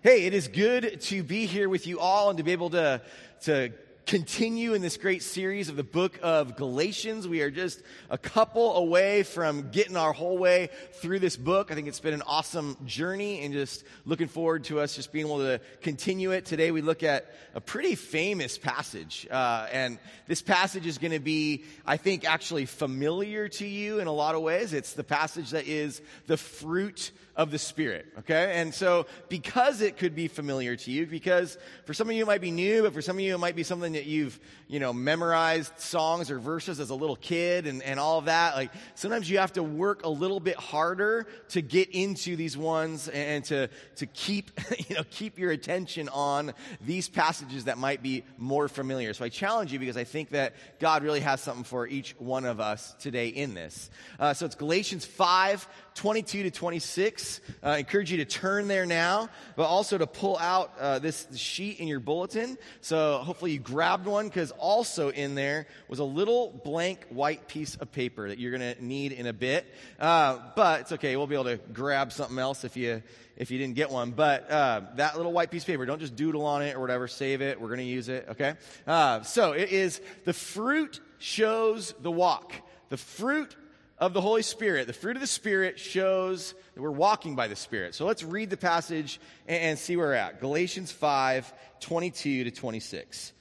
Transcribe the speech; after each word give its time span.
Hey, 0.00 0.26
it 0.26 0.32
is 0.32 0.46
good 0.46 1.00
to 1.00 1.24
be 1.24 1.46
here 1.46 1.68
with 1.68 1.88
you 1.88 1.98
all 1.98 2.30
and 2.30 2.36
to 2.36 2.44
be 2.44 2.52
able 2.52 2.70
to, 2.70 3.00
to 3.40 3.72
continue 4.08 4.72
in 4.72 4.80
this 4.80 4.96
great 4.96 5.22
series 5.22 5.68
of 5.68 5.76
the 5.76 5.84
book 5.84 6.18
of 6.22 6.56
Galatians. 6.56 7.28
We 7.28 7.42
are 7.42 7.50
just 7.50 7.82
a 8.08 8.16
couple 8.16 8.74
away 8.76 9.22
from 9.22 9.70
getting 9.70 9.98
our 9.98 10.14
whole 10.14 10.38
way 10.38 10.70
through 10.94 11.18
this 11.18 11.36
book. 11.36 11.70
I 11.70 11.74
think 11.74 11.88
it's 11.88 12.00
been 12.00 12.14
an 12.14 12.22
awesome 12.22 12.78
journey 12.86 13.44
and 13.44 13.52
just 13.52 13.84
looking 14.06 14.28
forward 14.28 14.64
to 14.64 14.80
us 14.80 14.96
just 14.96 15.12
being 15.12 15.26
able 15.26 15.40
to 15.40 15.60
continue 15.82 16.30
it. 16.30 16.46
Today 16.46 16.70
we 16.70 16.80
look 16.80 17.02
at 17.02 17.34
a 17.54 17.60
pretty 17.60 17.96
famous 17.96 18.56
passage. 18.56 19.28
Uh, 19.30 19.66
and 19.70 19.98
this 20.26 20.40
passage 20.40 20.86
is 20.86 20.96
going 20.96 21.12
to 21.12 21.20
be, 21.20 21.64
I 21.84 21.98
think, 21.98 22.24
actually 22.24 22.64
familiar 22.64 23.50
to 23.50 23.66
you 23.66 24.00
in 24.00 24.06
a 24.06 24.12
lot 24.12 24.34
of 24.34 24.40
ways. 24.40 24.72
It's 24.72 24.94
the 24.94 25.04
passage 25.04 25.50
that 25.50 25.66
is 25.66 26.00
the 26.26 26.38
fruit 26.38 27.10
of 27.38 27.52
the 27.52 27.58
Spirit, 27.58 28.04
okay? 28.18 28.54
And 28.56 28.74
so, 28.74 29.06
because 29.28 29.80
it 29.80 29.96
could 29.96 30.16
be 30.16 30.26
familiar 30.26 30.74
to 30.74 30.90
you, 30.90 31.06
because 31.06 31.56
for 31.86 31.94
some 31.94 32.08
of 32.08 32.16
you 32.16 32.24
it 32.24 32.26
might 32.26 32.40
be 32.40 32.50
new, 32.50 32.82
but 32.82 32.92
for 32.92 33.00
some 33.00 33.16
of 33.16 33.20
you 33.20 33.32
it 33.32 33.38
might 33.38 33.54
be 33.54 33.62
something 33.62 33.92
that 33.98 34.06
you've, 34.06 34.38
you 34.68 34.78
know, 34.78 34.92
memorized 34.92 35.76
songs 35.80 36.30
or 36.30 36.38
verses 36.38 36.78
as 36.78 36.90
a 36.90 36.94
little 36.94 37.16
kid 37.16 37.66
and, 37.66 37.82
and 37.82 37.98
all 37.98 38.18
of 38.18 38.26
that, 38.26 38.54
like, 38.54 38.70
sometimes 38.94 39.28
you 39.28 39.38
have 39.38 39.52
to 39.54 39.62
work 39.62 40.04
a 40.04 40.08
little 40.08 40.38
bit 40.38 40.54
harder 40.54 41.26
to 41.48 41.60
get 41.60 41.90
into 41.90 42.36
these 42.36 42.56
ones 42.56 43.08
and 43.08 43.44
to, 43.46 43.68
to 43.96 44.06
keep, 44.06 44.52
you 44.88 44.94
know, 44.94 45.02
keep 45.10 45.36
your 45.36 45.50
attention 45.50 46.08
on 46.10 46.54
these 46.80 47.08
passages 47.08 47.64
that 47.64 47.76
might 47.76 48.02
be 48.02 48.22
more 48.36 48.68
familiar. 48.68 49.12
So 49.14 49.24
I 49.24 49.30
challenge 49.30 49.72
you 49.72 49.80
because 49.80 49.96
I 49.96 50.04
think 50.04 50.30
that 50.30 50.54
God 50.78 51.02
really 51.02 51.20
has 51.20 51.40
something 51.40 51.64
for 51.64 51.88
each 51.88 52.14
one 52.18 52.44
of 52.44 52.60
us 52.60 52.94
today 53.00 53.28
in 53.28 53.54
this. 53.54 53.90
Uh, 54.20 54.32
so 54.32 54.46
it's 54.46 54.54
Galatians 54.54 55.04
5, 55.04 55.66
22 55.98 56.44
to 56.44 56.50
26. 56.52 57.40
Uh, 57.60 57.66
I 57.66 57.78
encourage 57.78 58.12
you 58.12 58.18
to 58.18 58.24
turn 58.24 58.68
there 58.68 58.86
now, 58.86 59.28
but 59.56 59.64
also 59.64 59.98
to 59.98 60.06
pull 60.06 60.38
out 60.38 60.72
uh, 60.78 61.00
this 61.00 61.26
sheet 61.34 61.80
in 61.80 61.88
your 61.88 61.98
bulletin. 61.98 62.56
So 62.82 63.18
hopefully 63.18 63.50
you 63.50 63.58
grabbed 63.58 64.06
one 64.06 64.28
because 64.28 64.52
also 64.52 65.08
in 65.10 65.34
there 65.34 65.66
was 65.88 65.98
a 65.98 66.04
little 66.04 66.50
blank 66.64 67.04
white 67.08 67.48
piece 67.48 67.74
of 67.74 67.90
paper 67.90 68.28
that 68.28 68.38
you're 68.38 68.56
going 68.56 68.76
to 68.76 68.84
need 68.84 69.10
in 69.10 69.26
a 69.26 69.32
bit. 69.32 69.66
Uh, 69.98 70.38
but 70.54 70.82
it's 70.82 70.92
okay. 70.92 71.16
We'll 71.16 71.26
be 71.26 71.34
able 71.34 71.46
to 71.46 71.58
grab 71.72 72.12
something 72.12 72.38
else 72.38 72.62
if 72.62 72.76
you 72.76 73.02
if 73.36 73.50
you 73.50 73.58
didn't 73.58 73.74
get 73.74 73.90
one. 73.90 74.12
But 74.12 74.48
uh, 74.48 74.82
that 74.96 75.16
little 75.16 75.32
white 75.32 75.50
piece 75.50 75.64
of 75.64 75.66
paper, 75.66 75.84
don't 75.84 75.98
just 75.98 76.14
doodle 76.14 76.46
on 76.46 76.62
it 76.62 76.76
or 76.76 76.80
whatever. 76.80 77.08
Save 77.08 77.42
it. 77.42 77.60
We're 77.60 77.68
going 77.68 77.78
to 77.78 77.84
use 77.84 78.08
it. 78.08 78.26
Okay. 78.30 78.54
Uh, 78.86 79.22
so 79.22 79.50
it 79.50 79.72
is 79.72 80.00
the 80.24 80.32
fruit 80.32 81.00
shows 81.18 81.92
the 82.00 82.10
walk. 82.12 82.54
The 82.88 82.96
fruit 82.96 83.56
of 83.98 84.12
the 84.12 84.20
Holy 84.20 84.42
Spirit. 84.42 84.86
The 84.86 84.92
fruit 84.92 85.16
of 85.16 85.20
the 85.20 85.26
Spirit 85.26 85.78
shows 85.78 86.54
that 86.74 86.80
we're 86.80 86.90
walking 86.90 87.34
by 87.34 87.48
the 87.48 87.56
Spirit. 87.56 87.94
So 87.94 88.06
let's 88.06 88.22
read 88.22 88.50
the 88.50 88.56
passage 88.56 89.20
and, 89.46 89.78
see 89.78 89.96
where 89.96 90.08
we're 90.08 90.14
at. 90.14 90.40
Galatians 90.40 90.92
5 90.92 91.52
22 91.80 92.44
to 92.44 92.50
26 92.50 93.32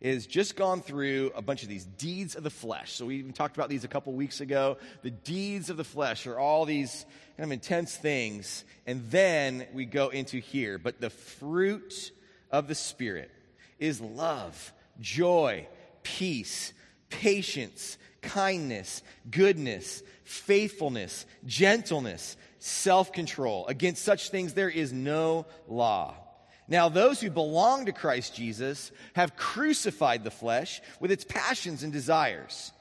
is 0.00 0.26
just 0.26 0.56
gone 0.56 0.82
through 0.82 1.32
a 1.34 1.40
bunch 1.40 1.62
of 1.62 1.68
these 1.68 1.84
deeds 1.84 2.36
of 2.36 2.42
the 2.42 2.50
flesh. 2.50 2.92
So 2.92 3.06
we 3.06 3.16
even 3.16 3.32
talked 3.32 3.56
about 3.56 3.68
these 3.68 3.84
a 3.84 3.88
couple 3.88 4.12
weeks 4.12 4.40
ago. 4.40 4.76
The 5.02 5.10
deeds 5.10 5.70
of 5.70 5.76
the 5.76 5.84
flesh 5.84 6.26
are 6.26 6.38
all 6.38 6.64
these 6.66 7.06
kind 7.36 7.48
of 7.48 7.52
intense 7.52 7.96
things. 7.96 8.64
And 8.86 9.10
then 9.10 9.66
we 9.72 9.86
go 9.86 10.08
into 10.08 10.38
here. 10.38 10.78
But 10.78 11.00
the 11.00 11.10
fruit 11.10 12.12
of 12.50 12.68
the 12.68 12.74
Spirit 12.74 13.30
is 13.78 14.00
love, 14.00 14.72
joy, 15.00 15.66
peace, 16.02 16.72
patience, 17.08 17.96
kindness, 18.26 19.02
goodness, 19.30 20.02
faithfulness, 20.24 21.24
gentleness, 21.46 22.36
self 22.58 23.12
control. 23.12 23.66
Against 23.66 24.04
such 24.04 24.30
things 24.30 24.54
there 24.54 24.68
is 24.68 24.92
no 24.92 25.46
law. 25.68 26.14
Now, 26.68 26.88
those 26.88 27.20
who 27.20 27.30
belong 27.30 27.86
to 27.86 27.92
Christ 27.92 28.34
Jesus 28.34 28.90
have 29.14 29.36
crucified 29.36 30.24
the 30.24 30.32
flesh 30.32 30.80
with 30.98 31.12
its 31.12 31.24
passions 31.24 31.84
and 31.84 31.92
desires. 31.92 32.72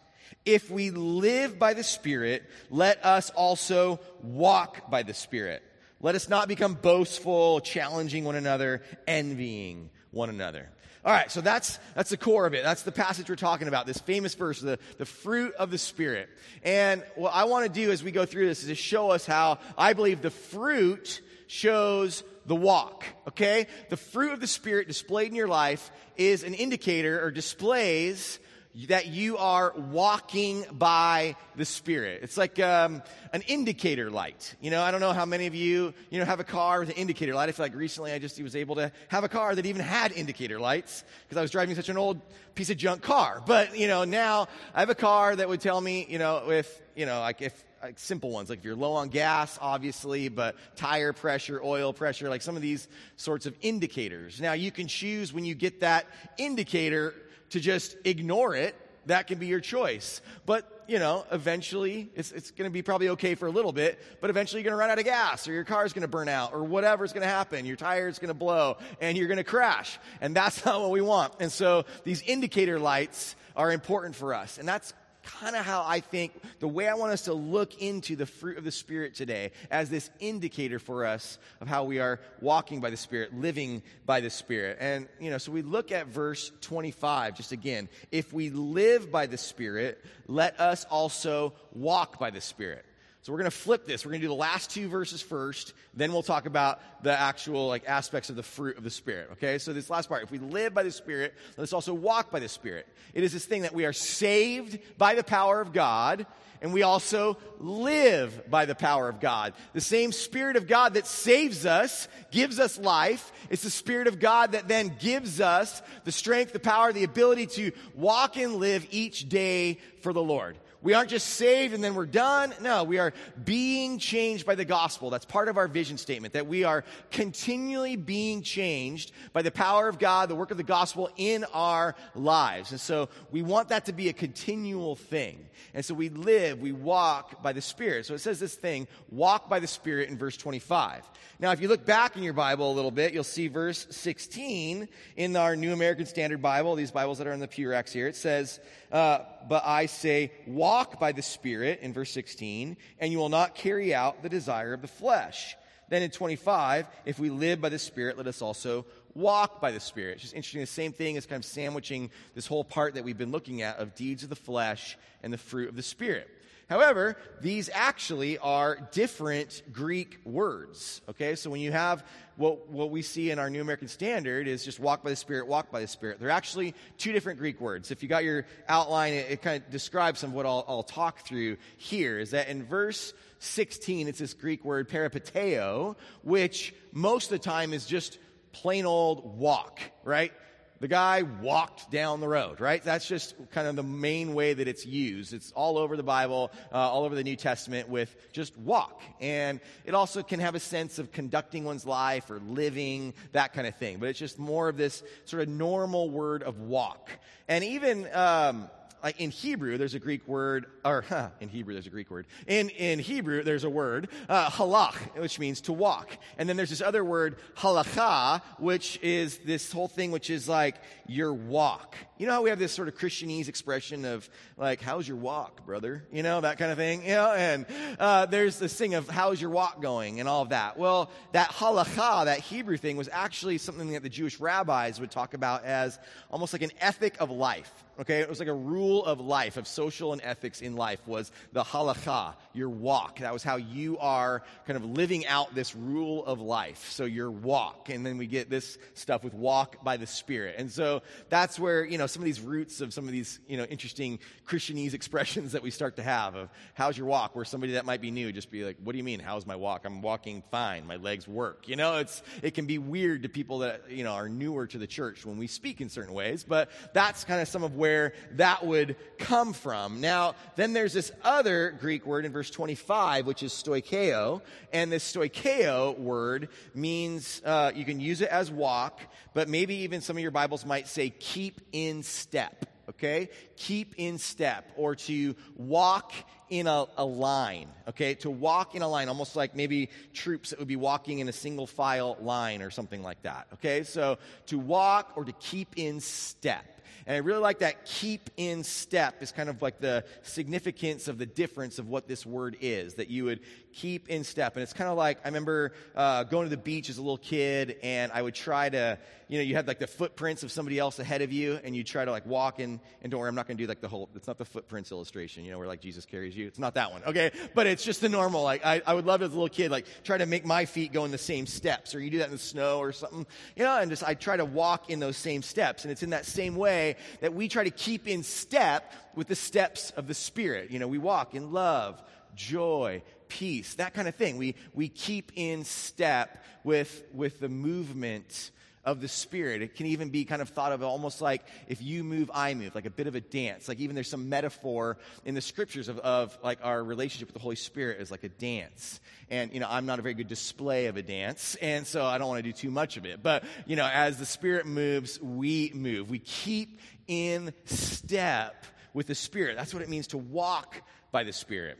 If 0.43 0.72
we 0.72 0.89
live 0.89 1.59
by 1.59 1.75
the 1.75 1.83
Spirit, 1.83 2.44
let 2.72 3.03
us 3.06 3.29
also 3.29 4.00
walk 4.23 4.89
by 4.89 5.03
the 5.03 5.13
Spirit. 5.13 5.62
Let 6.01 6.16
us 6.16 6.29
not 6.29 6.47
become 6.47 6.73
boastful, 6.73 7.62
challenging 7.62 8.25
one 8.25 8.35
another, 8.35 8.81
envying 9.07 9.91
one 10.15 10.29
another. 10.29 10.69
All 11.03 11.11
right, 11.11 11.29
so 11.29 11.41
that's, 11.41 11.77
that's 11.93 12.09
the 12.09 12.17
core 12.17 12.47
of 12.47 12.55
it. 12.55 12.63
That's 12.63 12.81
the 12.81 12.91
passage 12.91 13.29
we're 13.29 13.35
talking 13.35 13.67
about, 13.67 13.85
this 13.85 13.99
famous 13.99 14.33
verse, 14.33 14.59
the, 14.59 14.79
the 14.97 15.05
fruit 15.05 15.53
of 15.53 15.69
the 15.69 15.77
Spirit. 15.77 16.29
And 16.63 17.03
what 17.13 17.31
I 17.35 17.43
want 17.43 17.67
to 17.67 17.71
do 17.71 17.91
as 17.91 18.03
we 18.03 18.11
go 18.11 18.25
through 18.25 18.47
this 18.47 18.63
is 18.63 18.69
to 18.69 18.75
show 18.75 19.11
us 19.11 19.25
how 19.25 19.59
I 19.77 19.93
believe 19.93 20.23
the 20.23 20.31
fruit 20.31 21.21
shows 21.45 22.23
the 22.47 22.55
walk, 22.55 23.03
okay? 23.27 23.67
The 23.89 23.97
fruit 23.97 24.33
of 24.33 24.39
the 24.39 24.47
Spirit 24.47 24.87
displayed 24.87 25.29
in 25.29 25.35
your 25.35 25.47
life 25.47 25.91
is 26.17 26.43
an 26.43 26.55
indicator 26.55 27.23
or 27.23 27.29
displays 27.29 28.39
that 28.88 29.08
you 29.08 29.38
are 29.38 29.74
walking 29.75 30.66
by 30.72 31.36
the 31.56 31.63
Spirit. 31.63 32.19
It's 32.24 32.36
like 32.36 32.59
um, 32.59 33.02
an 33.31 33.41
indicator 33.44 34.12
light. 34.12 34.53
You 34.59 34.69
know, 34.69 34.81
I 34.81 34.91
don't 34.91 35.00
know 35.00 35.13
how 35.13 35.25
many 35.25 35.47
of 35.47 35.56
you, 35.56 35.94
you 36.09 36.19
know, 36.19 36.25
have 36.25 36.41
a 36.41 36.46
car 36.46 36.81
with 36.81 36.90
an 36.90 36.96
indicator 36.96 37.34
light. 37.34 37.47
I 37.47 37.53
feel 37.53 37.66
like 37.66 37.75
recently 37.75 38.12
I 38.12 38.19
just 38.19 38.41
was 38.41 38.56
able 38.56 38.75
to 38.75 38.91
have 39.08 39.24
a 39.24 39.30
car 39.30 39.56
that 39.56 39.66
even 39.66 39.81
had 39.81 40.12
indicator 40.12 40.59
lights 40.59 41.06
because 41.24 41.38
I 41.38 41.41
was 41.41 41.52
driving 41.52 41.74
such 41.75 41.88
an 41.88 41.97
old 41.97 42.19
piece 42.53 42.69
of 42.69 42.75
junk 42.75 43.02
car. 43.02 43.41
But, 43.46 43.78
you 43.78 43.88
know, 43.88 44.03
now 44.03 44.47
I 44.74 44.81
have 44.81 44.90
a 44.90 44.96
car 44.96 45.36
that 45.36 45.47
would 45.47 45.62
tell 45.62 45.80
me, 45.80 46.06
you 46.09 46.19
know, 46.19 46.52
if, 46.52 46.81
you 46.96 47.06
know, 47.06 47.22
like 47.22 47.42
if 47.42 47.63
like 47.81 48.00
simple 48.00 48.31
ones, 48.31 48.50
like 48.50 48.59
if 48.59 48.66
you're 48.66 48.75
low 48.75 48.94
on 48.94 49.09
gas, 49.09 49.59
obviously, 49.62 50.28
but 50.28 50.56
tire 50.75 51.13
pressure, 51.13 51.62
oil 51.63 51.94
pressure, 51.94 52.30
like 52.30 52.42
some 52.42 52.56
of 52.56 52.62
these 52.62 52.88
sorts 53.16 53.46
of 53.46 53.56
indicators. 53.62 54.42
Now, 54.42 54.53
you 54.53 54.72
can 54.72 54.88
choose 54.88 55.31
when 55.31 55.46
you 55.46 55.53
get 55.53 55.81
that 55.81 56.07
indicator 56.38 57.13
to 57.55 57.61
just 57.61 57.95
ignore 58.03 58.53
it. 58.53 58.75
That 59.05 59.27
can 59.27 59.38
be 59.38 59.47
your 59.47 59.61
choice. 59.61 60.21
But, 60.45 60.83
you 60.88 60.99
know, 60.99 61.25
eventually, 61.31 62.09
it's, 62.16 62.33
it's 62.33 62.51
going 62.51 62.69
to 62.69 62.73
be 62.73 62.81
probably 62.81 63.09
okay 63.09 63.35
for 63.35 63.47
a 63.47 63.51
little 63.51 63.71
bit, 63.71 63.97
but 64.19 64.29
eventually 64.29 64.61
you're 64.61 64.69
going 64.69 64.77
to 64.77 64.79
run 64.79 64.89
out 64.89 64.99
of 64.99 65.05
gas, 65.05 65.47
or 65.47 65.53
your 65.53 65.63
car's 65.63 65.94
going 65.94 66.01
to 66.01 66.09
burn 66.09 66.27
out, 66.27 66.53
or 66.53 66.65
whatever's 66.65 67.13
going 67.13 67.21
to 67.21 67.27
happen. 67.27 67.65
Your 67.65 67.77
tire's 67.77 68.19
going 68.19 68.29
to 68.29 68.33
blow, 68.33 68.77
and 68.99 69.17
you're 69.17 69.29
going 69.29 69.38
to 69.38 69.45
crash. 69.45 69.97
And 70.19 70.35
that's 70.35 70.65
not 70.65 70.81
what 70.81 70.91
we 70.91 70.99
want. 70.99 71.33
And 71.39 71.49
so 71.49 71.85
these 72.03 72.21
indicator 72.23 72.77
lights 72.77 73.38
are 73.55 73.71
important 73.71 74.15
for 74.15 74.33
us. 74.33 74.57
And 74.57 74.67
that's 74.67 74.94
kind 75.25 75.56
of 75.56 75.66
how 75.66 75.84
I 75.86 76.00
think 76.00 76.34
the 76.59 76.68
way 76.68 76.88
I 76.88 76.94
want 76.94 77.12
us 77.12 77.24
to 77.24 77.34
look 77.34 77.81
into 77.81 78.16
the 78.16 78.25
fruit 78.25 78.58
of 78.58 78.63
the 78.63 78.72
Spirit 78.72 79.16
today 79.16 79.52
as 79.69 79.90
this 79.90 80.09
indicator 80.19 80.80
for 80.80 81.06
us 81.06 81.38
of 81.59 81.68
how 81.68 81.84
we 81.84 82.00
are 82.00 82.19
walking 82.41 82.80
by 82.80 82.90
the 82.90 82.97
Spirit, 82.97 83.34
living 83.38 83.84
by 84.06 84.22
the 84.22 84.30
Spirit. 84.30 84.78
And, 84.80 85.08
you 85.19 85.30
know, 85.30 85.38
so 85.38 85.52
we 85.52 85.62
look 85.62 85.91
at 85.91 86.08
verse 86.08 86.52
25, 86.62 87.36
just 87.36 87.52
again. 87.52 87.90
If 88.12 88.31
we 88.31 88.50
live 88.50 89.12
by 89.12 89.25
the 89.25 89.38
Spirit, 89.38 90.03
let 90.28 90.59
us 90.59 90.86
also 90.90 91.53
walk 91.74 92.19
by 92.19 92.30
the 92.30 92.42
Spirit. 92.42 92.86
So 93.25 93.34
we're 93.34 93.40
going 93.40 93.50
to 93.50 93.58
flip 93.58 93.88
this. 93.88 94.06
We're 94.06 94.12
going 94.12 94.22
to 94.22 94.25
do 94.28 94.30
the 94.30 94.36
last 94.36 94.69
two 94.69 94.88
verses 94.88 95.19
first, 95.19 95.74
then 95.96 96.13
we'll 96.13 96.22
talk 96.22 96.46
about 96.46 96.80
the 97.02 97.19
actual 97.19 97.68
like 97.68 97.84
aspects 97.88 98.30
of 98.30 98.36
the 98.36 98.44
fruit 98.44 98.78
of 98.78 98.84
the 98.84 98.91
spirit. 98.91 99.30
Okay? 99.31 99.58
So 99.58 99.74
this 99.74 99.90
last 99.90 100.09
part, 100.09 100.22
if 100.22 100.30
we 100.30 100.38
live 100.38 100.75
by 100.75 100.84
the 100.84 100.91
spirit, 100.91 101.34
let's 101.58 101.74
also 101.74 101.91
walk 101.91 102.30
by 102.30 102.40
the 102.40 102.47
spirit. 102.47 102.88
It 103.16 103.24
is 103.24 103.34
this 103.34 103.44
thing 103.44 103.63
that 103.63 103.74
we 103.74 103.86
are 103.86 103.94
saved 103.94 104.78
by 105.00 105.16
the 105.16 105.24
power 105.24 105.59
of 105.59 105.74
God 105.74 106.28
and 106.62 106.72
we 106.72 106.84
also 106.84 107.38
live 107.59 108.47
by 108.50 108.66
the 108.66 108.75
power 108.75 109.09
of 109.09 109.19
God. 109.19 109.53
The 109.74 109.81
same 109.81 110.12
Spirit 110.12 110.56
of 110.56 110.68
God 110.68 110.94
that 110.94 111.07
saves 111.07 111.66
us, 111.66 112.07
gives 112.30 112.59
us 112.59 112.78
life. 112.78 113.31
It's 113.50 113.63
the 113.63 113.72
Spirit 113.72 114.07
of 114.07 114.19
God 114.19 114.52
that 114.52 114.68
then 114.68 114.96
gives 115.00 115.42
us 115.42 115.81
the 116.03 116.12
strength, 116.12 116.53
the 116.53 116.59
power, 116.59 116.94
the 116.94 117.03
ability 117.03 117.47
to 117.47 117.72
walk 117.96 118.38
and 118.38 118.56
live 118.56 118.88
each 118.92 119.28
day 119.30 119.80
for 120.02 120.13
the 120.13 120.24
Lord. 120.24 120.57
We 120.85 120.94
aren't 120.94 121.09
just 121.09 121.31
saved 121.31 121.73
and 121.73 121.84
then 121.84 121.96
we're 121.96 122.06
done. 122.06 122.53
No, 122.62 122.84
we 122.84 123.00
are 123.00 123.12
being 123.44 123.97
changed 123.97 124.46
by 124.46 124.53
the 124.53 124.66
gospel. 124.66 125.09
That's 125.09 125.25
part 125.25 125.50
of 125.50 125.57
our 125.57 125.68
vision 125.68 125.97
statement, 125.97 126.34
that 126.34 126.46
we 126.46 126.63
are 126.63 126.84
continually 127.09 127.96
being 127.96 128.44
changed 128.44 129.12
by 129.33 129.42
the 129.42 129.50
power 129.50 129.88
of 129.88 129.98
God, 129.98 130.30
the 130.30 130.36
work 130.36 130.51
of 130.51 130.57
the 130.57 130.63
gospel 130.63 131.09
in 131.18 131.44
our 131.56 131.95
lives. 132.13 132.69
And 132.69 132.80
so 132.80 133.09
we 133.31 133.42
want 133.42 133.69
that 133.69 133.86
to 133.86 133.94
be 133.94 134.09
a 134.09 134.13
continual 134.13 134.95
thing. 134.95 135.50
And 135.74 135.83
so 135.83 135.95
we 135.95 136.09
live, 136.09 136.62
we 136.62 136.71
walk 136.71 137.42
by 137.42 137.51
the 137.51 137.62
Spirit. 137.62 138.06
So 138.06 138.13
it 138.13 138.19
says 138.19 138.39
this 138.39 138.54
thing, 138.54 138.88
walk 139.09 139.50
by 139.50 139.59
the 139.59 139.68
Spirit 139.68 140.09
in 140.09 140.19
verse 140.19 140.38
25. 140.38 141.04
Now, 141.39 141.51
if 141.51 141.62
you 141.62 141.68
look 141.68 141.86
back 141.86 142.15
in 142.15 142.21
your 142.21 142.33
Bible 142.33 142.71
a 142.71 142.75
little 142.75 142.92
bit, 142.92 143.12
you'll 143.12 143.24
see 143.24 143.48
verse 143.48 143.88
16 143.89 144.88
in 145.18 145.36
our 145.36 145.56
New 145.56 145.74
American 145.74 146.06
Standard 146.06 146.44
Bible, 146.44 146.75
these 146.75 146.92
Bibles 146.92 147.18
that 147.18 147.27
are 147.27 147.33
in 147.33 147.39
the 147.39 147.48
pew 147.48 147.69
racks 147.69 147.92
here. 147.92 148.07
It 148.07 148.15
says, 148.15 148.59
uh, 148.92 149.19
But 149.50 149.63
I 149.65 149.88
say, 149.88 150.31
walk 150.48 150.75
by 151.00 151.12
the 151.12 151.22
Spirit, 151.22 151.80
in 151.81 151.94
verse 151.94 152.12
16, 152.12 152.77
and 153.00 153.12
you 153.12 153.18
will 153.18 153.30
not 153.30 153.56
carry 153.56 153.94
out 153.94 154.24
the 154.24 154.30
desire 154.30 154.74
of 154.74 154.81
the 154.81 154.88
flesh. 154.88 155.56
Then 155.89 156.01
in 156.01 156.12
25, 156.12 156.88
if 157.06 157.19
we 157.19 157.30
live 157.30 157.62
by 157.62 157.69
the 157.69 157.80
Spirit, 157.80 158.18
let 158.18 158.27
us 158.27 158.42
also 158.42 158.86
walk 159.13 159.62
by 159.62 159.72
the 159.72 159.80
Spirit. 159.80 160.13
It's 160.13 160.24
just 160.24 160.36
interesting. 160.36 160.62
The 160.62 160.68
same 160.68 160.92
thing 160.92 161.16
is 161.16 161.25
kind 161.25 161.39
of 161.39 161.45
sandwiching 161.45 162.10
this 162.33 162.48
whole 162.48 162.63
part 162.63 162.95
that 162.95 163.04
we've 163.04 163.18
been 163.18 163.31
looking 163.31 163.62
at 163.62 163.77
of 163.77 163.95
deeds 163.95 164.24
of 164.24 164.30
the 164.30 164.36
flesh 164.36 164.98
and 165.24 165.31
the 165.31 165.38
fruit 165.38 165.69
of 165.69 165.75
the 165.75 165.83
Spirit. 165.83 166.30
However, 166.69 167.15
these 167.41 167.69
actually 167.71 168.39
are 168.39 168.89
different 168.91 169.62
Greek 169.71 170.19
words. 170.25 171.01
Okay, 171.09 171.35
so 171.35 171.51
when 171.51 171.62
you 171.62 171.71
have 171.71 172.03
what, 172.38 172.69
what 172.69 172.89
we 172.89 173.03
see 173.03 173.29
in 173.29 173.38
our 173.38 173.50
New 173.50 173.62
American 173.62 173.88
Standard 173.88 174.47
is 174.47 174.65
just 174.65 174.79
walk 174.79 175.03
by 175.03 175.12
the 175.12 175.15
Spirit, 175.15 175.47
walk 175.47 175.71
by 175.71 175.81
the 175.81 175.88
Spirit. 175.88 176.19
They're 176.19 176.31
actually 176.31 176.73
two 176.97 177.12
different 177.12 177.38
Greek 177.38 177.62
words. 177.62 177.91
If 177.91 178.01
you 178.01 178.09
got 178.09 178.23
your 178.23 178.45
outline, 178.67 179.13
it, 179.13 179.29
it 179.29 179.41
kind 179.44 179.63
of 179.63 179.69
describes 179.69 180.19
some 180.19 180.31
of 180.31 180.35
what 180.35 180.47
I'll, 180.47 180.65
I'll 180.67 180.83
talk 180.83 181.19
through 181.19 181.57
here. 181.77 182.17
Is 182.17 182.31
that 182.31 182.47
in 182.47 182.63
verse 182.63 183.13
16, 183.39 184.07
it's 184.07 184.19
this 184.19 184.33
Greek 184.33 184.65
word 184.65 184.89
peripateo, 184.89 185.95
which 186.23 186.73
most 186.91 187.25
of 187.25 187.31
the 187.31 187.39
time 187.39 187.73
is 187.73 187.85
just 187.85 188.18
plain 188.53 188.85
old 188.85 189.38
walk, 189.38 189.81
right? 190.03 190.31
The 190.80 190.88
guy 190.88 191.24
walked 191.24 191.89
down 191.89 192.19
the 192.19 192.27
road, 192.27 192.60
right? 192.60 192.83
That's 192.83 193.07
just 193.07 193.36
kind 193.51 193.68
of 193.68 193.75
the 193.75 193.83
main 193.83 194.33
way 194.33 194.54
that 194.54 194.68
it's 194.68 194.86
used. 194.86 195.33
It's 195.33 195.51
all 195.54 195.77
over 195.77 195.95
the 195.95 196.04
Bible, 196.04 196.51
uh, 196.72 196.77
all 196.77 197.06
over 197.06 197.16
the 197.16 197.24
New 197.24 197.36
Testament 197.36 197.88
with 197.89 198.16
just 198.33 198.57
walk. 198.57 199.01
And 199.22 199.62
it 199.86 199.95
also 199.95 200.22
can 200.22 200.39
have 200.39 200.56
a 200.56 200.60
sense 200.60 201.00
of 201.00 201.12
conducting 201.12 201.63
one's 201.63 201.86
life 201.86 202.30
or 202.30 202.39
living, 202.39 203.13
that 203.31 203.54
kind 203.54 203.68
of 203.68 203.75
thing. 203.75 203.98
But 204.00 204.10
it's 204.10 204.19
just 204.19 204.38
more 204.38 204.68
of 204.68 204.77
this 204.77 205.04
sort 205.24 205.44
of 205.44 205.50
normal 205.50 206.10
word 206.10 206.44
of 206.44 206.60
walk. 206.60 207.10
And 207.48 207.63
even, 207.63 208.07
um, 208.13 208.69
in 209.18 209.31
Hebrew, 209.31 209.78
there's 209.78 209.94
a 209.94 210.00
Greek 210.00 210.28
word, 210.28 210.66
or 210.84 211.02
huh, 211.02 211.30
in 211.40 211.50
Hebrew, 211.50 211.74
there's 211.74 211.88
a 211.88 211.92
Greek 211.92 212.10
word. 212.10 212.28
In, 212.48 212.69
in 212.69 213.00
Hebrew, 213.00 213.44
there's 213.44 213.63
a 213.63 213.69
word, 213.69 214.10
uh, 214.30 214.50
halach, 214.50 214.96
which 215.19 215.40
means 215.40 215.62
to 215.62 215.74
walk. 215.74 216.18
And 216.38 216.48
then 216.50 216.57
there's 216.57 216.69
this 216.69 216.81
other 216.81 217.04
word, 217.04 217.38
halacha, 217.57 218.42
which 218.57 219.00
is 219.02 219.38
this 219.40 219.72
whole 219.72 219.88
thing, 219.88 220.12
which 220.12 220.30
is 220.30 220.50
like 220.50 220.75
your 221.07 221.34
walk. 221.34 221.96
You 222.17 222.27
know 222.27 222.33
how 222.33 222.44
we 222.44 222.50
have 222.50 222.59
this 222.59 222.71
sort 222.71 222.88
of 222.88 222.95
Christianese 222.95 223.50
expression 223.50 224.06
of 224.06 224.29
like, 224.57 224.79
how's 224.79 225.06
your 225.06 225.17
walk, 225.17 225.65
brother? 225.65 226.06
You 226.13 226.23
know, 226.23 226.39
that 226.41 226.57
kind 226.57 226.71
of 226.71 226.77
thing. 226.77 227.03
You 227.03 227.15
know, 227.15 227.33
and 227.33 227.65
uh, 228.00 228.25
there's 228.25 228.57
this 228.57 228.73
thing 228.73 228.94
of 228.94 229.09
how's 229.09 229.41
your 229.41 229.50
walk 229.50 229.81
going 229.81 230.21
and 230.21 230.29
all 230.29 230.41
of 230.41 230.50
that. 230.50 230.77
Well, 230.77 231.12
that 231.33 231.50
halacha, 231.50 232.25
that 232.25 232.39
Hebrew 232.39 232.77
thing, 232.77 232.95
was 232.95 233.09
actually 233.12 233.57
something 233.57 233.91
that 233.91 234.03
the 234.03 234.09
Jewish 234.09 234.39
rabbis 234.39 235.00
would 235.01 235.12
talk 235.12 235.33
about 235.33 235.65
as 235.65 236.00
almost 236.31 236.53
like 236.53 236.62
an 236.62 236.71
ethic 236.79 237.17
of 237.19 237.31
life 237.31 237.85
okay? 238.00 238.19
It 238.19 238.29
was 238.29 238.39
like 238.39 238.47
a 238.47 238.53
rule 238.53 239.06
of 239.06 239.19
life, 239.19 239.57
of 239.57 239.68
social 239.68 240.13
and 240.13 240.21
ethics 240.23 240.61
in 240.61 240.75
life, 240.75 241.00
was 241.07 241.31
the 241.53 241.63
halacha, 241.63 242.35
your 242.53 242.69
walk. 242.69 243.19
That 243.19 243.33
was 243.33 243.44
how 243.44 243.57
you 243.57 243.97
are 244.00 244.44
kind 244.65 244.77
of 244.77 244.85
living 244.85 245.25
out 245.27 245.56
this 245.56 245.75
rule 245.75 246.25
of 246.25 246.41
life. 246.41 246.89
So 246.91 247.06
your 247.06 247.31
walk. 247.31 247.89
And 247.89 248.06
then 248.06 248.18
we 248.18 248.27
get 248.27 248.50
this 248.50 248.77
stuff 248.94 249.23
with 249.23 249.33
walk 249.33 249.83
by 249.83 249.97
the 249.97 250.07
Spirit. 250.07 250.56
And 250.57 250.71
so 250.71 251.01
that's 251.29 251.59
where, 251.59 251.85
you 251.85 251.97
know, 251.97 252.05
some 252.07 252.22
of 252.22 252.25
these 252.25 252.42
roots 252.42 252.81
of 252.81 252.94
some 252.94 253.06
of 253.06 253.12
these, 253.12 253.40
you 253.48 253.57
know, 253.57 253.63
interesting 253.66 254.19
Christianese 254.48 254.94
expressions 255.06 255.52
that 255.54 255.63
we 255.63 255.72
start 255.72 255.96
to 255.98 256.04
have 256.04 256.36
of 256.36 256.50
how's 256.74 256.98
your 256.98 257.07
walk, 257.07 257.36
where 257.36 257.46
somebody 257.46 257.74
that 257.74 257.86
might 257.86 258.02
be 258.02 258.12
new 258.12 258.31
just 258.31 258.52
be 258.52 258.63
like, 258.63 258.78
what 258.84 258.92
do 258.94 258.98
you 258.98 259.04
mean, 259.04 259.19
how's 259.19 259.46
my 259.46 259.56
walk? 259.56 259.86
I'm 259.86 260.02
walking 260.02 260.44
fine. 260.52 260.86
My 260.86 260.96
legs 260.96 261.28
work. 261.28 261.68
You 261.68 261.75
know, 261.75 261.98
it's, 261.98 262.22
it 262.42 262.54
can 262.54 262.66
be 262.66 262.78
weird 262.78 263.24
to 263.24 263.30
people 263.30 263.60
that, 263.60 263.90
you 263.90 264.04
know, 264.04 264.13
are 264.13 264.30
newer 264.30 264.68
to 264.68 264.78
the 264.78 264.88
church 264.88 265.25
when 265.25 265.38
we 265.38 265.48
speak 265.48 265.81
in 265.81 265.90
certain 265.90 266.13
ways, 266.13 266.44
but 266.44 266.69
that's 266.94 267.24
kind 267.24 267.42
of 267.42 267.48
some 267.48 267.63
of 267.63 267.75
where 267.75 268.13
that 268.34 268.66
would 268.66 268.96
come 269.18 269.54
from. 269.54 270.02
Now, 270.02 270.36
then 270.56 270.74
there's 270.74 270.94
this 270.94 271.12
other 271.24 271.72
Greek 271.80 272.06
word 272.06 272.25
in 272.25 272.31
verse 272.31 272.50
25, 272.50 273.25
which 273.25 273.44
is 273.44 273.52
stoikeo. 273.52 274.42
And 274.74 274.92
this 274.92 275.12
stoikeo 275.12 275.98
word 275.98 276.50
means, 276.74 277.42
uh, 277.46 277.72
you 277.75 277.86
can 277.86 278.00
use 278.00 278.22
it 278.22 278.30
as 278.30 278.52
walk, 278.52 279.02
but 279.34 279.50
maybe 279.50 279.75
even 279.75 280.02
some 280.02 280.18
of 280.18 280.22
your 280.22 280.31
Bibles 280.31 280.66
might 280.66 280.88
say 280.88 281.10
keep 281.10 281.62
in 281.72 281.94
step 282.03 282.65
okay? 282.89 283.30
Keep 283.57 283.95
in 283.97 284.18
step 284.18 284.71
or 284.75 284.95
to 284.95 285.36
walk 285.56 286.13
in 286.50 286.68
a, 286.68 286.86
a, 286.97 287.06
line, 287.06 287.69
okay? 287.88 288.15
To 288.15 288.30
walk 288.30 288.75
in 288.75 288.81
a 288.81 288.88
line, 288.88 289.09
almost 289.09 289.36
like 289.36 289.56
maybe 289.56 289.89
troops 290.13 290.51
that 290.51 290.59
would 290.59 290.68
be 290.68 290.75
walking 290.75 291.19
in 291.19 291.30
a 291.30 291.33
single 291.33 291.68
file 291.68 292.18
line 292.19 292.62
or 292.62 292.69
something 292.69 293.01
like 293.01 293.21
that, 293.24 293.47
okay? 293.53 293.83
So 293.83 294.18
to 294.47 294.59
walk 294.59 295.13
or 295.15 295.25
to 295.25 295.31
keep 295.33 295.74
in 295.77 296.00
step. 296.00 296.65
And 297.07 297.15
I 297.15 297.19
really 297.19 297.39
like 297.39 297.59
that 297.59 297.86
keep 297.86 298.31
in 298.36 298.63
step 298.63 299.21
is 299.21 299.31
kind 299.31 299.47
of 299.47 299.62
like 299.62 299.80
the 299.80 300.06
significance 300.24 301.07
of 301.07 301.19
the 301.19 301.27
difference 301.27 301.77
of 301.77 301.88
what 301.88 302.07
this 302.07 302.25
word 302.25 302.57
is, 302.62 302.95
that 302.95 303.09
you 303.09 303.25
would 303.25 303.42
keep 303.74 304.09
in 304.09 304.24
step. 304.24 304.56
And 304.56 304.63
it's 304.63 304.74
kind 304.74 304.89
of 304.89 304.97
like 304.97 305.19
I 305.24 305.27
remember 305.27 305.74
uh, 305.95 306.24
going 306.24 306.45
to 306.45 306.50
the 306.50 306.62
beach 306.62 306.89
as 306.89 306.97
a 306.97 307.01
little 307.01 307.19
kid, 307.19 307.77
and 307.83 308.12
I 308.12 308.24
would 308.24 308.33
try 308.33 308.69
to, 308.69 308.97
you 309.27 309.38
know, 309.38 309.44
you 309.44 309.56
had 309.56 309.68
like 309.68 309.80
the 309.80 309.88
footprints 309.88 310.44
of 310.44 310.51
somebody 310.51 310.77
else 310.77 311.00
ahead 311.00 311.22
of 311.22 311.31
you, 311.31 311.60
and 311.63 311.75
you 311.75 311.83
try 311.83 312.06
to 312.06 312.12
like 312.12 312.25
walk 312.25 312.60
in. 312.60 312.80
And 313.01 313.12
don't 313.12 313.19
worry, 313.19 313.30
I'm 313.30 313.36
not 313.36 313.48
going 313.48 313.57
to 313.57 313.63
do 313.63 313.68
like 313.68 313.81
the 313.81 313.88
whole. 313.88 314.10
It's 314.16 314.27
not 314.27 314.38
the 314.38 314.45
footprints 314.45 314.92
illustration, 314.92 315.45
you 315.45 315.51
know, 315.51 315.57
where 315.57 315.68
like 315.68 315.81
Jesus 315.81 316.06
carries 316.06 316.36
you. 316.36 316.48
It's 316.48 316.60
not 316.60 316.75
that 316.75 316.92
one, 316.92 317.04
okay? 317.06 317.31
But 317.54 317.68
it's 317.68 317.83
just 317.83 318.01
the 318.01 318.10
normal. 318.10 318.44
Like 318.44 318.66
I, 318.66 318.81
I 318.86 318.94
would 318.94 319.06
love 319.06 319.22
as 319.22 319.30
a 319.30 319.33
little 319.33 319.50
kid, 319.50 319.72
like 319.72 319.86
try 320.04 320.18
to 320.18 320.25
make 320.25 320.45
my 320.45 320.66
feet 320.66 320.94
go 320.94 321.06
in 321.06 321.12
the 321.12 321.18
same 321.18 321.45
steps, 321.45 321.95
or 321.95 322.00
you 322.00 322.10
do 322.10 322.19
that 322.19 322.25
in 322.25 322.31
the 322.31 322.38
snow 322.38 322.80
or 322.80 322.92
something, 322.92 323.25
you 323.56 323.63
know, 323.63 323.80
and 323.80 323.89
just 323.89 324.04
I 324.04 324.13
try 324.13 324.38
to 324.38 324.45
walk 324.45 324.89
in 324.89 325.00
those 325.00 325.18
same 325.18 325.42
steps, 325.42 325.83
and 325.83 325.92
it's 325.92 326.04
in 326.04 326.12
that 326.12 326.25
same 326.25 326.56
way 326.56 326.95
that 327.21 327.33
we 327.33 327.48
try 327.48 327.63
to 327.63 327.71
keep 327.71 328.07
in 328.07 328.24
step 328.24 328.94
with 329.16 329.28
the 329.28 329.36
steps 329.36 329.92
of 329.92 330.07
the 330.07 330.13
Spirit. 330.13 330.71
You 330.71 330.80
know, 330.80 330.88
we 330.88 330.98
walk 330.98 331.33
in 331.33 331.51
love, 331.51 332.01
joy, 332.36 333.01
peace, 333.28 333.75
that 333.75 333.94
kind 333.94 334.07
of 334.07 334.16
thing. 334.16 334.38
We, 334.38 334.56
we 334.74 334.89
keep 334.89 335.31
in 335.36 335.63
step 335.63 336.44
with, 336.63 337.04
with 337.13 337.39
the 337.39 337.50
movement 337.50 338.51
of 338.85 339.01
the 339.01 339.07
Spirit. 339.07 339.61
It 339.61 339.75
can 339.75 339.87
even 339.87 340.09
be 340.09 340.25
kind 340.25 340.41
of 340.41 340.49
thought 340.49 340.71
of 340.71 340.83
almost 340.83 341.21
like 341.21 341.41
if 341.67 341.81
you 341.81 342.03
move, 342.03 342.29
I 342.33 342.53
move, 342.53 342.75
like 342.75 342.85
a 342.85 342.91
bit 342.91 343.07
of 343.07 343.15
a 343.15 343.21
dance. 343.21 343.67
Like 343.67 343.79
even 343.79 343.95
there's 343.95 344.09
some 344.09 344.29
metaphor 344.29 344.97
in 345.25 345.35
the 345.35 345.41
scriptures 345.41 345.87
of, 345.89 345.99
of 345.99 346.37
like 346.43 346.59
our 346.63 346.83
relationship 346.83 347.29
with 347.29 347.33
the 347.33 347.41
Holy 347.41 347.55
Spirit 347.55 347.99
is 347.99 348.11
like 348.11 348.23
a 348.23 348.29
dance. 348.29 348.99
And, 349.29 349.53
you 349.53 349.59
know, 349.59 349.67
I'm 349.69 349.85
not 349.85 349.99
a 349.99 350.01
very 350.03 350.13
good 350.13 350.27
display 350.27 350.85
of 350.85 350.97
a 350.97 351.01
dance, 351.01 351.55
and 351.55 351.87
so 351.87 352.05
I 352.05 352.19
don't 352.19 352.27
want 352.27 352.43
to 352.43 352.49
do 352.49 352.53
too 352.53 352.69
much 352.69 352.95
of 352.95 353.05
it. 353.05 353.23
But, 353.23 353.43
you 353.65 353.75
know, 353.75 353.89
as 353.91 354.17
the 354.17 354.25
Spirit 354.25 354.67
moves, 354.67 355.19
we 355.19 355.71
move. 355.73 356.11
We 356.11 356.19
keep 356.19 356.79
in 357.07 357.53
step 357.65 358.65
with 358.93 359.07
the 359.07 359.15
Spirit. 359.15 359.57
That's 359.57 359.73
what 359.73 359.81
it 359.81 359.89
means 359.89 360.07
to 360.07 360.17
walk 360.19 360.79
by 361.11 361.23
the 361.23 361.33
Spirit. 361.33 361.79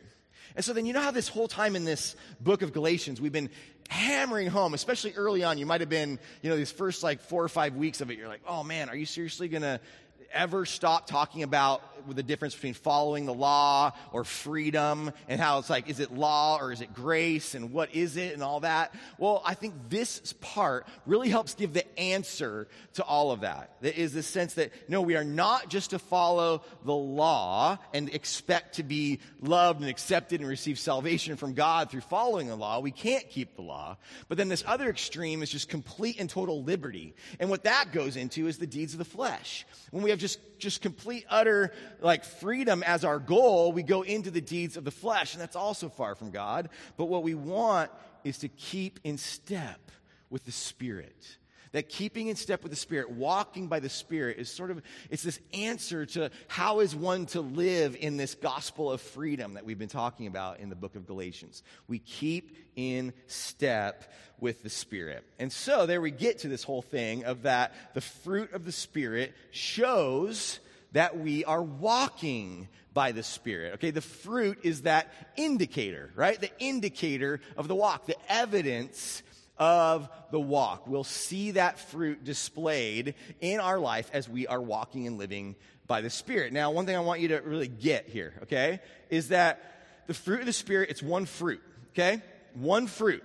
And 0.56 0.64
so 0.64 0.74
then 0.74 0.86
you 0.86 0.94
know 0.94 1.02
how 1.02 1.12
this 1.12 1.28
whole 1.28 1.48
time 1.48 1.76
in 1.76 1.84
this 1.84 2.16
book 2.40 2.62
of 2.62 2.72
Galatians, 2.72 3.20
we've 3.20 3.32
been 3.32 3.50
hammering 3.90 4.48
home, 4.48 4.74
especially 4.74 5.14
early 5.14 5.44
on. 5.44 5.58
You 5.58 5.66
might 5.66 5.82
have 5.82 5.90
been, 5.90 6.20
you 6.42 6.50
know, 6.50 6.58
these 6.58 6.72
first 6.72 7.04
like 7.04 7.22
four 7.22 7.44
or 7.44 7.50
five 7.50 7.76
weeks 7.76 8.02
of 8.02 8.10
it, 8.12 8.18
you're 8.18 8.28
like, 8.28 8.42
oh 8.48 8.64
man, 8.64 8.90
are 8.90 8.96
you 8.96 9.06
seriously 9.06 9.48
going 9.48 9.64
to 9.64 9.80
ever 10.32 10.66
stop 10.66 11.08
talking 11.08 11.44
about 11.44 11.82
the 12.14 12.24
difference 12.24 12.54
between 12.54 12.74
following 12.74 13.26
the 13.26 13.34
law 13.34 13.92
or 14.12 14.24
freedom 14.24 15.12
and 15.28 15.40
how 15.42 15.60
it's 15.60 15.70
like, 15.70 15.90
is 15.90 16.00
it 16.00 16.14
law 16.14 16.60
or 16.60 16.72
is 16.72 16.82
it 16.82 16.94
grace 16.94 17.56
and 17.56 17.72
what 17.72 17.96
is 17.96 18.18
it 18.18 18.34
and 18.34 18.44
all 18.44 18.60
that? 18.60 18.94
Well, 19.18 19.42
I 19.46 19.56
think 19.56 19.74
this 19.90 20.34
part 20.42 20.88
really 21.06 21.30
helps 21.30 21.56
give 21.56 21.74
the 21.74 22.00
answer 22.00 22.68
to 22.94 23.04
all 23.04 23.32
of 23.32 23.42
that. 23.42 23.72
That 23.82 23.98
is 23.98 24.14
the 24.14 24.24
sense 24.24 24.56
that, 24.56 24.72
no, 24.88 25.02
we 25.02 25.16
are 25.16 25.24
not 25.24 25.70
just 25.70 25.92
to 25.92 26.00
follow 26.00 26.62
the 26.84 26.94
law 26.94 27.78
and 27.94 28.14
expect 28.14 28.76
to 28.76 28.84
be 28.84 29.20
loved 29.42 29.82
and 29.82 29.90
accepted 29.90 30.42
and 30.42 30.50
receive 30.50 30.78
salvation 30.78 31.38
from 31.38 31.54
God 31.54 31.90
through 31.90 32.02
following 32.02 32.48
the 32.48 32.56
law. 32.56 32.80
We 32.80 32.92
can't 32.92 33.28
keep 33.30 33.56
the 33.56 33.62
law. 33.62 33.98
But 34.28 34.38
then 34.38 34.50
this 34.50 34.64
other 34.68 34.90
extreme 34.90 35.42
is 35.42 35.50
just 35.50 35.70
complete 35.70 36.20
and 36.20 36.30
total 36.30 36.64
liberty. 36.64 37.16
And 37.40 37.50
what 37.50 37.64
that 37.64 37.92
goes 37.92 38.16
into 38.16 38.48
is 38.48 38.58
the 38.58 38.68
deeds 38.68 38.94
of 38.94 39.00
the 39.00 39.06
flesh. 39.06 39.66
When 39.92 40.04
we 40.04 40.12
have 40.12 40.20
just, 40.26 40.40
just 40.58 40.82
complete, 40.82 41.24
utter, 41.30 41.72
like 42.02 42.24
freedom 42.24 42.82
as 42.82 43.06
our 43.06 43.20
goal, 43.20 43.72
we 43.72 43.84
go 43.84 44.02
into 44.02 44.32
the 44.32 44.42
deeds 44.42 44.76
of 44.76 44.84
the 44.84 44.90
flesh, 44.90 45.34
and 45.34 45.42
that's 45.42 45.56
also 45.56 45.88
far 45.88 46.16
from 46.16 46.32
God. 46.32 46.70
But 46.98 47.06
what 47.06 47.22
we 47.22 47.36
want 47.36 47.92
is 48.24 48.40
to 48.40 48.48
keep 48.48 49.00
in 49.04 49.20
step 49.20 49.92
with 50.32 50.44
the 50.46 50.52
Spirit. 50.52 51.38
That 51.76 51.90
keeping 51.90 52.30
in 52.30 52.38
step 52.38 52.64
with 52.64 52.72
the 52.72 52.78
Spirit, 52.78 53.10
walking 53.10 53.68
by 53.68 53.82
the 53.82 53.90
Spirit, 53.90 54.38
is 54.38 54.50
sort 54.50 54.72
of, 54.72 54.82
it's 55.10 55.24
this 55.24 55.42
answer 55.54 56.06
to 56.06 56.32
how 56.48 56.80
is 56.80 56.96
one 56.96 57.26
to 57.28 57.42
live 57.42 57.98
in 58.00 58.16
this 58.16 58.34
gospel 58.34 58.90
of 58.90 59.02
freedom 59.02 59.56
that 59.56 59.66
we've 59.66 59.78
been 59.78 59.90
talking 59.90 60.28
about 60.28 60.62
in 60.62 60.70
the 60.70 60.76
book 60.78 60.96
of 60.96 61.06
Galatians. 61.06 61.64
We 61.90 62.00
keep 62.00 62.56
in 62.78 63.12
step 63.28 64.10
with 64.40 64.64
the 64.64 64.70
Spirit. 64.70 65.26
And 65.38 65.52
so 65.52 65.86
there 65.86 66.00
we 66.00 66.12
get 66.12 66.40
to 66.40 66.48
this 66.48 66.64
whole 66.64 66.82
thing 66.82 67.26
of 67.26 67.42
that 67.42 67.74
the 67.94 68.00
fruit 68.00 68.54
of 68.54 68.64
the 68.64 68.72
Spirit 68.72 69.34
shows 69.52 70.62
that 70.94 71.18
we 71.18 71.44
are 71.44 71.62
walking 71.62 72.70
by 72.94 73.12
the 73.12 73.22
Spirit. 73.22 73.74
Okay, 73.74 73.92
the 73.92 74.00
fruit 74.00 74.60
is 74.64 74.84
that 74.84 75.12
indicator, 75.36 76.10
right? 76.16 76.40
The 76.40 76.58
indicator 76.58 77.42
of 77.58 77.68
the 77.68 77.76
walk, 77.76 78.06
the 78.06 78.16
evidence 78.30 79.24
of 79.58 80.10
the 80.32 80.40
walk. 80.40 80.88
We'll 80.88 81.04
see 81.04 81.52
that 81.52 81.80
fruit 81.80 82.24
displayed 82.24 83.16
in 83.42 83.60
our 83.60 83.80
life 83.80 84.10
as 84.14 84.28
we 84.28 84.48
are 84.48 84.62
walking 84.62 85.08
and 85.08 85.18
living 85.18 85.56
by 85.88 86.02
the 86.02 86.10
Spirit. 86.10 86.52
Now, 86.52 86.72
one 86.72 86.86
thing 86.86 86.96
I 86.96 87.00
want 87.00 87.22
you 87.22 87.30
to 87.30 87.38
really 87.42 87.68
get 87.68 88.08
here, 88.10 88.34
okay, 88.44 88.80
is 89.10 89.30
that 89.30 89.62
the 90.08 90.14
fruit 90.14 90.40
of 90.42 90.46
the 90.46 90.54
Spirit, 90.54 90.90
it's 90.90 91.04
one 91.04 91.26
fruit, 91.26 91.62
okay? 91.94 92.22
One 92.54 92.88
fruit. 92.88 93.24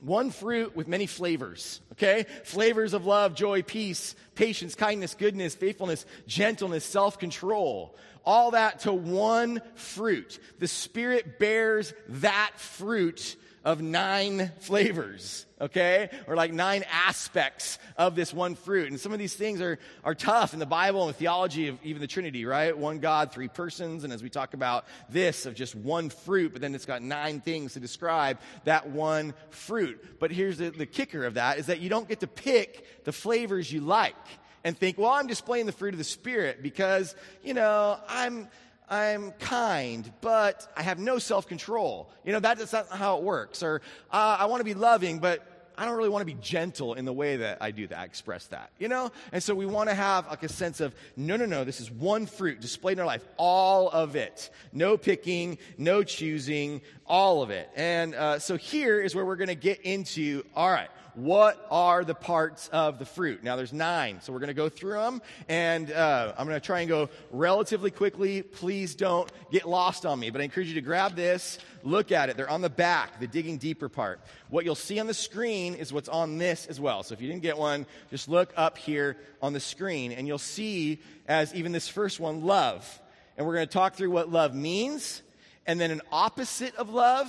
one 0.00 0.30
fruit 0.30 0.76
with 0.76 0.88
many 0.88 1.06
flavors, 1.06 1.80
okay? 1.92 2.26
Flavors 2.44 2.92
of 2.92 3.06
love, 3.06 3.34
joy, 3.34 3.62
peace, 3.62 4.14
patience, 4.34 4.74
kindness, 4.74 5.14
goodness, 5.14 5.54
faithfulness, 5.54 6.04
gentleness, 6.26 6.84
self 6.84 7.18
control. 7.18 7.96
All 8.24 8.50
that 8.52 8.80
to 8.80 8.92
one 8.92 9.62
fruit. 9.74 10.38
The 10.58 10.68
Spirit 10.68 11.38
bears 11.38 11.94
that 12.08 12.52
fruit 12.56 13.36
of 13.66 13.82
nine 13.82 14.52
flavors, 14.60 15.44
okay? 15.60 16.08
Or 16.28 16.36
like 16.36 16.52
nine 16.52 16.84
aspects 16.90 17.80
of 17.98 18.14
this 18.14 18.32
one 18.32 18.54
fruit. 18.54 18.92
And 18.92 19.00
some 19.00 19.12
of 19.12 19.18
these 19.18 19.34
things 19.34 19.60
are, 19.60 19.80
are 20.04 20.14
tough 20.14 20.52
in 20.52 20.60
the 20.60 20.66
Bible 20.66 21.02
and 21.02 21.10
the 21.12 21.18
theology 21.18 21.66
of 21.66 21.76
even 21.82 22.00
the 22.00 22.06
Trinity, 22.06 22.46
right? 22.46 22.78
One 22.78 23.00
God, 23.00 23.32
three 23.32 23.48
persons. 23.48 24.04
And 24.04 24.12
as 24.12 24.22
we 24.22 24.30
talk 24.30 24.54
about 24.54 24.86
this 25.08 25.46
of 25.46 25.56
just 25.56 25.74
one 25.74 26.10
fruit, 26.10 26.52
but 26.52 26.62
then 26.62 26.76
it's 26.76 26.86
got 26.86 27.02
nine 27.02 27.40
things 27.40 27.72
to 27.72 27.80
describe 27.80 28.38
that 28.64 28.88
one 28.88 29.34
fruit. 29.50 30.20
But 30.20 30.30
here's 30.30 30.58
the, 30.58 30.70
the 30.70 30.86
kicker 30.86 31.24
of 31.26 31.34
that 31.34 31.58
is 31.58 31.66
that 31.66 31.80
you 31.80 31.88
don't 31.88 32.08
get 32.08 32.20
to 32.20 32.28
pick 32.28 33.04
the 33.04 33.12
flavors 33.12 33.72
you 33.72 33.80
like 33.80 34.14
and 34.62 34.78
think, 34.78 34.96
well, 34.96 35.10
I'm 35.10 35.26
displaying 35.26 35.66
the 35.66 35.72
fruit 35.72 35.92
of 35.92 35.98
the 35.98 36.04
Spirit 36.04 36.62
because, 36.62 37.16
you 37.42 37.54
know, 37.54 37.98
I'm, 38.08 38.46
I'm 38.88 39.32
kind, 39.32 40.10
but 40.20 40.72
I 40.76 40.82
have 40.82 40.98
no 40.98 41.18
self 41.18 41.48
control. 41.48 42.10
You 42.24 42.32
know, 42.32 42.40
that's 42.40 42.72
not 42.72 42.88
how 42.88 43.18
it 43.18 43.24
works. 43.24 43.62
Or 43.62 43.82
uh, 44.10 44.36
I 44.40 44.46
want 44.46 44.60
to 44.60 44.64
be 44.64 44.74
loving, 44.74 45.18
but 45.18 45.44
I 45.78 45.84
don't 45.84 45.96
really 45.96 46.08
want 46.08 46.22
to 46.26 46.34
be 46.34 46.40
gentle 46.40 46.94
in 46.94 47.04
the 47.04 47.12
way 47.12 47.36
that 47.36 47.58
I 47.60 47.70
do 47.70 47.86
that, 47.86 47.98
I 47.98 48.04
express 48.04 48.46
that, 48.46 48.70
you 48.78 48.88
know? 48.88 49.10
And 49.32 49.42
so 49.42 49.54
we 49.54 49.66
want 49.66 49.90
to 49.90 49.94
have 49.94 50.26
like 50.28 50.42
a 50.42 50.48
sense 50.48 50.80
of, 50.80 50.94
no, 51.16 51.36
no, 51.36 51.44
no, 51.44 51.64
this 51.64 51.80
is 51.80 51.90
one 51.90 52.24
fruit 52.26 52.60
displayed 52.60 52.94
in 52.94 53.00
our 53.00 53.06
life, 53.06 53.26
all 53.36 53.90
of 53.90 54.16
it. 54.16 54.48
No 54.72 54.96
picking, 54.96 55.58
no 55.76 56.02
choosing, 56.02 56.80
all 57.04 57.42
of 57.42 57.50
it. 57.50 57.68
And 57.76 58.14
uh, 58.14 58.38
so 58.38 58.56
here 58.56 59.00
is 59.00 59.14
where 59.14 59.26
we're 59.26 59.36
going 59.36 59.48
to 59.48 59.54
get 59.54 59.80
into, 59.82 60.44
all 60.54 60.70
right, 60.70 60.88
what 61.16 61.66
are 61.70 62.04
the 62.04 62.14
parts 62.14 62.68
of 62.68 62.98
the 62.98 63.06
fruit? 63.06 63.42
Now, 63.42 63.56
there's 63.56 63.72
nine, 63.72 64.20
so 64.20 64.34
we're 64.34 64.38
going 64.38 64.48
to 64.48 64.54
go 64.54 64.68
through 64.68 64.98
them, 64.98 65.22
and 65.48 65.90
uh, 65.90 66.34
I'm 66.36 66.46
going 66.46 66.60
to 66.60 66.64
try 66.64 66.80
and 66.80 66.88
go 66.90 67.08
relatively 67.30 67.90
quickly. 67.90 68.42
Please 68.42 68.94
don't 68.94 69.30
get 69.50 69.66
lost 69.66 70.04
on 70.04 70.20
me, 70.20 70.28
but 70.28 70.42
I 70.42 70.44
encourage 70.44 70.68
you 70.68 70.74
to 70.74 70.82
grab 70.82 71.16
this, 71.16 71.58
look 71.82 72.12
at 72.12 72.28
it. 72.28 72.36
They're 72.36 72.50
on 72.50 72.60
the 72.60 72.68
back, 72.68 73.18
the 73.18 73.26
digging 73.26 73.56
deeper 73.56 73.88
part. 73.88 74.20
What 74.50 74.66
you'll 74.66 74.74
see 74.74 75.00
on 75.00 75.06
the 75.06 75.14
screen 75.14 75.74
is 75.74 75.90
what's 75.90 76.10
on 76.10 76.36
this 76.36 76.66
as 76.66 76.78
well. 76.78 77.02
So 77.02 77.14
if 77.14 77.22
you 77.22 77.28
didn't 77.28 77.42
get 77.42 77.56
one, 77.56 77.86
just 78.10 78.28
look 78.28 78.52
up 78.54 78.76
here 78.76 79.16
on 79.40 79.54
the 79.54 79.60
screen, 79.60 80.12
and 80.12 80.28
you'll 80.28 80.36
see, 80.36 81.00
as 81.26 81.54
even 81.54 81.72
this 81.72 81.88
first 81.88 82.20
one, 82.20 82.44
love. 82.44 83.00
And 83.38 83.46
we're 83.46 83.54
going 83.54 83.66
to 83.66 83.72
talk 83.72 83.94
through 83.94 84.10
what 84.10 84.30
love 84.30 84.54
means, 84.54 85.22
and 85.66 85.80
then 85.80 85.90
an 85.90 86.02
opposite 86.12 86.76
of 86.76 86.90
love, 86.90 87.26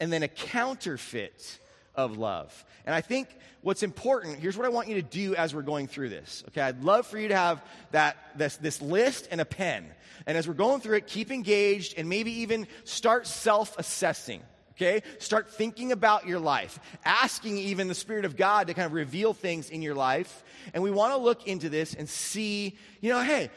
and 0.00 0.12
then 0.12 0.24
a 0.24 0.28
counterfeit 0.28 1.60
of 2.04 2.18
love. 2.18 2.64
And 2.86 2.94
I 2.94 3.00
think 3.00 3.28
what's 3.62 3.82
important, 3.82 4.38
here's 4.38 4.56
what 4.56 4.66
I 4.66 4.70
want 4.70 4.88
you 4.88 4.94
to 4.96 5.02
do 5.02 5.34
as 5.34 5.54
we're 5.54 5.62
going 5.62 5.86
through 5.86 6.08
this. 6.08 6.44
Okay, 6.48 6.60
I'd 6.60 6.82
love 6.82 7.06
for 7.06 7.18
you 7.18 7.28
to 7.28 7.36
have 7.36 7.64
that 7.92 8.16
this, 8.36 8.56
this 8.56 8.80
list 8.80 9.28
and 9.30 9.40
a 9.40 9.44
pen. 9.44 9.86
And 10.26 10.36
as 10.36 10.46
we're 10.46 10.54
going 10.54 10.80
through 10.80 10.96
it, 10.96 11.06
keep 11.06 11.30
engaged 11.30 11.94
and 11.96 12.08
maybe 12.08 12.32
even 12.40 12.66
start 12.84 13.26
self-assessing. 13.26 14.42
Okay? 14.76 15.02
Start 15.18 15.50
thinking 15.50 15.92
about 15.92 16.26
your 16.26 16.38
life, 16.38 16.78
asking 17.04 17.58
even 17.58 17.88
the 17.88 17.94
Spirit 17.94 18.24
of 18.24 18.36
God 18.36 18.68
to 18.68 18.74
kind 18.74 18.86
of 18.86 18.92
reveal 18.92 19.34
things 19.34 19.68
in 19.68 19.82
your 19.82 19.94
life. 19.94 20.42
And 20.72 20.82
we 20.82 20.90
want 20.90 21.12
to 21.12 21.18
look 21.18 21.46
into 21.46 21.68
this 21.68 21.92
and 21.94 22.08
see, 22.08 22.78
you 23.02 23.10
know, 23.10 23.22
hey, 23.22 23.50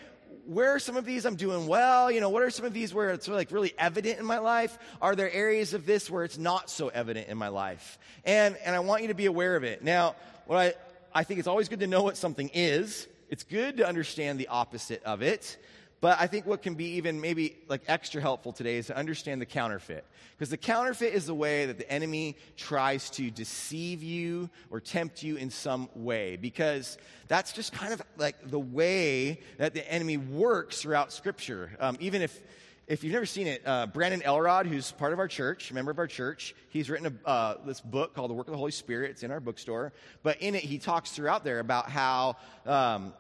where 0.46 0.76
are 0.76 0.80
some 0.80 0.98
of 0.98 1.06
these 1.06 1.26
I'm 1.26 1.36
doing 1.36 1.68
well? 1.68 2.12
You 2.12 2.22
know, 2.22 2.30
what 2.30 2.44
are 2.44 2.50
some 2.50 2.66
of 2.66 2.74
these 2.74 2.94
where 2.94 3.12
it's 3.12 3.28
like 3.28 3.52
really 3.52 3.74
evident 3.78 4.20
in 4.20 4.26
my 4.26 4.40
life? 4.40 4.78
Are 5.02 5.16
there 5.16 5.32
areas 5.32 5.74
of 5.74 5.86
this 5.86 6.10
where 6.10 6.24
it's 6.24 6.38
not 6.38 6.70
so 6.70 6.90
evident 6.90 7.30
in 7.30 7.38
my 7.38 7.48
life? 7.48 7.98
And, 8.26 8.58
and 8.66 8.76
I 8.76 8.80
want 8.80 9.02
you 9.02 9.08
to 9.10 9.14
be 9.14 9.26
aware 9.26 9.56
of 9.56 9.64
it. 9.64 9.84
Now, 9.84 10.16
what 10.46 10.58
I, 10.58 10.74
I 11.14 11.24
think 11.24 11.40
it's 11.40 11.48
always 11.48 11.70
good 11.70 11.80
to 11.80 11.88
know 11.88 12.04
what 12.04 12.18
something 12.18 12.50
is. 12.54 13.08
It's 13.30 13.44
good 13.44 13.78
to 13.78 13.88
understand 13.88 14.40
the 14.40 14.48
opposite 14.48 15.02
of 15.04 15.22
it. 15.22 15.58
But 16.04 16.20
I 16.20 16.28
think 16.28 16.46
what 16.46 16.62
can 16.62 16.74
be 16.74 16.98
even 16.98 17.22
maybe 17.22 17.56
like 17.70 17.84
extra 17.88 18.20
helpful 18.20 18.52
today 18.52 18.76
is 18.76 18.88
to 18.88 18.98
understand 18.98 19.40
the 19.40 19.46
counterfeit. 19.46 20.04
Because 20.32 20.50
the 20.50 20.58
counterfeit 20.58 21.14
is 21.14 21.28
the 21.28 21.34
way 21.34 21.66
that 21.68 21.78
the 21.78 21.90
enemy 21.90 22.36
tries 22.58 23.10
to 23.12 23.32
deceive 23.32 24.04
you 24.04 24.50
or 24.70 24.82
tempt 24.82 25.24
you 25.24 25.38
in 25.38 25.50
some 25.50 25.88
way. 25.96 26.36
Because 26.36 26.98
that's 27.30 27.54
just 27.54 27.72
kind 27.72 27.94
of 27.94 28.02
like 28.18 28.36
the 28.52 28.60
way 28.60 29.40
that 29.60 29.74
the 29.74 29.90
enemy 29.90 30.18
works 30.18 30.82
throughout 30.82 31.14
Scripture. 31.14 31.72
Um, 31.80 31.96
even 32.02 32.22
if 32.22 32.38
if 32.86 33.06
you've 33.06 33.14
never 33.14 33.26
seen 33.26 33.48
it, 33.48 33.62
uh, 33.66 33.88
Brandon 33.88 34.22
Elrod, 34.24 34.68
who's 34.68 34.92
part 34.92 35.14
of 35.14 35.20
our 35.20 35.30
church, 35.30 35.72
member 35.72 35.92
of 35.92 36.00
our 36.00 36.08
church, 36.08 36.54
he's 36.68 36.90
written 36.90 37.18
a, 37.26 37.30
uh, 37.30 37.56
this 37.66 37.80
book 37.80 38.14
called 38.14 38.30
The 38.30 38.34
Work 38.34 38.48
of 38.48 38.52
the 38.52 38.58
Holy 38.58 38.74
Spirit. 38.74 39.12
It's 39.12 39.24
in 39.24 39.32
our 39.32 39.40
bookstore. 39.40 39.94
But 40.22 40.42
in 40.42 40.54
it, 40.54 40.64
he 40.64 40.80
talks 40.80 41.12
throughout 41.12 41.46
there 41.46 41.60
about 41.60 41.90
how 41.90 42.36
um, 42.66 43.14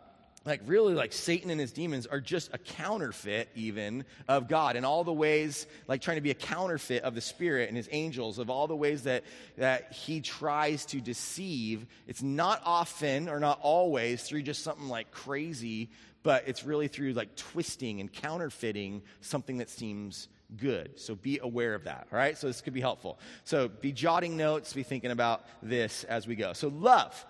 like 0.46 0.62
really 0.66 0.94
like 0.94 1.14
satan 1.14 1.50
and 1.50 1.60
his 1.60 1.72
demons 1.72 2.06
are 2.06 2.20
just 2.20 2.54
a 2.54 2.58
counterfeit 2.58 3.50
even 3.56 4.06
of 4.28 4.48
god 4.48 4.76
in 4.76 4.86
all 4.86 5.04
the 5.04 5.14
ways 5.14 5.68
like 5.88 6.02
trying 6.02 6.18
to 6.18 6.22
be 6.22 6.32
a 6.32 6.36
counterfeit 6.36 7.04
of 7.04 7.16
the 7.16 7.22
spirit 7.22 7.70
and 7.70 7.78
his 7.78 7.90
angels 7.92 8.40
of 8.40 8.50
all 8.50 8.68
the 8.68 8.76
ways 8.76 9.04
that 9.04 9.24
that 9.58 9.92
he 9.92 10.22
tries 10.22 10.86
to 10.86 11.00
deceive 11.00 11.86
it's 12.08 12.22
not 12.22 12.62
often 12.66 13.30
or 13.30 13.40
not 13.40 13.60
always 13.62 14.24
through 14.24 14.42
just 14.42 14.64
something 14.64 14.88
like 14.88 15.12
crazy 15.12 15.90
but 16.24 16.44
it's 16.48 16.64
really 16.64 16.88
through 16.88 17.14
like 17.14 17.36
twisting 17.36 18.00
and 18.00 18.12
counterfeiting 18.12 19.02
something 19.22 19.58
that 19.58 19.70
seems 19.70 20.30
good. 20.58 21.00
So 21.00 21.16
be 21.16 21.40
aware 21.40 21.76
of 21.76 21.84
that, 21.84 22.08
all 22.12 22.18
right? 22.18 22.38
So 22.38 22.48
this 22.48 22.62
could 22.62 22.74
be 22.74 22.82
helpful. 22.82 23.20
So 23.44 23.68
be 23.68 23.92
jotting 23.92 24.38
notes, 24.38 24.74
be 24.74 24.84
thinking 24.84 25.12
about 25.12 25.46
this 25.62 26.04
as 26.06 26.28
we 26.28 26.36
go. 26.36 26.54
So 26.54 26.70
love. 26.70 27.26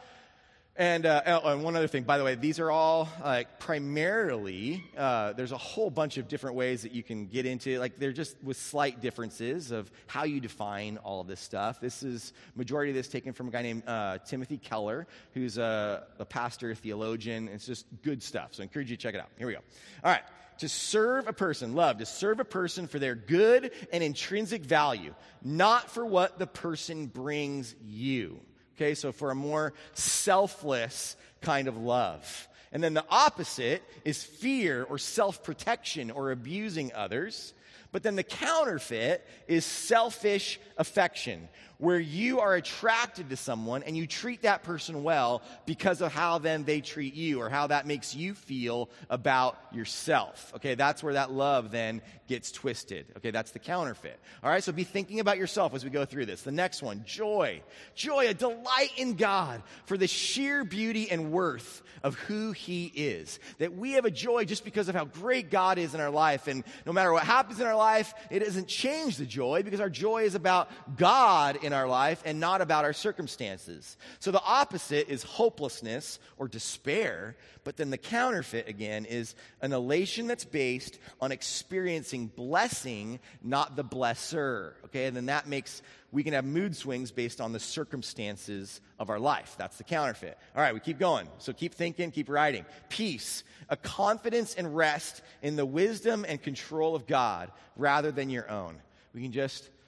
And, 0.76 1.06
uh, 1.06 1.22
oh, 1.44 1.54
and 1.54 1.64
one 1.64 1.76
other 1.76 1.88
thing, 1.88 2.02
by 2.02 2.18
the 2.18 2.24
way, 2.24 2.34
these 2.34 2.60
are 2.60 2.72
all 2.72 3.08
like 3.24 3.60
primarily, 3.60 4.84
uh, 4.98 5.34
there's 5.34 5.52
a 5.52 5.58
whole 5.58 5.92
bunch 5.92 6.18
of 6.18 6.28
different 6.28 6.56
ways 6.56 6.82
that 6.82 6.94
you 6.94 7.04
can 7.04 7.28
get 7.28 7.46
into, 7.46 7.78
like 7.78 8.00
they're 8.00 8.12
just 8.12 8.36
with 8.44 8.58
slight 8.58 9.00
differences 9.00 9.70
of 9.70 9.92
how 10.08 10.24
you 10.24 10.40
define 10.40 10.98
all 10.98 11.22
of 11.22 11.28
this 11.28 11.40
stuff. 11.40 11.80
This 11.80 12.02
is, 12.02 12.34
majority 12.56 12.90
of 12.90 12.96
this 12.96 13.08
taken 13.08 13.34
from 13.34 13.50
a 13.50 13.52
guy 13.52 13.62
named 13.62 13.84
uh, 13.86 14.18
Timothy 14.26 14.58
Keller, 14.58 15.06
who's 15.36 15.60
a, 15.60 16.08
a 16.18 16.26
pastor, 16.26 16.74
theologian. 16.74 17.50
It's 17.50 17.68
just 17.68 17.86
good 18.02 18.24
stuff. 18.24 18.56
So 18.56 18.64
I 18.64 18.66
encourage 18.66 18.90
you 18.90 18.98
to 18.98 19.02
check 19.02 19.14
it 19.14 19.22
out. 19.22 19.30
Here 19.38 19.46
we 19.46 19.54
go. 19.54 19.60
All 20.04 20.12
right. 20.12 20.24
To 20.60 20.70
serve 20.70 21.28
a 21.28 21.34
person, 21.34 21.76
love, 21.76 22.00
to 22.00 22.06
serve 22.08 22.40
a 22.40 22.46
person 22.46 22.88
for 22.88 22.98
their 22.98 23.14
good 23.14 23.72
and 23.92 24.04
intrinsic 24.04 24.64
value, 24.64 25.14
not 25.44 25.92
for 25.92 26.04
what 26.04 26.40
the 26.40 26.48
person 26.48 27.08
brings 27.08 27.76
you. 27.86 28.40
Okay, 28.76 28.96
so 28.96 29.12
for 29.12 29.32
a 29.32 29.36
more 29.36 29.74
selfless 29.94 31.16
kind 31.42 31.68
of 31.68 31.78
love. 31.78 32.48
And 32.72 32.84
then 32.84 32.96
the 32.96 33.06
opposite 33.10 33.84
is 34.04 34.24
fear 34.24 34.84
or 34.84 34.98
self 34.98 35.44
protection 35.44 36.10
or 36.10 36.32
abusing 36.32 36.92
others. 36.94 37.54
But 37.92 38.02
then 38.02 38.16
the 38.16 38.24
counterfeit 38.24 39.26
is 39.48 39.66
selfish 39.66 40.60
affection, 40.78 41.48
where 41.78 42.00
you 42.00 42.40
are 42.40 42.56
attracted 42.56 43.30
to 43.30 43.36
someone 43.36 43.84
and 43.84 43.98
you 43.98 44.08
treat 44.08 44.44
that 44.44 44.64
person 44.64 45.04
well 45.04 45.42
because 45.66 46.02
of 46.02 46.14
how 46.14 46.38
then 46.38 46.64
they 46.64 46.82
treat 46.82 47.14
you 47.14 47.42
or 47.42 47.50
how 47.50 47.68
that 47.68 47.86
makes 47.86 48.16
you 48.16 48.34
feel 48.34 48.90
about 49.10 49.58
yourself. 49.72 50.54
Okay, 50.56 50.76
that's 50.76 51.04
where 51.04 51.14
that 51.14 51.32
love 51.32 51.72
then 51.72 52.02
gets 52.28 52.52
twisted. 52.52 53.06
Okay, 53.18 53.32
that's 53.32 53.52
the 53.52 53.60
counterfeit. 53.60 54.20
All 54.44 54.50
right, 54.50 54.64
so 54.64 54.72
be 54.72 54.84
thinking 54.84 55.20
about 55.20 55.38
yourself 55.38 55.74
as 55.74 55.84
we 55.84 55.90
go 55.90 56.06
through 56.06 56.26
this. 56.26 56.44
The 56.44 56.52
next 56.52 56.82
one, 56.82 57.04
joy. 57.06 57.62
Joy, 57.96 58.30
a 58.30 58.34
delight 58.34 58.92
in 58.98 59.16
God 59.16 59.62
for 59.86 59.98
the 59.98 60.08
sheer 60.08 60.64
beauty 60.64 61.10
and 61.12 61.32
worth 61.32 61.82
of 62.04 62.16
who 62.16 62.52
He 62.52 62.86
is. 62.86 63.40
That 63.58 63.76
we 63.76 63.94
have 63.94 64.06
a 64.06 64.12
joy 64.12 64.46
just 64.46 64.64
because 64.64 64.90
of 64.90 64.96
how 64.96 65.06
great 65.06 65.52
God 65.52 65.78
is 65.78 65.94
in 65.94 66.02
our 66.02 66.10
life. 66.10 66.48
And 66.48 66.64
no 66.86 66.94
matter 66.94 67.12
what 67.12 67.24
happens 67.24 67.60
in 67.60 67.68
our 67.68 67.76
life, 67.76 68.14
it 68.30 68.40
doesn't 68.40 68.68
change 68.68 69.18
the 69.18 69.26
joy 69.26 69.64
because 69.64 69.80
our 69.80 69.90
joy 69.90 70.24
is 70.24 70.36
about 70.36 70.70
God 70.98 71.63
in 71.64 71.74
our 71.74 71.88
life 71.88 72.22
and 72.26 72.40
not 72.40 72.62
about 72.62 72.84
our 72.86 72.94
circumstances. 72.94 73.98
So 74.20 74.32
the 74.32 74.44
opposite 74.44 75.10
is 75.10 75.24
hopelessness 75.24 76.20
or 76.38 76.48
despair. 76.48 77.36
But 77.64 77.78
then 77.78 77.90
the 77.90 77.98
counterfeit, 77.98 78.68
again, 78.68 79.06
is 79.06 79.36
an 79.62 79.74
elation 79.74 80.28
that's 80.28 80.46
based 80.46 81.00
on 81.22 81.32
experiencing 81.32 82.28
blessing, 82.28 83.20
not 83.42 83.76
the 83.76 83.84
blesser. 83.84 84.74
Okay, 84.86 85.06
and 85.06 85.16
then 85.16 85.28
that 85.28 85.48
makes, 85.48 85.82
we 86.12 86.24
can 86.24 86.34
have 86.34 86.46
mood 86.46 86.76
swings 86.76 87.12
based 87.12 87.40
on 87.40 87.54
the 87.54 87.60
circumstances 87.60 88.82
of 89.00 89.10
our 89.10 89.20
life. 89.20 89.56
That's 89.58 89.78
the 89.78 89.84
counterfeit. 89.84 90.38
All 90.56 90.62
right, 90.62 90.74
we 90.74 90.80
keep 90.80 91.00
going. 91.00 91.28
So 91.38 91.54
keep 91.54 91.74
thinking, 91.74 92.12
keep 92.12 92.30
writing. 92.30 92.66
Peace, 92.90 93.44
a 93.70 93.78
confidence 93.78 94.56
and 94.56 94.76
rest 94.76 95.22
in 95.42 95.56
the 95.56 95.66
wisdom 95.66 96.26
and 96.28 96.42
control 96.42 96.96
of 96.96 97.08
God 97.08 97.52
rather 97.78 98.12
than 98.12 98.30
your 98.30 98.50
own. 98.50 98.76
We 99.14 99.22
can 99.22 99.32
just, 99.32 99.70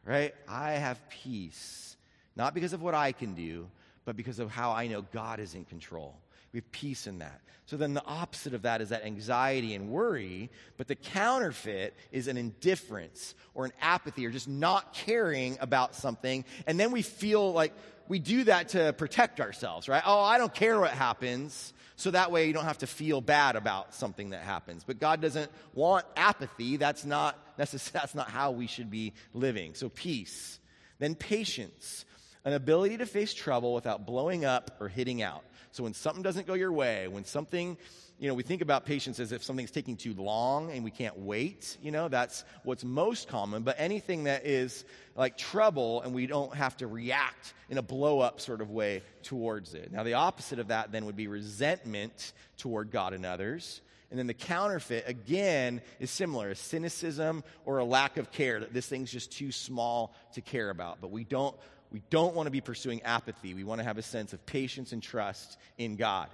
right? 0.07 0.35
I 0.49 0.73
have 0.73 1.01
peace, 1.11 1.97
not 2.37 2.55
because 2.55 2.73
of 2.73 2.81
what 2.81 2.95
I 2.95 3.13
can 3.13 3.35
do, 3.35 3.69
but 4.05 4.17
because 4.17 4.39
of 4.39 4.51
how 4.51 4.71
I 4.73 4.87
know 4.87 5.03
God 5.03 5.41
is 5.41 5.55
in 5.55 5.65
control. 5.65 6.15
We 6.53 6.59
have 6.59 6.73
peace 6.73 7.07
in 7.07 7.19
that. 7.19 7.41
So 7.67 7.77
then 7.77 7.95
the 7.95 8.05
opposite 8.05 8.55
of 8.55 8.63
that 8.63 8.81
is 8.81 8.91
that 8.91 9.05
anxiety 9.05 9.75
and 9.75 9.91
worry, 9.91 10.51
but 10.77 10.87
the 10.87 10.95
counterfeit 10.95 11.97
is 12.13 12.29
an 12.29 12.37
indifference 12.37 13.35
or 13.55 13.65
an 13.65 13.73
apathy 13.81 14.25
or 14.25 14.31
just 14.31 14.49
not 14.49 14.95
caring 14.95 15.59
about 15.61 15.97
something. 15.97 16.45
And 16.69 16.79
then 16.79 16.93
we 16.93 17.03
feel 17.03 17.53
like 17.53 17.73
we 18.07 18.21
do 18.21 18.45
that 18.45 18.69
to 18.71 18.93
protect 18.93 19.41
ourselves, 19.41 19.89
right? 19.89 20.03
Oh, 20.07 20.21
I 20.21 20.39
don't 20.39 20.55
care 20.55 20.79
what 20.79 20.93
happens. 20.93 21.73
So 21.97 22.11
that 22.11 22.31
way 22.31 22.47
you 22.47 22.53
don't 22.53 22.65
have 22.65 22.79
to 22.79 22.87
feel 22.87 23.23
bad 23.23 23.57
about 23.57 23.95
something 23.95 24.31
that 24.31 24.43
happens. 24.43 24.85
But 24.85 25.01
God 25.01 25.23
doesn't 25.23 25.51
want 25.75 26.05
apathy. 26.15 26.77
That's 26.77 27.05
not 27.05 27.39
necess- 27.59 27.91
that's 27.93 28.15
not 28.15 28.31
how 28.31 28.51
we 28.51 28.67
should 28.67 28.91
be 28.91 29.15
living. 29.33 29.75
So 29.75 29.89
peace. 29.89 30.61
Then 30.99 31.15
patience. 31.15 32.05
An 32.45 32.53
ability 32.53 32.99
to 32.99 33.07
face 33.07 33.35
trouble 33.35 33.75
without 33.75 34.07
blowing 34.07 34.45
up 34.45 34.77
or 34.79 34.89
hitting 34.89 35.21
out. 35.21 35.43
So 35.73 35.83
when 35.83 35.95
something 35.95 36.23
doesn't 36.23 36.47
go 36.47 36.55
your 36.55 36.73
way, 36.73 37.09
when 37.09 37.25
something, 37.25 37.77
you 38.19 38.29
know, 38.29 38.35
we 38.35 38.43
think 38.43 38.63
about 38.63 38.87
patience 38.87 39.21
as 39.21 39.33
if 39.33 39.45
something's 39.45 39.71
taking 39.71 39.97
too 39.97 40.15
long 40.15 40.71
and 40.71 40.83
we 40.83 40.91
can't 40.91 41.19
wait, 41.19 41.77
you 41.83 41.91
know, 41.91 42.09
that's 42.09 42.45
what's 42.65 42.83
most 42.83 43.29
common. 43.29 43.63
But 43.63 43.77
anything 43.79 44.25
that 44.25 44.47
is 44.47 44.85
like 45.15 45.37
trouble 45.37 46.01
and 46.01 46.15
we 46.15 46.27
don't 46.27 46.55
have 46.55 46.77
to 46.79 46.87
react 46.87 47.53
in 47.69 47.77
a 47.77 47.83
blow 47.83 48.21
up 48.21 48.41
sort 48.41 48.63
of 48.63 48.71
way 48.71 49.03
towards 49.23 49.75
it. 49.75 49.93
Now, 49.93 50.03
the 50.03 50.15
opposite 50.15 50.59
of 50.59 50.69
that 50.69 50.93
then 50.93 51.05
would 51.05 51.17
be 51.17 51.29
resentment 51.29 52.33
toward 52.57 52.91
God 52.91 53.13
and 53.13 53.27
others. 53.27 53.83
And 54.11 54.19
then 54.19 54.29
the 54.29 54.35
counterfeit, 54.35 55.05
again, 55.07 55.83
is 56.01 56.11
similar 56.11 56.51
a 56.51 56.55
cynicism 56.55 57.45
or 57.65 57.79
a 57.79 57.85
lack 57.85 58.17
of 58.17 58.31
care, 58.31 58.61
that 58.61 58.73
this 58.73 58.87
thing's 58.87 59.11
just 59.11 59.33
too 59.33 59.53
small 59.53 60.15
to 60.35 60.41
care 60.41 60.71
about. 60.71 60.99
But 61.01 61.11
we 61.11 61.25
don't 61.25 61.57
we 61.93 62.03
don't 62.11 62.35
want 62.35 62.47
to 62.47 62.51
be 62.51 62.61
pursuing 62.61 63.03
apathy. 63.03 63.55
We 63.55 63.65
want 63.65 63.81
to 63.81 63.85
have 63.85 63.99
a 63.99 64.03
sense 64.03 64.33
of 64.33 64.45
patience 64.45 64.93
and 64.93 65.03
trust 65.03 65.57
in 65.79 65.97
God. 65.97 66.29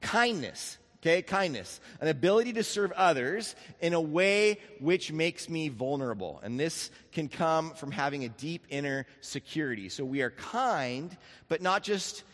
Kindness, 0.00 0.78
okay? 1.00 1.22
Kindness. 1.22 1.80
An 2.00 2.08
ability 2.08 2.54
to 2.54 2.62
serve 2.62 2.92
others 2.92 3.54
in 3.80 3.94
a 3.94 4.00
way 4.00 4.58
which 4.78 5.12
makes 5.12 5.48
me 5.48 5.68
vulnerable. 5.68 6.40
And 6.42 6.58
this 6.58 6.90
can 7.12 7.28
come 7.28 7.72
from 7.72 7.90
having 7.90 8.24
a 8.24 8.28
deep 8.28 8.64
inner 8.70 9.06
security. 9.20 9.88
So 9.88 10.04
we 10.04 10.22
are 10.22 10.30
kind, 10.30 11.16
but 11.48 11.62
not 11.62 11.82
just 11.82 12.24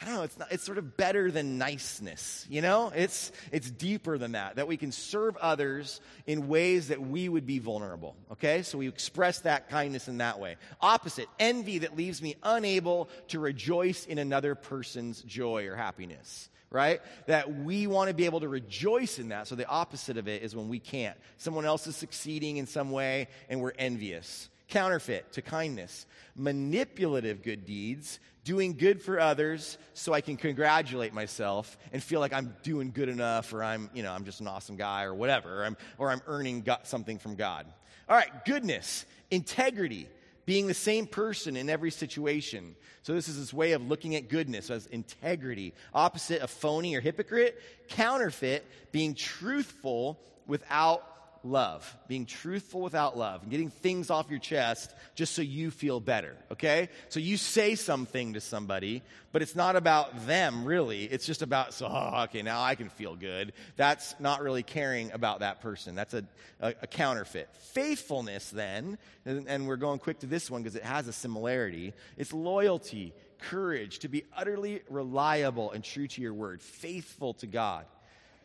I 0.00 0.06
don't 0.06 0.14
know, 0.14 0.22
it's, 0.22 0.38
not, 0.38 0.50
it's 0.50 0.64
sort 0.64 0.78
of 0.78 0.96
better 0.96 1.30
than 1.30 1.58
niceness, 1.58 2.46
you 2.48 2.62
know? 2.62 2.90
It's, 2.94 3.32
it's 3.52 3.70
deeper 3.70 4.16
than 4.16 4.32
that, 4.32 4.56
that 4.56 4.66
we 4.66 4.78
can 4.78 4.92
serve 4.92 5.36
others 5.36 6.00
in 6.26 6.48
ways 6.48 6.88
that 6.88 7.02
we 7.02 7.28
would 7.28 7.44
be 7.44 7.58
vulnerable, 7.58 8.16
okay? 8.32 8.62
So 8.62 8.78
we 8.78 8.88
express 8.88 9.40
that 9.40 9.68
kindness 9.68 10.08
in 10.08 10.18
that 10.18 10.40
way. 10.40 10.56
Opposite, 10.80 11.28
envy 11.38 11.80
that 11.80 11.98
leaves 11.98 12.22
me 12.22 12.36
unable 12.42 13.10
to 13.28 13.40
rejoice 13.40 14.06
in 14.06 14.16
another 14.16 14.54
person's 14.54 15.20
joy 15.20 15.66
or 15.66 15.76
happiness, 15.76 16.48
right? 16.70 17.00
That 17.26 17.52
we 17.62 17.86
want 17.86 18.08
to 18.08 18.14
be 18.14 18.26
able 18.26 18.40
to 18.40 18.48
rejoice 18.48 19.18
in 19.18 19.28
that. 19.30 19.48
So 19.48 19.54
the 19.54 19.66
opposite 19.66 20.16
of 20.16 20.28
it 20.28 20.42
is 20.42 20.54
when 20.54 20.68
we 20.68 20.78
can't. 20.78 21.18
Someone 21.36 21.64
else 21.64 21.86
is 21.86 21.96
succeeding 21.96 22.58
in 22.58 22.66
some 22.66 22.90
way 22.90 23.28
and 23.48 23.60
we're 23.60 23.72
envious 23.78 24.48
counterfeit 24.70 25.32
to 25.32 25.42
kindness, 25.42 26.06
manipulative 26.36 27.42
good 27.42 27.64
deeds, 27.64 28.20
doing 28.44 28.74
good 28.76 29.02
for 29.02 29.20
others 29.20 29.76
so 29.92 30.14
I 30.14 30.22
can 30.22 30.36
congratulate 30.36 31.12
myself 31.12 31.76
and 31.92 32.02
feel 32.02 32.20
like 32.20 32.32
I'm 32.32 32.54
doing 32.62 32.90
good 32.90 33.08
enough 33.08 33.52
or 33.52 33.62
I'm, 33.62 33.90
you 33.92 34.02
know, 34.02 34.12
I'm 34.12 34.24
just 34.24 34.40
an 34.40 34.46
awesome 34.46 34.76
guy 34.76 35.04
or 35.04 35.12
whatever, 35.12 35.60
or 35.60 35.64
I'm, 35.64 35.76
or 35.98 36.10
I'm 36.10 36.22
earning 36.26 36.66
something 36.84 37.18
from 37.18 37.34
God. 37.34 37.66
All 38.08 38.16
right, 38.16 38.44
goodness, 38.44 39.04
integrity, 39.30 40.08
being 40.50 40.66
the 40.66 40.74
same 40.74 41.06
person 41.06 41.56
in 41.56 41.70
every 41.70 41.92
situation. 41.92 42.74
So 43.02 43.14
this 43.14 43.28
is 43.28 43.38
this 43.38 43.54
way 43.54 43.70
of 43.70 43.86
looking 43.86 44.16
at 44.16 44.28
goodness 44.28 44.68
as 44.68 44.86
integrity. 44.86 45.72
Opposite 45.94 46.40
of 46.40 46.50
phony 46.50 46.96
or 46.96 47.00
hypocrite, 47.00 47.62
counterfeit, 47.86 48.66
being 48.90 49.14
truthful 49.14 50.18
without 50.48 51.09
love, 51.42 51.96
being 52.08 52.26
truthful 52.26 52.80
without 52.80 53.16
love, 53.16 53.42
and 53.42 53.50
getting 53.50 53.70
things 53.70 54.10
off 54.10 54.30
your 54.30 54.38
chest 54.38 54.94
just 55.14 55.34
so 55.34 55.42
you 55.42 55.70
feel 55.70 56.00
better, 56.00 56.36
okay? 56.52 56.88
So 57.08 57.20
you 57.20 57.36
say 57.36 57.74
something 57.74 58.34
to 58.34 58.40
somebody, 58.40 59.02
but 59.32 59.42
it's 59.42 59.56
not 59.56 59.76
about 59.76 60.26
them 60.26 60.64
really. 60.64 61.04
It's 61.04 61.26
just 61.26 61.42
about, 61.42 61.72
so, 61.72 61.86
oh, 61.90 62.24
okay, 62.24 62.42
now 62.42 62.62
I 62.62 62.74
can 62.74 62.88
feel 62.88 63.16
good. 63.16 63.52
That's 63.76 64.14
not 64.20 64.42
really 64.42 64.62
caring 64.62 65.12
about 65.12 65.40
that 65.40 65.60
person. 65.60 65.94
That's 65.94 66.14
a, 66.14 66.24
a, 66.60 66.74
a 66.82 66.86
counterfeit. 66.86 67.48
Faithfulness, 67.72 68.50
then, 68.50 68.98
and, 69.24 69.48
and 69.48 69.66
we're 69.66 69.76
going 69.76 69.98
quick 69.98 70.20
to 70.20 70.26
this 70.26 70.50
one 70.50 70.62
because 70.62 70.76
it 70.76 70.84
has 70.84 71.08
a 71.08 71.12
similarity, 71.12 71.94
it's 72.16 72.32
loyalty, 72.32 73.14
courage, 73.38 74.00
to 74.00 74.08
be 74.08 74.24
utterly 74.36 74.82
reliable 74.90 75.70
and 75.72 75.82
true 75.82 76.06
to 76.06 76.20
your 76.20 76.34
word, 76.34 76.60
faithful 76.60 77.34
to 77.34 77.46
God. 77.46 77.86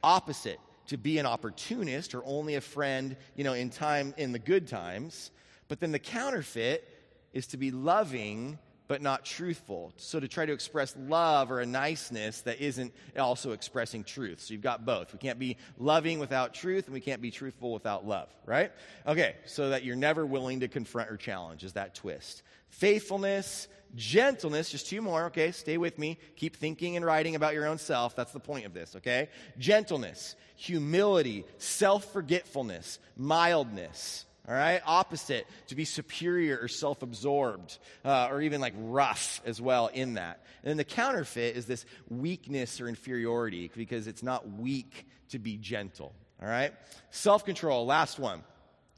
Opposite, 0.04 0.60
to 0.88 0.98
be 0.98 1.18
an 1.18 1.26
opportunist 1.26 2.14
or 2.16 2.24
only 2.26 2.56
a 2.56 2.62
friend, 2.62 3.16
you 3.36 3.44
know, 3.44 3.54
in 3.54 3.70
time 3.70 4.14
in 4.18 4.32
the 4.32 4.40
good 4.40 4.68
times. 4.68 5.32
But 5.68 5.80
then 5.80 5.92
the 5.92 6.00
counterfeit 6.00 6.88
is 7.34 7.48
to 7.48 7.58
be 7.58 7.72
loving 7.72 8.60
but 8.88 9.02
not 9.02 9.26
truthful. 9.26 9.92
So 9.98 10.20
to 10.20 10.28
try 10.28 10.46
to 10.46 10.54
express 10.54 10.96
love 11.08 11.52
or 11.52 11.60
a 11.60 11.66
niceness 11.66 12.42
that 12.42 12.62
isn't 12.62 12.94
also 13.18 13.52
expressing 13.52 14.04
truth. 14.04 14.42
So 14.42 14.54
you've 14.54 14.62
got 14.62 14.86
both. 14.86 15.12
We 15.12 15.20
can't 15.20 15.40
be 15.40 15.58
loving 15.80 16.20
without 16.20 16.54
truth 16.54 16.86
and 16.86 16.94
we 16.94 17.00
can't 17.00 17.22
be 17.22 17.32
truthful 17.32 17.74
without 17.74 18.06
love, 18.06 18.30
right? 18.46 18.72
Okay, 19.08 19.36
so 19.46 19.70
that 19.70 19.84
you're 19.84 19.96
never 19.96 20.26
willing 20.26 20.60
to 20.60 20.68
confront 20.68 21.10
or 21.10 21.18
challenge 21.18 21.64
is 21.64 21.74
that 21.74 21.96
twist. 21.96 22.44
Faithfulness, 22.70 23.68
gentleness, 23.96 24.70
just 24.70 24.88
two 24.88 25.02
more, 25.02 25.26
okay? 25.26 25.52
Stay 25.52 25.78
with 25.78 25.98
me. 25.98 26.18
Keep 26.36 26.56
thinking 26.56 26.96
and 26.96 27.06
writing 27.06 27.36
about 27.36 27.54
your 27.54 27.68
own 27.68 27.78
self. 27.78 28.16
That's 28.16 28.32
the 28.32 28.40
point 28.40 28.66
of 28.66 28.74
this, 28.74 28.96
okay? 28.96 29.30
Gentleness, 29.58 30.36
humility, 30.56 31.46
self 31.58 32.12
forgetfulness, 32.12 33.00
mildness. 33.18 34.26
All 34.48 34.54
right, 34.54 34.80
opposite 34.86 35.48
to 35.68 35.76
be 35.76 35.86
superior 35.86 36.60
or 36.62 36.68
self 36.68 37.02
absorbed 37.02 37.80
uh, 38.04 38.28
or 38.30 38.42
even 38.42 38.62
like 38.62 38.76
rough 38.78 39.42
as 39.44 39.60
well 39.60 39.88
in 39.88 40.16
that. 40.16 40.40
And 40.64 40.70
then 40.70 40.78
the 40.78 40.84
counterfeit 40.84 41.56
is 41.56 41.66
this 41.66 41.84
weakness 42.10 42.80
or 42.80 42.88
inferiority 42.88 43.72
because 43.76 44.06
it's 44.06 44.22
not 44.22 44.48
weak 44.48 45.08
to 45.30 45.40
be 45.40 45.58
gentle. 45.58 46.14
All 46.40 46.48
right, 46.48 46.74
self 47.10 47.44
control, 47.44 47.88
last 47.88 48.20
one. 48.20 48.44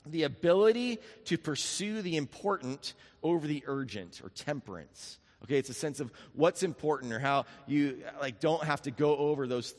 The 0.10 0.24
ability 0.24 1.00
to 1.26 1.38
pursue 1.38 2.02
the 2.02 2.18
important 2.18 2.94
over 3.24 3.48
the 3.48 3.64
urgent 3.68 4.22
or 4.24 4.30
temperance. 4.30 5.20
Okay, 5.44 5.60
it's 5.60 5.70
a 5.70 5.74
sense 5.74 6.00
of 6.00 6.12
what's 6.34 6.64
important 6.64 7.14
or 7.14 7.20
how 7.20 7.46
you 7.68 8.04
like 8.20 8.40
don't 8.40 8.64
have 8.64 8.82
to 8.82 8.92
go 8.92 9.16
over 9.16 9.46
those 9.46 9.76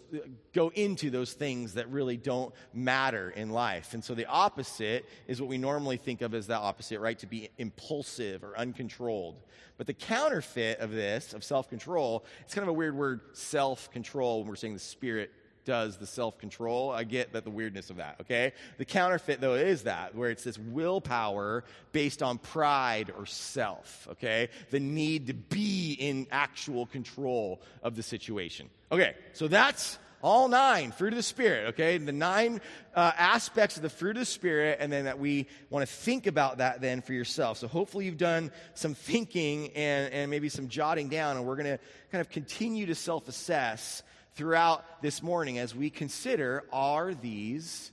go 0.53 0.69
into 0.69 1.11
those 1.11 1.33
things 1.33 1.75
that 1.75 1.91
really 1.91 2.17
don't 2.17 2.55
matter 2.73 3.31
in 3.31 3.51
life. 3.51 3.93
And 3.93 4.05
so 4.05 4.14
the 4.14 4.27
opposite 4.27 5.05
is 5.27 5.41
what 5.41 5.51
we 5.51 5.59
normally 5.59 5.97
think 5.97 6.23
of 6.23 6.33
as 6.33 6.47
the 6.47 6.57
opposite, 6.57 7.01
right? 7.01 7.19
To 7.19 7.27
be 7.27 7.51
impulsive 7.59 8.45
or 8.45 8.57
uncontrolled. 8.57 9.43
But 9.77 9.88
the 9.88 9.95
counterfeit 9.95 10.79
of 10.79 10.93
this, 10.93 11.35
of 11.35 11.43
self-control, 11.43 12.25
it's 12.43 12.55
kind 12.55 12.62
of 12.62 12.69
a 12.69 12.73
weird 12.73 12.97
word, 12.97 13.21
self-control, 13.33 14.41
when 14.41 14.49
we're 14.49 14.57
saying 14.57 14.75
the 14.75 14.81
spirit 14.81 15.31
does 15.68 15.98
the 15.98 16.07
self 16.07 16.38
control. 16.38 16.90
I 16.90 17.04
get 17.04 17.35
that 17.35 17.44
the 17.44 17.50
weirdness 17.50 17.90
of 17.90 17.98
that, 17.98 18.16
okay? 18.22 18.54
The 18.78 18.87
counterfeit, 18.87 19.42
though, 19.42 19.52
is 19.52 19.83
that, 19.83 20.14
where 20.14 20.31
it's 20.31 20.42
this 20.42 20.59
willpower 20.59 21.62
based 21.92 22.22
on 22.22 22.38
pride 22.38 23.12
or 23.16 23.26
self, 23.26 24.09
okay? 24.12 24.48
The 24.70 24.81
need 24.81 25.26
to 25.26 25.35
be 25.35 25.92
in 25.92 26.26
actual 26.31 26.87
control 26.87 27.61
of 27.83 27.96
the 27.96 28.02
situation. 28.02 28.70
Okay, 28.90 29.14
so 29.35 29.46
that's 29.46 29.98
all 30.20 30.48
nine 30.48 30.90
fruit 30.90 31.12
of 31.12 31.16
the 31.16 31.22
spirit 31.22 31.68
okay 31.68 31.96
the 31.96 32.11
nine 32.11 32.61
uh, 32.96 33.12
aspects 33.16 33.76
of 33.76 33.85
the 33.85 33.88
fruit 33.88 34.16
of 34.16 34.20
the 34.22 34.26
spirit 34.26 34.78
and 34.81 34.92
then 34.92 35.04
that 35.04 35.16
we 35.16 35.46
want 35.70 35.87
to 35.88 35.94
think 35.94 36.26
about 36.26 36.59
that 36.59 36.81
then 36.81 37.00
for 37.00 37.12
yourself 37.12 37.57
so 37.57 37.68
hopefully 37.68 38.04
you've 38.04 38.18
done 38.18 38.50
some 38.74 38.94
thinking 38.94 39.68
and, 39.76 40.12
and 40.12 40.28
maybe 40.28 40.48
some 40.48 40.66
jotting 40.66 41.09
down 41.09 41.37
and 41.37 41.46
we're 41.46 41.54
going 41.54 41.66
to 41.66 41.78
kind 42.11 42.20
of 42.20 42.28
continue 42.31 42.85
to 42.87 42.96
self-assess 42.96 44.02
throughout 44.38 44.85
this 45.03 45.20
morning 45.20 45.59
as 45.59 45.74
we 45.74 45.90
consider 45.90 46.62
are 46.72 47.12
these 47.12 47.90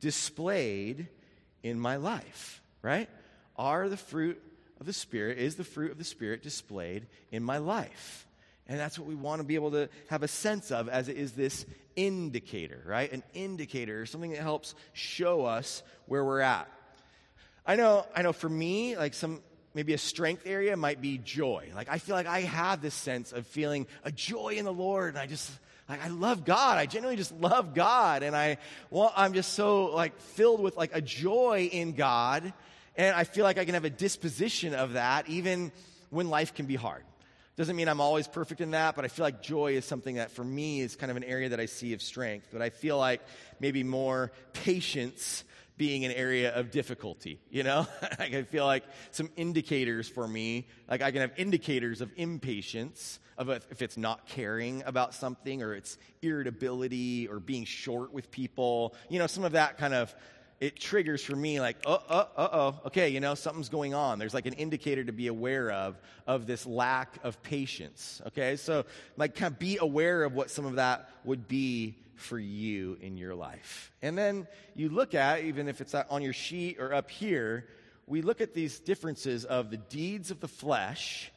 displayed 0.00 1.06
in 1.62 1.78
my 1.78 1.96
life, 1.96 2.60
right? 2.82 3.08
Are 3.56 3.88
the 3.88 3.96
fruit 3.96 4.42
of 4.80 4.86
the 4.86 4.92
Spirit, 4.92 5.38
is 5.38 5.54
the 5.54 5.62
fruit 5.62 5.92
of 5.92 5.98
the 5.98 6.04
Spirit 6.04 6.42
displayed 6.42 7.06
in 7.30 7.44
my 7.44 7.58
life? 7.58 8.26
And 8.66 8.78
that's 8.78 8.98
what 8.98 9.06
we 9.06 9.14
want 9.14 9.40
to 9.40 9.46
be 9.46 9.54
able 9.54 9.70
to 9.70 9.88
have 10.08 10.24
a 10.24 10.28
sense 10.28 10.72
of 10.72 10.88
as 10.88 11.08
it 11.08 11.16
is 11.16 11.32
this 11.32 11.64
indicator, 11.94 12.82
right? 12.84 13.12
An 13.12 13.22
indicator, 13.32 14.04
something 14.04 14.32
that 14.32 14.40
helps 14.40 14.74
show 14.94 15.44
us 15.44 15.84
where 16.06 16.24
we're 16.24 16.40
at. 16.40 16.68
I 17.64 17.76
know, 17.76 18.04
I 18.16 18.22
know 18.22 18.32
for 18.32 18.48
me, 18.48 18.96
like 18.96 19.14
some, 19.14 19.42
maybe 19.74 19.92
a 19.92 19.98
strength 19.98 20.42
area 20.44 20.76
might 20.76 21.00
be 21.00 21.18
joy. 21.18 21.70
Like 21.72 21.88
I 21.88 21.98
feel 21.98 22.16
like 22.16 22.26
I 22.26 22.40
have 22.40 22.82
this 22.82 22.94
sense 22.94 23.30
of 23.30 23.46
feeling 23.46 23.86
a 24.02 24.10
joy 24.10 24.54
in 24.56 24.64
the 24.64 24.72
Lord, 24.72 25.10
and 25.10 25.18
I 25.18 25.26
just 25.26 25.48
like 25.88 26.04
I 26.04 26.08
love 26.08 26.44
God. 26.44 26.78
I 26.78 26.86
genuinely 26.86 27.16
just 27.16 27.32
love 27.32 27.74
God, 27.74 28.22
and 28.22 28.34
I 28.34 28.58
well, 28.90 29.12
I'm 29.16 29.34
just 29.34 29.52
so 29.54 29.86
like 29.86 30.18
filled 30.18 30.60
with 30.60 30.76
like 30.76 30.90
a 30.94 31.00
joy 31.00 31.68
in 31.70 31.92
God, 31.92 32.52
and 32.96 33.14
I 33.14 33.24
feel 33.24 33.44
like 33.44 33.58
I 33.58 33.64
can 33.64 33.74
have 33.74 33.84
a 33.84 33.90
disposition 33.90 34.74
of 34.74 34.94
that 34.94 35.28
even 35.28 35.72
when 36.10 36.30
life 36.30 36.54
can 36.54 36.66
be 36.66 36.76
hard. 36.76 37.04
Doesn't 37.56 37.76
mean 37.76 37.88
I'm 37.88 38.00
always 38.00 38.26
perfect 38.26 38.60
in 38.60 38.72
that, 38.72 38.96
but 38.96 39.04
I 39.04 39.08
feel 39.08 39.24
like 39.24 39.40
joy 39.40 39.74
is 39.74 39.84
something 39.84 40.16
that 40.16 40.32
for 40.32 40.42
me 40.42 40.80
is 40.80 40.96
kind 40.96 41.10
of 41.10 41.16
an 41.16 41.22
area 41.22 41.50
that 41.50 41.60
I 41.60 41.66
see 41.66 41.92
of 41.92 42.02
strength. 42.02 42.48
But 42.52 42.62
I 42.62 42.70
feel 42.70 42.98
like 42.98 43.20
maybe 43.60 43.84
more 43.84 44.32
patience 44.54 45.44
being 45.76 46.04
an 46.04 46.10
area 46.10 46.52
of 46.52 46.72
difficulty, 46.72 47.40
you 47.50 47.62
know? 47.62 47.86
I 48.18 48.42
feel 48.42 48.66
like 48.66 48.84
some 49.12 49.30
indicators 49.36 50.08
for 50.08 50.26
me, 50.26 50.66
like 50.88 51.00
I 51.02 51.12
can 51.12 51.20
have 51.20 51.32
indicators 51.36 52.00
of 52.00 52.10
impatience, 52.16 53.20
of 53.38 53.48
if 53.48 53.82
it's 53.82 53.96
not 53.96 54.26
caring 54.26 54.82
about 54.86 55.14
something 55.14 55.62
or 55.62 55.74
it's 55.74 55.98
irritability 56.22 57.28
or 57.28 57.40
being 57.40 57.64
short 57.64 58.12
with 58.12 58.30
people, 58.30 58.94
you 59.08 59.18
know, 59.18 59.26
some 59.26 59.44
of 59.44 59.52
that 59.52 59.78
kind 59.78 59.94
of 59.94 60.14
it 60.60 60.78
triggers 60.78 61.22
for 61.22 61.36
me 61.36 61.60
like, 61.60 61.76
uh, 61.84 61.98
uh, 62.08 62.26
uh 62.36 62.48
oh, 62.52 62.80
okay, 62.86 63.08
you 63.08 63.20
know, 63.20 63.34
something's 63.34 63.68
going 63.68 63.92
on. 63.92 64.18
There's 64.18 64.34
like 64.34 64.46
an 64.46 64.54
indicator 64.54 65.04
to 65.04 65.12
be 65.12 65.26
aware 65.26 65.70
of, 65.70 66.00
of 66.26 66.46
this 66.46 66.64
lack 66.64 67.18
of 67.22 67.42
patience, 67.42 68.22
okay? 68.28 68.56
So, 68.56 68.84
like, 69.16 69.34
kind 69.34 69.52
of 69.52 69.58
be 69.58 69.78
aware 69.78 70.22
of 70.22 70.34
what 70.34 70.50
some 70.50 70.64
of 70.64 70.76
that 70.76 71.10
would 71.24 71.48
be 71.48 71.96
for 72.14 72.38
you 72.38 72.96
in 73.00 73.16
your 73.16 73.34
life. 73.34 73.92
And 74.00 74.16
then 74.16 74.46
you 74.74 74.88
look 74.88 75.14
at, 75.14 75.42
even 75.42 75.68
if 75.68 75.80
it's 75.80 75.94
on 75.94 76.22
your 76.22 76.32
sheet 76.32 76.78
or 76.78 76.94
up 76.94 77.10
here, 77.10 77.66
we 78.06 78.22
look 78.22 78.40
at 78.40 78.54
these 78.54 78.78
differences 78.78 79.44
of 79.44 79.70
the 79.70 79.76
deeds 79.76 80.30
of 80.30 80.40
the 80.40 80.48
flesh 80.48 81.32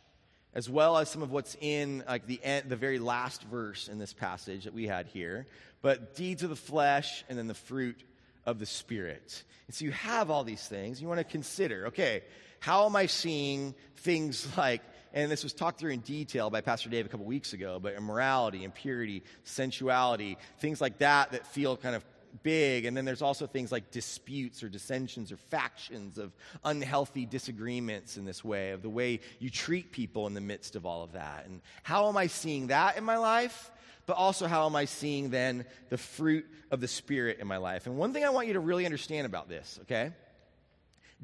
as 0.57 0.69
well 0.69 0.97
as 0.97 1.09
some 1.09 1.21
of 1.21 1.31
what's 1.31 1.55
in 1.61 2.03
like 2.05 2.27
the 2.27 2.43
end, 2.43 2.67
the 2.67 2.75
very 2.75 2.99
last 2.99 3.43
verse 3.43 3.87
in 3.87 3.97
this 3.97 4.11
passage 4.11 4.65
that 4.65 4.73
we 4.73 4.87
had 4.87 5.05
here 5.05 5.45
but 5.81 6.15
deeds 6.15 6.43
of 6.43 6.49
the 6.49 6.55
flesh 6.55 7.23
and 7.29 7.37
then 7.37 7.47
the 7.47 7.53
fruit 7.53 8.03
of 8.45 8.59
the 8.59 8.65
Spirit. 8.65 9.43
And 9.67 9.75
so 9.75 9.85
you 9.85 9.91
have 9.91 10.29
all 10.29 10.43
these 10.43 10.65
things. 10.67 11.01
You 11.01 11.07
want 11.07 11.19
to 11.19 11.23
consider, 11.23 11.87
okay, 11.87 12.23
how 12.59 12.85
am 12.85 12.95
I 12.95 13.05
seeing 13.05 13.75
things 13.97 14.47
like, 14.57 14.81
and 15.13 15.31
this 15.31 15.43
was 15.43 15.53
talked 15.53 15.79
through 15.79 15.91
in 15.91 16.01
detail 16.01 16.49
by 16.49 16.61
Pastor 16.61 16.89
Dave 16.89 17.05
a 17.05 17.09
couple 17.09 17.25
weeks 17.25 17.53
ago, 17.53 17.79
but 17.81 17.93
immorality, 17.93 18.63
impurity, 18.63 19.23
sensuality, 19.43 20.37
things 20.59 20.81
like 20.81 20.97
that 20.99 21.31
that 21.31 21.47
feel 21.47 21.77
kind 21.77 21.95
of 21.95 22.03
big. 22.43 22.85
And 22.85 22.95
then 22.95 23.05
there's 23.05 23.21
also 23.21 23.47
things 23.47 23.71
like 23.71 23.91
disputes 23.91 24.63
or 24.63 24.69
dissensions 24.69 25.31
or 25.31 25.37
factions 25.37 26.17
of 26.17 26.31
unhealthy 26.63 27.25
disagreements 27.25 28.17
in 28.17 28.25
this 28.25 28.43
way, 28.43 28.71
of 28.71 28.81
the 28.81 28.89
way 28.89 29.19
you 29.39 29.49
treat 29.49 29.91
people 29.91 30.27
in 30.27 30.33
the 30.33 30.41
midst 30.41 30.75
of 30.75 30.85
all 30.85 31.03
of 31.03 31.13
that. 31.13 31.45
And 31.45 31.61
how 31.83 32.07
am 32.09 32.17
I 32.17 32.27
seeing 32.27 32.67
that 32.67 32.97
in 32.97 33.03
my 33.03 33.17
life? 33.17 33.71
but 34.07 34.15
also 34.15 34.47
how 34.47 34.65
am 34.65 34.75
I 34.75 34.85
seeing 34.85 35.31
then 35.31 35.65
the 35.89 35.97
fruit 35.97 36.47
of 36.71 36.79
the 36.79 36.87
Spirit 36.87 37.39
in 37.39 37.47
my 37.47 37.57
life? 37.57 37.87
And 37.87 37.97
one 37.97 38.13
thing 38.13 38.23
I 38.23 38.29
want 38.29 38.47
you 38.47 38.53
to 38.53 38.59
really 38.61 38.85
understand 38.85 39.25
about 39.25 39.49
this, 39.49 39.79
okay? 39.81 40.13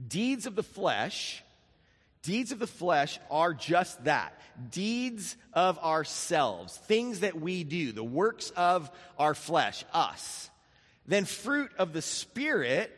Deeds 0.06 0.46
of 0.48 0.56
the 0.56 0.64
flesh, 0.64 1.42
deeds 2.24 2.52
of 2.52 2.60
the 2.60 2.68
flesh 2.68 3.20
are 3.32 3.54
just 3.54 4.04
that 4.04 4.38
deeds 4.70 5.36
of 5.54 5.80
ourselves, 5.80 6.78
things 6.78 7.22
that 7.22 7.40
we 7.40 7.64
do, 7.64 7.92
the 7.92 8.04
works 8.04 8.52
of 8.52 8.92
our 9.18 9.34
flesh, 9.34 9.84
us. 9.94 10.50
Then 11.08 11.26
fruit 11.26 11.72
of 11.78 11.94
the 11.94 12.02
Spirit, 12.02 12.92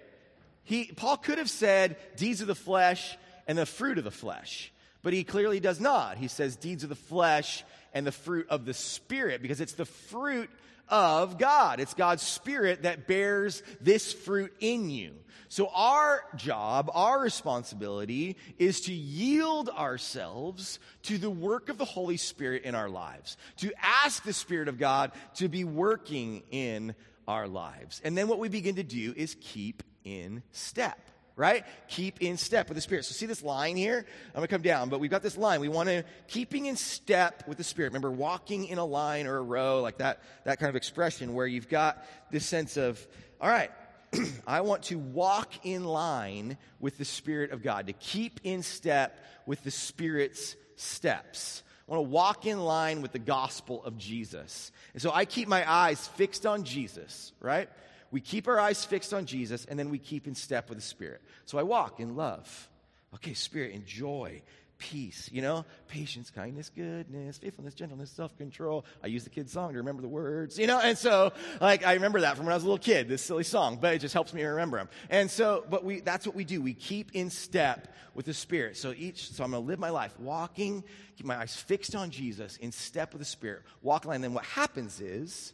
he, 0.63 0.86
Paul 0.86 1.18
could 1.18 1.38
have 1.38 1.50
said 1.50 1.98
deeds 2.18 2.41
of 2.41 2.48
the 2.48 2.56
flesh 2.56 3.18
and 3.48 3.58
the 3.58 3.65
fruit 3.65 3.98
of 3.98 4.04
the 4.04 4.12
flesh, 4.12 4.72
but 5.02 5.13
he 5.13 5.24
clearly 5.24 5.60
does 5.60 5.80
not. 5.80 6.18
He 6.18 6.28
says 6.28 6.56
deeds 6.56 6.84
of 6.84 6.89
the 6.89 6.96
flesh 6.96 7.63
and 7.94 8.06
the 8.06 8.12
fruit 8.12 8.48
of 8.50 8.65
the 8.65 8.74
Spirit 8.74 9.41
because 9.41 9.62
it's 9.62 9.74
the 9.74 9.86
fruit 9.86 10.50
of 10.89 11.38
God. 11.38 11.80
It's 11.80 11.94
God's 11.94 12.24
Spirit 12.24 12.84
that 12.84 13.08
bears 13.08 13.63
this 13.82 14.13
fruit 14.13 14.54
in 14.60 14.89
you. 14.89 15.13
So, 15.48 15.70
our 15.74 16.24
job, 16.36 16.89
our 16.94 17.20
responsibility 17.20 18.36
is 18.58 18.82
to 18.82 18.94
yield 18.94 19.70
ourselves 19.70 20.80
to 21.04 21.18
the 21.18 21.30
work 21.30 21.70
of 21.70 21.78
the 21.78 21.86
Holy 21.86 22.18
Spirit 22.18 22.63
in 22.63 22.76
our 22.76 22.89
lives, 22.89 23.38
to 23.58 23.72
ask 23.82 24.24
the 24.24 24.34
Spirit 24.34 24.68
of 24.68 24.80
God 24.80 25.12
to 25.36 25.48
be 25.48 25.63
working 25.63 26.44
in 26.52 26.96
our 27.28 27.48
lives. 27.48 28.02
And 28.04 28.18
then 28.18 28.28
what 28.28 28.40
we 28.40 28.50
begin 28.50 28.76
to 28.76 28.84
do 28.84 29.14
is 29.16 29.36
keep 29.40 29.84
in 30.04 30.44
step 30.52 31.00
right? 31.36 31.66
Keep 31.90 32.22
in 32.22 32.38
step 32.38 32.70
with 32.70 32.76
the 32.76 32.82
Spirit. 32.82 33.06
So 33.06 33.14
see 33.14 33.26
this 33.26 33.44
line 33.44 33.76
here? 33.76 34.06
I'm 34.30 34.36
going 34.36 34.48
to 34.48 34.54
come 34.54 34.62
down, 34.62 34.90
but 34.90 35.00
we've 35.00 35.12
got 35.12 35.22
this 35.22 35.38
line. 35.38 35.60
We 35.60 35.68
want 35.68 35.90
to 35.90 36.04
keeping 36.28 36.66
in 36.66 36.76
step 36.76 37.44
with 37.48 37.58
the 37.58 37.64
Spirit. 37.64 37.90
Remember, 37.90 38.12
walking 38.12 38.66
in 38.68 38.78
a 38.78 38.86
line 38.86 39.28
or 39.28 39.38
a 39.38 39.42
row, 39.42 39.82
like 39.82 39.98
that, 39.98 40.22
that 40.46 40.60
kind 40.60 40.70
of 40.70 40.76
expression 40.76 41.34
where 41.34 41.48
you've 41.48 41.70
got 41.70 42.06
this 42.32 42.46
sense 42.46 42.78
of, 42.78 43.06
all 43.42 43.50
right, 43.50 43.72
I 44.48 44.62
want 44.62 44.84
to 44.84 44.98
walk 44.98 45.52
in 45.66 45.84
line 45.84 46.58
with 46.80 46.98
the 46.98 47.06
Spirit 47.06 47.52
of 47.52 47.62
God, 47.62 47.88
to 47.88 47.94
keep 47.94 48.40
in 48.44 48.64
step 48.64 49.20
with 49.46 49.64
the 49.64 49.72
Spirit's 49.72 50.56
steps. 50.78 51.64
I 51.88 51.91
want 51.93 52.06
to 52.06 52.10
walk 52.10 52.45
in 52.45 52.60
line 52.60 53.02
with 53.02 53.12
the 53.12 53.19
gospel 53.19 53.84
of 53.84 53.98
Jesus. 53.98 54.71
And 54.93 55.02
so 55.02 55.12
I 55.12 55.26
keep 55.26 55.48
my 55.48 55.69
eyes 55.69 56.08
fixed 56.08 56.45
on 56.45 56.63
Jesus, 56.63 57.32
right? 57.39 57.69
we 58.15 58.21
keep 58.21 58.48
our 58.48 58.58
eyes 58.58 58.86
fixed 58.86 59.13
on 59.13 59.26
Jesus, 59.26 59.65
and 59.65 59.78
then 59.78 59.89
we 59.89 60.00
keep 60.00 60.26
in 60.26 60.36
step 60.36 60.69
with 60.69 60.78
the 60.78 60.84
Spirit. 60.84 61.21
So 61.45 61.58
I 61.58 61.63
walk 61.63 62.00
in 62.00 62.15
love. 62.15 62.69
Okay, 63.15 63.34
Spirit, 63.34 63.74
in 63.74 63.86
joy, 63.86 64.41
peace, 64.78 65.30
you 65.32 65.42
know, 65.42 65.66
patience, 65.88 66.30
kindness, 66.30 66.70
goodness, 66.70 67.38
faithfulness, 67.38 67.74
gentleness, 67.74 68.12
self 68.12 68.38
control. 68.38 68.86
I 69.04 69.08
use 69.08 69.24
the 69.24 69.30
kid's 69.30 69.52
song 69.52 69.72
to 69.74 69.78
remember 69.78 70.02
the 70.02 70.08
words, 70.08 70.58
you 70.60 70.68
know, 70.68 70.80
and 70.80 70.98
so, 70.98 71.34
like, 71.62 71.86
I 71.86 71.94
remember 71.94 72.22
that 72.22 72.38
from 72.38 72.46
when 72.46 72.54
I 72.54 72.56
was 72.56 72.64
a 72.64 72.68
little 72.68 72.78
kid, 72.78 73.08
this 73.08 73.22
silly 73.22 73.44
song, 73.44 73.78
but 73.82 73.94
it 73.94 74.00
just 74.00 74.14
helps 74.14 74.34
me 74.34 74.44
remember 74.44 74.78
them. 74.78 74.90
And 75.10 75.30
so, 75.30 75.66
but 75.70 75.84
we, 75.84 76.02
that's 76.02 76.26
what 76.26 76.36
we 76.36 76.44
do. 76.44 76.62
We 76.62 76.74
keep 76.74 77.12
in 77.14 77.30
step 77.30 77.94
with 78.14 78.26
the 78.26 78.34
Spirit. 78.34 78.78
So 78.78 78.94
each, 78.96 79.32
so 79.32 79.44
I'm 79.44 79.52
going 79.52 79.64
to 79.64 79.68
live 79.68 79.80
my 79.80 79.90
life 79.90 80.18
walking, 80.20 80.84
keep 81.18 81.26
my 81.26 81.38
eyes 81.38 81.56
fixed 81.56 81.96
on 81.96 82.10
Jesus, 82.10 82.58
in 82.58 82.72
step 82.72 83.14
with 83.14 83.20
the 83.20 83.26
Spirit, 83.26 83.64
walk. 83.82 84.06
And 84.06 84.24
then 84.24 84.34
what 84.34 84.46
happens 84.46 85.02
is, 85.02 85.54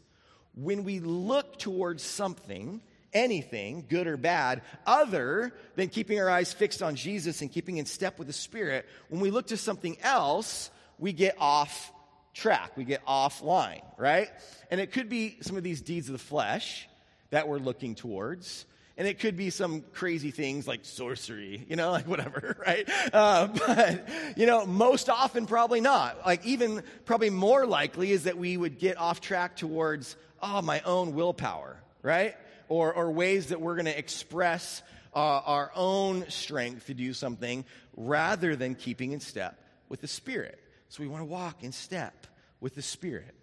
when 0.54 0.84
we 0.84 1.00
look 1.00 1.58
towards 1.58 2.04
something, 2.04 2.82
anything, 3.14 3.86
good 3.90 4.08
or 4.08 4.18
bad, 4.18 4.62
other 4.86 5.54
than 5.76 5.90
keeping 5.90 6.20
our 6.20 6.30
eyes 6.30 6.54
fixed 6.54 6.82
on 6.82 6.96
Jesus 6.96 7.42
and 7.42 7.52
keeping 7.52 7.78
in 7.78 7.86
step 7.86 8.18
with 8.18 8.28
the 8.28 8.34
Spirit, 8.34 8.86
when 9.10 9.22
we 9.22 9.32
look 9.32 9.48
to 9.48 9.58
something 9.58 9.98
else, 10.02 10.70
we 10.98 11.14
get 11.14 11.36
off 11.40 11.92
track. 12.34 12.78
We 12.78 12.84
get 12.84 13.06
offline, 13.06 13.82
right? 13.98 14.30
And 14.70 14.80
it 14.80 14.92
could 14.92 15.10
be 15.10 15.38
some 15.42 15.58
of 15.58 15.64
these 15.64 15.82
deeds 15.82 16.08
of 16.08 16.14
the 16.14 16.20
flesh 16.20 16.88
that 17.30 17.48
we're 17.48 17.60
looking 17.60 17.96
towards. 17.96 18.66
And 18.98 19.08
it 19.08 19.20
could 19.20 19.36
be 19.36 19.50
some 19.50 19.84
crazy 19.94 20.32
things 20.32 20.68
like 20.68 20.82
sorcery, 20.84 21.66
you 21.68 21.76
know, 21.76 21.92
like 21.92 22.08
whatever, 22.08 22.58
right? 22.66 22.88
Uh, 23.12 23.48
but, 23.68 24.08
you 24.38 24.46
know, 24.46 24.66
most 24.66 25.10
often 25.10 25.46
probably 25.46 25.82
not. 25.82 26.26
Like, 26.26 26.46
even 26.46 26.84
probably 27.06 27.30
more 27.30 27.66
likely 27.66 28.12
is 28.12 28.24
that 28.24 28.38
we 28.38 28.58
would 28.58 28.78
get 28.80 28.98
off 28.98 29.22
track 29.22 29.56
towards 29.56 30.16
oh, 30.42 30.62
my 30.62 30.82
own 30.82 31.14
willpower, 31.14 31.78
right? 32.02 32.36
Or, 32.72 32.94
or 32.94 33.12
ways 33.12 33.48
that 33.48 33.60
we're 33.60 33.76
going 33.76 33.84
to 33.84 34.00
express 34.00 34.82
uh, 35.14 35.20
our 35.20 35.74
own 35.76 36.30
strength 36.30 36.86
to 36.86 36.94
do 36.94 37.12
something 37.12 37.66
rather 37.98 38.56
than 38.56 38.76
keeping 38.76 39.12
in 39.12 39.20
step 39.20 39.60
with 39.90 40.00
the 40.00 40.08
Spirit. 40.08 40.58
So 40.88 41.04
we 41.04 41.10
want 41.10 41.20
to 41.20 41.26
walk 41.26 41.66
in 41.66 41.74
step 41.74 42.28
with 42.62 42.76
the 42.76 42.82
Spirit. 42.82 43.36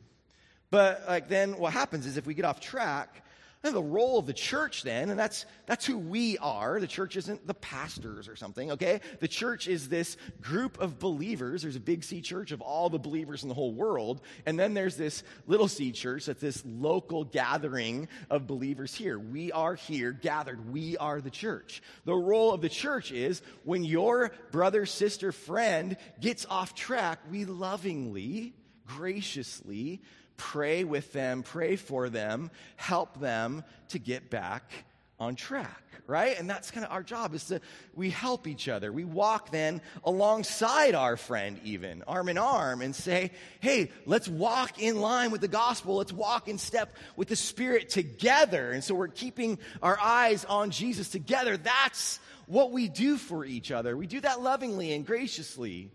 But 0.70 1.04
like 1.06 1.28
then 1.28 1.58
what 1.58 1.74
happens 1.74 2.06
is 2.06 2.16
if 2.16 2.26
we 2.26 2.32
get 2.32 2.46
off 2.46 2.58
track, 2.58 3.22
and 3.64 3.74
the 3.74 3.82
role 3.82 4.18
of 4.18 4.26
the 4.26 4.32
church 4.32 4.82
then, 4.82 5.10
and 5.10 5.18
that's, 5.18 5.44
that's 5.66 5.84
who 5.84 5.98
we 5.98 6.38
are. 6.38 6.78
The 6.78 6.86
church 6.86 7.16
isn't 7.16 7.46
the 7.46 7.54
pastors 7.54 8.28
or 8.28 8.36
something, 8.36 8.70
okay? 8.72 9.00
The 9.18 9.26
church 9.26 9.66
is 9.66 9.88
this 9.88 10.16
group 10.40 10.80
of 10.80 10.98
believers. 11.00 11.62
There's 11.62 11.74
a 11.74 11.80
big 11.80 12.04
C 12.04 12.20
church 12.20 12.52
of 12.52 12.60
all 12.60 12.88
the 12.88 12.98
believers 12.98 13.42
in 13.42 13.48
the 13.48 13.56
whole 13.56 13.72
world. 13.72 14.20
And 14.46 14.58
then 14.58 14.74
there's 14.74 14.96
this 14.96 15.24
little 15.46 15.66
C 15.66 15.90
church 15.90 16.26
that's 16.26 16.40
this 16.40 16.62
local 16.64 17.24
gathering 17.24 18.08
of 18.30 18.46
believers 18.46 18.94
here. 18.94 19.18
We 19.18 19.50
are 19.50 19.74
here 19.74 20.12
gathered. 20.12 20.72
We 20.72 20.96
are 20.96 21.20
the 21.20 21.30
church. 21.30 21.82
The 22.04 22.14
role 22.14 22.52
of 22.52 22.60
the 22.60 22.68
church 22.68 23.10
is 23.10 23.42
when 23.64 23.82
your 23.82 24.30
brother, 24.52 24.86
sister, 24.86 25.32
friend 25.32 25.96
gets 26.20 26.46
off 26.46 26.74
track, 26.74 27.18
we 27.28 27.44
lovingly, 27.44 28.54
graciously 28.86 30.00
pray 30.38 30.84
with 30.84 31.12
them, 31.12 31.42
pray 31.42 31.76
for 31.76 32.08
them, 32.08 32.50
help 32.76 33.20
them 33.20 33.62
to 33.88 33.98
get 33.98 34.30
back 34.30 34.72
on 35.20 35.34
track, 35.34 35.82
right? 36.06 36.38
And 36.38 36.48
that's 36.48 36.70
kind 36.70 36.86
of 36.86 36.92
our 36.92 37.02
job 37.02 37.34
is 37.34 37.44
to 37.46 37.60
we 37.94 38.08
help 38.08 38.46
each 38.46 38.68
other. 38.68 38.92
We 38.92 39.04
walk 39.04 39.50
then 39.50 39.82
alongside 40.04 40.94
our 40.94 41.16
friend 41.16 41.60
even, 41.64 42.04
arm 42.04 42.28
in 42.28 42.38
arm 42.38 42.80
and 42.82 42.94
say, 42.94 43.32
"Hey, 43.60 43.90
let's 44.06 44.28
walk 44.28 44.80
in 44.80 45.00
line 45.00 45.32
with 45.32 45.40
the 45.40 45.48
gospel. 45.48 45.96
Let's 45.96 46.12
walk 46.12 46.46
in 46.48 46.56
step 46.56 46.94
with 47.16 47.28
the 47.28 47.36
spirit 47.36 47.90
together." 47.90 48.70
And 48.70 48.82
so 48.82 48.94
we're 48.94 49.08
keeping 49.08 49.58
our 49.82 49.98
eyes 50.00 50.44
on 50.44 50.70
Jesus 50.70 51.08
together. 51.08 51.56
That's 51.56 52.20
what 52.46 52.70
we 52.70 52.88
do 52.88 53.16
for 53.16 53.44
each 53.44 53.72
other. 53.72 53.96
We 53.96 54.06
do 54.06 54.20
that 54.20 54.40
lovingly 54.40 54.92
and 54.92 55.04
graciously. 55.04 55.90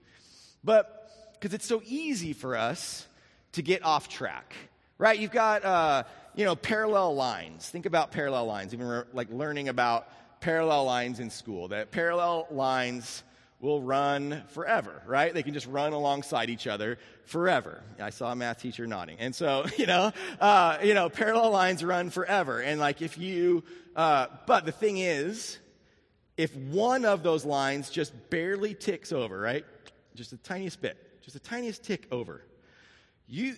But 0.66 1.10
because 1.34 1.54
it's 1.54 1.66
so 1.66 1.82
easy 1.86 2.34
for 2.34 2.58
us 2.58 3.08
to 3.54 3.62
get 3.62 3.84
off 3.84 4.10
track, 4.10 4.56
right? 4.98 5.18
You've 5.18 5.32
got, 5.32 5.64
uh, 5.64 6.04
you 6.36 6.46
know, 6.46 6.56
parallel 6.56 7.16
lines. 7.16 7.68
Think 7.70 7.86
about 7.86 8.12
parallel 8.12 8.46
lines, 8.46 8.74
even 8.74 9.04
like 9.14 9.30
learning 9.32 9.70
about 9.70 10.08
parallel 10.42 10.86
lines 10.86 11.20
in 11.20 11.30
school. 11.30 11.70
That 11.70 11.92
parallel 11.92 12.48
lines 12.52 13.24
will 13.64 13.82
run 13.82 14.44
forever, 14.50 15.02
right? 15.06 15.34
They 15.34 15.42
can 15.42 15.54
just 15.54 15.68
run 15.68 15.94
alongside 15.94 16.50
each 16.50 16.68
other 16.68 16.98
forever. 17.24 17.82
I 17.98 18.10
saw 18.10 18.30
a 18.30 18.36
math 18.36 18.62
teacher 18.62 18.86
nodding. 18.86 19.18
And 19.20 19.34
so, 19.34 19.66
you 19.78 19.86
know, 19.86 20.12
uh, 20.42 20.80
you 20.84 20.94
know, 20.94 21.10
parallel 21.10 21.52
lines 21.52 21.84
run 21.84 22.10
forever. 22.10 22.60
And 22.60 22.80
like 22.80 23.02
if 23.02 23.18
you, 23.18 23.64
uh, 23.96 24.28
but 24.48 24.66
the 24.66 24.74
thing 24.74 24.98
is, 24.98 25.60
if 26.36 26.54
one 26.56 27.06
of 27.06 27.24
those 27.24 27.46
lines 27.46 27.90
just 27.90 28.12
barely 28.30 28.74
ticks 28.74 29.14
over, 29.14 29.40
right? 29.40 29.66
Just 30.14 30.32
the 30.32 30.38
tiniest 30.38 30.82
bit, 30.82 30.98
just 31.22 31.34
the 31.34 31.40
tiniest 31.40 31.84
tick 31.84 32.06
over, 32.12 32.42
you, 33.28 33.56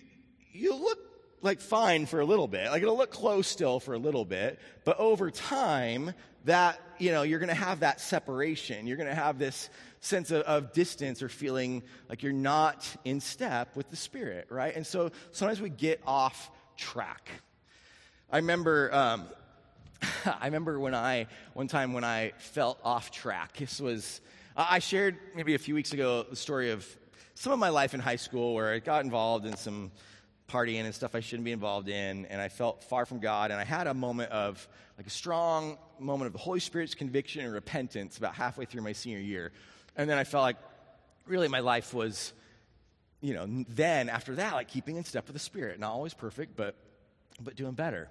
you 0.51 0.75
look 0.75 0.99
like 1.41 1.61
fine 1.61 2.05
for 2.05 2.19
a 2.19 2.25
little 2.25 2.47
bit. 2.47 2.69
Like 2.71 2.81
it'll 2.81 2.97
look 2.97 3.11
close 3.11 3.47
still 3.47 3.79
for 3.79 3.93
a 3.93 3.99
little 3.99 4.25
bit, 4.25 4.59
but 4.83 4.99
over 4.99 5.31
time, 5.31 6.13
that, 6.45 6.79
you 6.99 7.11
know, 7.11 7.23
you're 7.23 7.39
going 7.39 7.49
to 7.49 7.55
have 7.55 7.81
that 7.81 7.99
separation. 7.99 8.87
You're 8.87 8.97
going 8.97 9.09
to 9.09 9.15
have 9.15 9.39
this 9.39 9.69
sense 9.99 10.31
of, 10.31 10.43
of, 10.43 10.73
distance 10.73 11.23
or 11.23 11.29
feeling 11.29 11.81
like 12.07 12.21
you're 12.21 12.33
not 12.33 12.87
in 13.03 13.19
step 13.19 13.75
with 13.75 13.89
the 13.89 13.95
Spirit, 13.95 14.47
right? 14.49 14.75
And 14.75 14.85
so 14.85 15.11
sometimes 15.31 15.59
we 15.59 15.69
get 15.69 16.01
off 16.05 16.51
track. 16.77 17.29
I 18.31 18.37
remember, 18.37 18.93
um, 18.93 19.25
I 20.25 20.45
remember 20.45 20.79
when 20.79 20.93
I, 20.93 21.27
one 21.53 21.67
time 21.67 21.93
when 21.93 22.03
I 22.03 22.33
felt 22.37 22.79
off 22.83 23.09
track. 23.09 23.57
This 23.57 23.81
was, 23.81 24.21
I 24.55 24.79
shared 24.79 25.17
maybe 25.35 25.55
a 25.55 25.59
few 25.59 25.73
weeks 25.73 25.93
ago 25.93 26.25
the 26.29 26.35
story 26.35 26.69
of 26.69 26.85
some 27.35 27.53
of 27.53 27.59
my 27.59 27.69
life 27.69 27.93
in 27.93 27.99
high 27.99 28.15
school 28.15 28.53
where 28.53 28.73
I 28.73 28.79
got 28.79 29.03
involved 29.03 29.45
in 29.45 29.55
some 29.55 29.91
partying 30.49 30.83
and 30.83 30.95
stuff 30.95 31.15
I 31.15 31.19
shouldn't 31.19 31.45
be 31.45 31.51
involved 31.51 31.89
in, 31.89 32.25
and 32.27 32.41
I 32.41 32.49
felt 32.49 32.83
far 32.83 33.05
from 33.05 33.19
God, 33.19 33.51
and 33.51 33.59
I 33.59 33.63
had 33.63 33.87
a 33.87 33.93
moment 33.93 34.31
of, 34.31 34.67
like 34.97 35.07
a 35.07 35.11
strong 35.11 35.77
moment 35.99 36.27
of 36.27 36.33
the 36.33 36.39
Holy 36.39 36.59
Spirit's 36.59 36.95
conviction 36.95 37.43
and 37.43 37.53
repentance 37.53 38.17
about 38.17 38.35
halfway 38.35 38.65
through 38.65 38.81
my 38.81 38.93
senior 38.93 39.19
year. 39.19 39.51
And 39.95 40.09
then 40.09 40.17
I 40.17 40.23
felt 40.23 40.43
like 40.43 40.57
really 41.25 41.47
my 41.47 41.59
life 41.59 41.93
was, 41.93 42.31
you 43.21 43.33
know, 43.33 43.65
then 43.69 44.07
after 44.07 44.35
that, 44.35 44.53
like 44.53 44.67
keeping 44.67 44.95
in 44.95 45.03
step 45.03 45.27
with 45.27 45.33
the 45.33 45.39
Spirit. 45.39 45.79
Not 45.79 45.91
always 45.91 46.13
perfect, 46.13 46.55
but, 46.55 46.75
but 47.41 47.55
doing 47.55 47.73
better. 47.73 48.09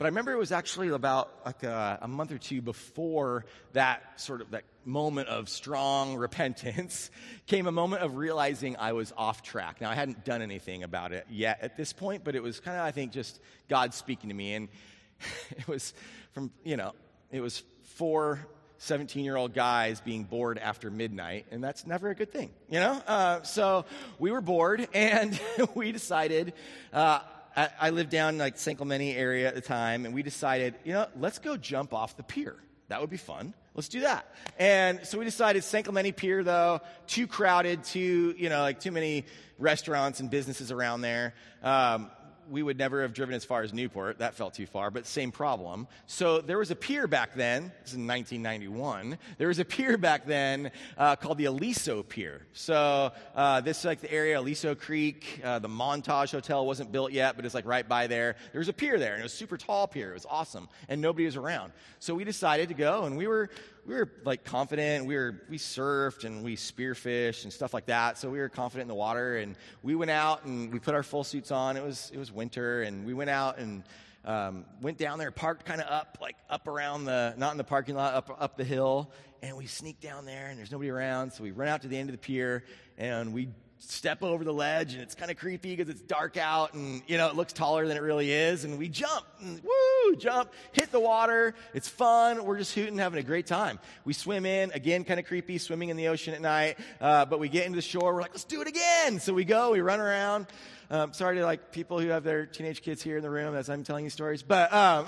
But 0.00 0.06
I 0.06 0.08
remember 0.08 0.32
it 0.32 0.38
was 0.38 0.50
actually 0.50 0.88
about 0.88 1.30
like 1.44 1.62
a, 1.62 1.98
a, 2.00 2.08
month 2.08 2.32
or 2.32 2.38
two 2.38 2.62
before 2.62 3.44
that 3.74 4.18
sort 4.18 4.40
of 4.40 4.52
that 4.52 4.64
moment 4.86 5.28
of 5.28 5.50
strong 5.50 6.16
repentance 6.16 7.10
came 7.46 7.66
a 7.66 7.70
moment 7.70 8.02
of 8.02 8.16
realizing 8.16 8.78
I 8.78 8.94
was 8.94 9.12
off 9.14 9.42
track. 9.42 9.82
Now 9.82 9.90
I 9.90 9.94
hadn't 9.94 10.24
done 10.24 10.40
anything 10.40 10.84
about 10.84 11.12
it 11.12 11.26
yet 11.28 11.58
at 11.60 11.76
this 11.76 11.92
point, 11.92 12.24
but 12.24 12.34
it 12.34 12.42
was 12.42 12.60
kind 12.60 12.78
of 12.78 12.86
I 12.86 12.92
think 12.92 13.12
just 13.12 13.40
God 13.68 13.92
speaking 13.92 14.30
to 14.30 14.34
me, 14.34 14.54
and 14.54 14.68
it 15.50 15.68
was 15.68 15.92
from 16.32 16.50
you 16.64 16.78
know 16.78 16.94
it 17.30 17.42
was 17.42 17.62
four 17.96 18.40
17 18.78 19.22
year 19.22 19.36
old 19.36 19.52
guys 19.52 20.00
being 20.00 20.24
bored 20.24 20.56
after 20.56 20.90
midnight, 20.90 21.44
and 21.50 21.62
that's 21.62 21.86
never 21.86 22.08
a 22.08 22.14
good 22.14 22.32
thing, 22.32 22.48
you 22.70 22.80
know? 22.80 22.92
Uh, 23.06 23.42
so 23.42 23.84
we 24.18 24.30
were 24.30 24.40
bored, 24.40 24.88
and 24.94 25.38
we 25.74 25.92
decided. 25.92 26.54
Uh, 26.90 27.18
I, 27.56 27.90
lived 27.90 28.10
down 28.10 28.38
like 28.38 28.58
San 28.58 28.76
Clemente 28.76 29.14
area 29.14 29.48
at 29.48 29.54
the 29.54 29.60
time, 29.60 30.04
and 30.06 30.14
we 30.14 30.22
decided, 30.22 30.74
you 30.84 30.92
know, 30.92 31.06
let's 31.18 31.38
go 31.38 31.56
jump 31.56 31.92
off 31.92 32.16
the 32.16 32.22
pier. 32.22 32.56
That 32.88 33.00
would 33.00 33.10
be 33.10 33.16
fun. 33.16 33.54
Let's 33.74 33.88
do 33.88 34.00
that. 34.00 34.26
And 34.58 35.06
so 35.06 35.18
we 35.18 35.24
decided 35.24 35.62
San 35.62 35.84
Clemente 35.84 36.12
Pier, 36.12 36.42
though, 36.42 36.80
too 37.06 37.26
crowded, 37.26 37.84
too, 37.84 38.34
you 38.36 38.48
know, 38.48 38.60
like 38.60 38.80
too 38.80 38.90
many 38.90 39.26
restaurants 39.58 40.20
and 40.20 40.30
businesses 40.30 40.72
around 40.72 41.02
there. 41.02 41.34
Um, 41.62 42.10
we 42.50 42.62
would 42.62 42.76
never 42.76 43.02
have 43.02 43.14
driven 43.14 43.34
as 43.34 43.44
far 43.44 43.62
as 43.62 43.72
Newport. 43.72 44.18
That 44.18 44.34
felt 44.34 44.54
too 44.54 44.66
far, 44.66 44.90
but 44.90 45.06
same 45.06 45.30
problem. 45.30 45.86
So 46.06 46.40
there 46.40 46.58
was 46.58 46.70
a 46.70 46.76
pier 46.76 47.06
back 47.06 47.34
then. 47.34 47.72
This 47.82 47.92
is 47.92 47.96
in 47.96 48.06
1991. 48.06 49.16
There 49.38 49.48
was 49.48 49.60
a 49.60 49.64
pier 49.64 49.96
back 49.96 50.26
then 50.26 50.72
uh, 50.98 51.16
called 51.16 51.38
the 51.38 51.44
Aliso 51.44 52.02
Pier. 52.02 52.42
So 52.52 53.12
uh, 53.34 53.60
this 53.60 53.78
is 53.78 53.84
like 53.84 54.00
the 54.00 54.12
area, 54.12 54.38
Aliso 54.38 54.74
Creek. 54.74 55.40
Uh, 55.44 55.60
the 55.60 55.68
Montage 55.68 56.32
Hotel 56.32 56.66
wasn't 56.66 56.90
built 56.90 57.12
yet, 57.12 57.36
but 57.36 57.44
it's 57.44 57.54
like 57.54 57.66
right 57.66 57.88
by 57.88 58.06
there. 58.06 58.36
There 58.52 58.58
was 58.58 58.68
a 58.68 58.72
pier 58.72 58.98
there, 58.98 59.12
and 59.12 59.20
it 59.20 59.24
was 59.24 59.32
super 59.32 59.56
tall 59.56 59.86
pier. 59.86 60.10
It 60.10 60.14
was 60.14 60.26
awesome, 60.28 60.68
and 60.88 61.00
nobody 61.00 61.26
was 61.26 61.36
around. 61.36 61.72
So 62.00 62.14
we 62.14 62.24
decided 62.24 62.68
to 62.68 62.74
go, 62.74 63.04
and 63.04 63.16
we 63.16 63.28
were 63.28 63.50
we 63.86 63.94
were 63.94 64.10
like 64.24 64.44
confident. 64.44 65.06
We 65.06 65.16
were 65.16 65.42
we 65.48 65.58
surfed 65.58 66.24
and 66.24 66.44
we 66.44 66.56
spearfished 66.56 67.44
and 67.44 67.52
stuff 67.52 67.74
like 67.74 67.86
that. 67.86 68.18
So 68.18 68.30
we 68.30 68.38
were 68.38 68.48
confident 68.48 68.82
in 68.82 68.88
the 68.88 68.94
water, 68.94 69.38
and 69.38 69.56
we 69.82 69.94
went 69.94 70.10
out 70.10 70.44
and 70.44 70.72
we 70.72 70.78
put 70.78 70.94
our 70.94 71.02
full 71.02 71.24
suits 71.24 71.50
on. 71.50 71.76
It 71.76 71.82
was 71.82 72.10
it 72.12 72.18
was 72.18 72.32
winter, 72.32 72.82
and 72.82 73.06
we 73.06 73.14
went 73.14 73.30
out 73.30 73.58
and 73.58 73.82
um, 74.24 74.64
went 74.80 74.98
down 74.98 75.18
there, 75.18 75.30
parked 75.30 75.64
kind 75.64 75.80
of 75.80 75.90
up, 75.90 76.18
like 76.20 76.36
up 76.48 76.68
around 76.68 77.04
the 77.04 77.34
not 77.36 77.52
in 77.52 77.58
the 77.58 77.64
parking 77.64 77.94
lot, 77.94 78.14
up 78.14 78.36
up 78.38 78.56
the 78.56 78.64
hill, 78.64 79.10
and 79.42 79.56
we 79.56 79.66
sneaked 79.66 80.02
down 80.02 80.26
there, 80.26 80.48
and 80.48 80.58
there's 80.58 80.70
nobody 80.70 80.90
around. 80.90 81.32
So 81.32 81.42
we 81.42 81.50
run 81.50 81.68
out 81.68 81.82
to 81.82 81.88
the 81.88 81.96
end 81.96 82.10
of 82.10 82.14
the 82.14 82.18
pier, 82.18 82.64
and 82.98 83.32
we 83.32 83.48
step 83.82 84.22
over 84.22 84.44
the 84.44 84.52
ledge 84.52 84.92
and 84.92 85.02
it's 85.02 85.14
kind 85.14 85.30
of 85.30 85.38
creepy 85.38 85.74
because 85.74 85.90
it's 85.90 86.02
dark 86.02 86.36
out 86.36 86.74
and 86.74 87.02
you 87.06 87.16
know 87.16 87.28
it 87.28 87.34
looks 87.34 87.52
taller 87.52 87.86
than 87.88 87.96
it 87.96 88.00
really 88.00 88.30
is 88.30 88.64
and 88.64 88.78
we 88.78 88.88
jump 88.88 89.24
and 89.40 89.58
woo 89.62 90.16
jump 90.16 90.52
hit 90.72 90.92
the 90.92 91.00
water 91.00 91.54
it's 91.72 91.88
fun 91.88 92.44
we're 92.44 92.58
just 92.58 92.74
hooting 92.74 92.98
having 92.98 93.18
a 93.18 93.22
great 93.22 93.46
time. 93.46 93.78
We 94.04 94.12
swim 94.12 94.44
in 94.44 94.70
again 94.72 95.02
kind 95.04 95.18
of 95.18 95.24
creepy 95.24 95.56
swimming 95.56 95.88
in 95.88 95.96
the 95.96 96.08
ocean 96.08 96.34
at 96.34 96.42
night 96.42 96.78
uh, 97.00 97.24
but 97.24 97.40
we 97.40 97.48
get 97.48 97.64
into 97.64 97.76
the 97.76 97.82
shore 97.82 98.14
we're 98.14 98.20
like 98.20 98.32
let's 98.32 98.44
do 98.44 98.60
it 98.60 98.68
again! 98.68 99.18
So 99.18 99.32
we 99.32 99.46
go 99.46 99.72
we 99.72 99.80
run 99.80 99.98
around 99.98 100.46
um, 100.90 101.12
sorry 101.12 101.36
to 101.36 101.44
like 101.44 101.70
people 101.70 102.00
who 102.00 102.08
have 102.08 102.24
their 102.24 102.46
teenage 102.46 102.82
kids 102.82 103.00
here 103.00 103.16
in 103.16 103.22
the 103.22 103.30
room 103.30 103.54
as 103.54 103.70
I'm 103.70 103.84
telling 103.84 104.02
you 104.02 104.10
stories, 104.10 104.42
but 104.42 104.72
um, 104.72 105.06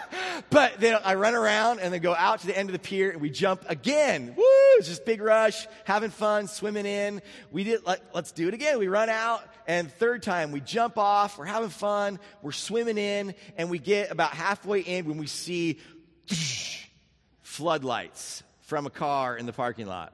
but 0.50 0.78
then 0.78 0.96
I 1.04 1.14
run 1.14 1.34
around 1.34 1.80
and 1.80 1.92
then 1.92 2.00
go 2.00 2.14
out 2.14 2.40
to 2.40 2.46
the 2.46 2.56
end 2.56 2.68
of 2.68 2.72
the 2.72 2.78
pier 2.78 3.10
and 3.10 3.20
we 3.20 3.30
jump 3.30 3.64
again. 3.68 4.34
Woo! 4.36 4.44
It's 4.76 4.86
just 4.86 5.04
big 5.04 5.20
rush, 5.20 5.66
having 5.82 6.10
fun, 6.10 6.46
swimming 6.46 6.86
in. 6.86 7.20
We 7.50 7.64
did. 7.64 7.84
Let, 7.84 8.00
let's 8.14 8.30
do 8.30 8.46
it 8.46 8.54
again. 8.54 8.78
We 8.78 8.86
run 8.86 9.08
out 9.08 9.42
and 9.66 9.90
third 9.90 10.22
time 10.22 10.52
we 10.52 10.60
jump 10.60 10.98
off. 10.98 11.36
We're 11.36 11.46
having 11.46 11.70
fun. 11.70 12.20
We're 12.40 12.52
swimming 12.52 12.98
in 12.98 13.34
and 13.56 13.70
we 13.70 13.80
get 13.80 14.12
about 14.12 14.34
halfway 14.34 14.80
in 14.80 15.04
when 15.06 15.18
we 15.18 15.26
see 15.26 15.80
floodlights 17.42 18.44
from 18.62 18.86
a 18.86 18.90
car 18.90 19.36
in 19.36 19.46
the 19.46 19.52
parking 19.52 19.88
lot, 19.88 20.12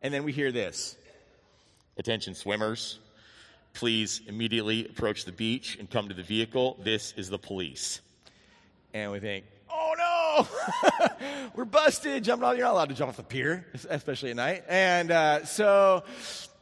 and 0.00 0.14
then 0.14 0.22
we 0.22 0.30
hear 0.30 0.52
this. 0.52 0.96
Attention, 1.96 2.36
swimmers 2.36 3.00
please 3.72 4.20
immediately 4.26 4.86
approach 4.86 5.24
the 5.24 5.32
beach 5.32 5.76
and 5.78 5.90
come 5.90 6.08
to 6.08 6.14
the 6.14 6.22
vehicle. 6.22 6.78
This 6.82 7.14
is 7.16 7.30
the 7.30 7.38
police. 7.38 8.00
And 8.92 9.12
we 9.12 9.20
think, 9.20 9.44
oh 9.70 9.94
no, 9.96 11.08
we're 11.54 11.64
busted. 11.64 12.24
Jumping 12.24 12.46
off, 12.46 12.56
you're 12.56 12.66
not 12.66 12.74
allowed 12.74 12.88
to 12.88 12.94
jump 12.94 13.08
off 13.08 13.16
the 13.16 13.22
pier, 13.22 13.66
especially 13.88 14.30
at 14.30 14.36
night. 14.36 14.64
And 14.68 15.10
uh, 15.10 15.44
so 15.44 16.04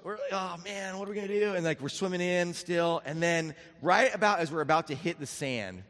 we're 0.03 0.12
like, 0.12 0.33
oh 0.33 0.57
man, 0.64 0.99
what 0.99 1.09
are 1.09 1.11
we 1.11 1.16
gonna 1.16 1.29
do? 1.29 1.55
And 1.55 1.64
like 1.64 1.81
we're 1.81 1.88
swimming 1.88 2.21
in 2.21 2.55
still, 2.55 3.03
and 3.05 3.23
then 3.23 3.55
right 3.83 4.14
about 4.14 4.40
as 4.40 4.51
we're 4.51 4.61
about 4.61 4.88
to 4.88 4.94
hit 4.94 5.18
the 5.18 5.27
sand, 5.27 5.83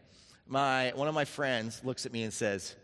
my 0.47 0.93
one 0.95 1.09
of 1.09 1.15
my 1.15 1.25
friends 1.25 1.81
looks 1.85 2.07
at 2.07 2.13
me 2.13 2.23
and 2.23 2.33
says, 2.33 2.75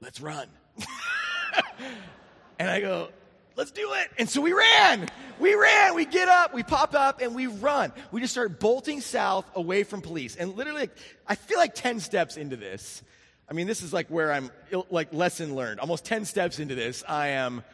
"Let's 0.00 0.20
run." 0.20 0.48
and 2.58 2.70
I 2.70 2.80
go, 2.80 3.10
let's 3.56 3.70
do 3.70 3.92
it. 3.94 4.10
And 4.18 4.28
so 4.28 4.40
we 4.40 4.52
ran. 4.52 5.08
We 5.38 5.54
ran. 5.54 5.94
We 5.94 6.04
get 6.04 6.28
up, 6.28 6.54
we 6.54 6.62
pop 6.62 6.94
up, 6.94 7.20
and 7.20 7.34
we 7.34 7.46
run. 7.46 7.92
We 8.12 8.20
just 8.20 8.32
start 8.32 8.60
bolting 8.60 9.00
south 9.00 9.46
away 9.54 9.84
from 9.84 10.02
police. 10.02 10.36
And 10.36 10.56
literally, 10.56 10.88
I 11.26 11.34
feel 11.34 11.58
like 11.58 11.74
10 11.74 12.00
steps 12.00 12.36
into 12.36 12.56
this. 12.56 13.02
I 13.48 13.52
mean, 13.52 13.66
this 13.66 13.82
is 13.82 13.92
like 13.92 14.08
where 14.08 14.32
I'm, 14.32 14.50
like, 14.90 15.12
lesson 15.12 15.54
learned. 15.54 15.80
Almost 15.80 16.04
10 16.04 16.24
steps 16.24 16.58
into 16.58 16.74
this, 16.74 17.02
I 17.08 17.28
am, 17.28 17.64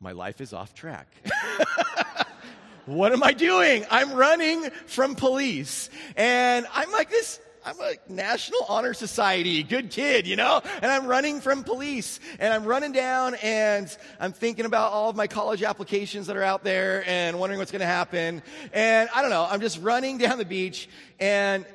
my 0.00 0.12
life 0.12 0.40
is 0.40 0.52
off 0.52 0.74
track. 0.74 1.06
what 2.86 3.12
am 3.12 3.22
I 3.22 3.32
doing? 3.32 3.84
I'm 3.90 4.14
running 4.14 4.68
from 4.86 5.14
police. 5.14 5.90
And 6.16 6.66
I'm 6.72 6.90
like 6.92 7.10
this 7.10 7.40
I'm 7.64 7.78
a 7.80 7.94
National 8.08 8.64
Honor 8.68 8.94
Society 8.94 9.62
good 9.62 9.90
kid, 9.90 10.26
you 10.26 10.36
know? 10.36 10.62
And 10.80 10.90
I'm 10.90 11.06
running 11.06 11.42
from 11.42 11.62
police 11.62 12.18
and 12.38 12.54
I'm 12.54 12.64
running 12.64 12.92
down 12.92 13.34
and 13.42 13.94
I'm 14.18 14.32
thinking 14.32 14.64
about 14.64 14.92
all 14.92 15.10
of 15.10 15.16
my 15.16 15.26
college 15.26 15.62
applications 15.62 16.28
that 16.28 16.38
are 16.38 16.42
out 16.42 16.64
there 16.64 17.04
and 17.06 17.38
wondering 17.38 17.58
what's 17.58 17.70
going 17.70 17.80
to 17.80 17.86
happen. 17.86 18.42
And 18.72 19.10
I 19.14 19.20
don't 19.20 19.30
know, 19.30 19.46
I'm 19.48 19.60
just 19.60 19.78
running 19.82 20.16
down 20.16 20.38
the 20.38 20.46
beach 20.46 20.88
and 21.18 21.66